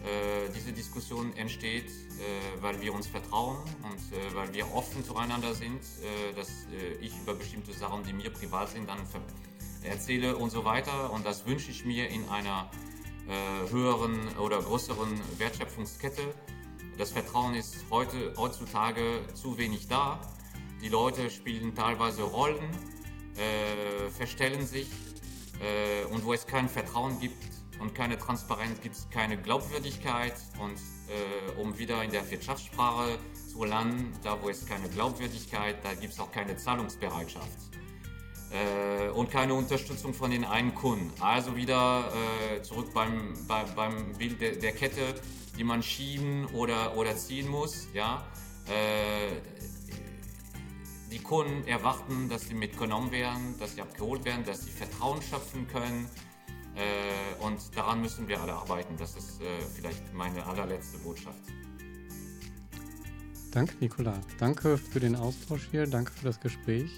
Äh, 0.06 0.50
diese 0.56 0.72
Diskussion 0.72 1.36
entsteht, 1.36 1.90
äh, 1.90 2.62
weil 2.62 2.80
wir 2.80 2.94
uns 2.94 3.08
vertrauen 3.08 3.58
und 3.84 4.18
äh, 4.18 4.34
weil 4.36 4.54
wir 4.54 4.74
offen 4.74 5.04
zueinander 5.04 5.54
sind, 5.54 5.82
äh, 5.82 6.34
dass 6.36 6.48
äh, 6.72 6.94
ich 7.02 7.12
über 7.22 7.34
bestimmte 7.34 7.74
Sachen, 7.74 8.04
die 8.04 8.14
mir 8.14 8.30
privat 8.30 8.70
sind, 8.70 8.88
dann 8.88 9.00
erzähle 9.84 10.38
und 10.38 10.52
so 10.52 10.64
weiter. 10.64 11.12
Und 11.12 11.26
das 11.26 11.46
wünsche 11.46 11.72
ich 11.72 11.84
mir 11.84 12.08
in 12.08 12.28
einer 12.30 12.70
höheren 13.70 14.38
oder 14.38 14.62
größeren 14.62 15.20
Wertschöpfungskette. 15.38 16.24
Das 16.98 17.12
Vertrauen 17.12 17.56
ist 17.56 17.86
heute, 17.90 18.34
heutzutage 18.38 19.22
zu 19.34 19.58
wenig 19.58 19.88
da. 19.88 20.20
Die 20.82 20.90
Leute 20.90 21.30
spielen 21.30 21.76
teilweise 21.76 22.24
Rollen, 22.24 22.70
äh, 23.36 24.10
verstellen 24.10 24.66
sich 24.66 24.90
äh, 25.62 26.06
und 26.14 26.26
wo 26.26 26.34
es 26.34 26.48
kein 26.48 26.68
Vertrauen 26.68 27.20
gibt 27.20 27.44
und 27.80 27.96
keine 27.96 28.18
Transparenz, 28.18 28.82
gibt 28.82 28.96
es 28.96 29.10
keine 29.10 29.38
Glaubwürdigkeit 29.38 30.36
und 30.60 30.76
äh, 30.76 31.60
um 31.62 31.78
wieder 31.78 32.04
in 32.04 32.12
der 32.12 32.30
Wirtschaftssprache 32.30 33.18
zu 33.52 33.64
landen, 33.64 34.12
da 34.24 34.42
wo 34.42 34.50
es 34.50 34.66
keine 34.66 34.90
Glaubwürdigkeit, 34.90 35.78
da 35.84 35.94
gibt 35.94 36.14
es 36.14 36.20
auch 36.20 36.32
keine 36.32 36.58
Zahlungsbereitschaft 36.58 37.79
äh, 38.52 39.10
und 39.10 39.30
keine 39.30 39.54
Unterstützung 39.54 40.14
von 40.14 40.32
den 40.32 40.44
einen 40.44 40.74
Kunden. 40.74 41.12
Also 41.20 41.56
wieder 41.56 42.12
äh, 42.56 42.62
zurück 42.62 42.94
beim, 42.94 43.34
bei, 43.48 43.64
beim 43.76 44.14
Bild 44.18 44.42
der, 44.42 44.56
der, 44.56 44.72
Kette, 44.72 45.02
die 45.58 45.64
man 45.64 45.84
schieben 45.84 46.46
oder, 46.48 46.98
oder 46.98 47.16
ziehen 47.16 47.48
muss. 47.48 47.88
Ja? 47.94 48.26
Äh, 48.68 49.42
die 51.12 51.20
Kunden 51.20 51.68
erwarten, 51.68 52.30
dass 52.30 52.48
sie 52.48 52.54
mitgenommen 52.54 53.12
werden, 53.12 53.56
dass 53.60 53.76
sie 53.76 53.82
abgeholt 53.82 54.26
werden, 54.26 54.44
dass 54.46 54.62
sie 54.62 54.72
Vertrauen 54.72 55.22
schöpfen 55.22 55.68
können. 55.68 56.08
Äh, 56.76 57.44
und 57.44 57.60
daran 57.76 58.02
müssen 58.02 58.28
wir 58.28 58.42
alle 58.42 58.54
arbeiten. 58.54 58.96
Das 58.98 59.16
ist 59.16 59.42
äh, 59.42 59.46
vielleicht 59.76 60.14
meine 60.14 60.46
allerletzte 60.46 60.98
Botschaft. 61.00 61.40
Danke, 63.52 63.74
Nikola. 63.80 64.20
Danke 64.38 64.78
für 64.78 65.00
den 65.00 65.16
Austausch 65.16 65.68
hier. 65.72 65.88
Danke 65.88 66.12
für 66.12 66.26
das 66.26 66.40
Gespräch 66.40 66.92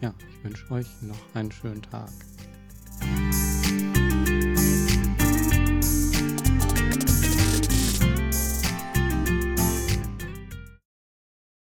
ja, 0.00 0.14
ich 0.18 0.44
wünsche 0.44 0.70
euch 0.70 0.86
noch 1.02 1.18
einen 1.34 1.50
schönen 1.52 1.82
Tag. 1.82 2.10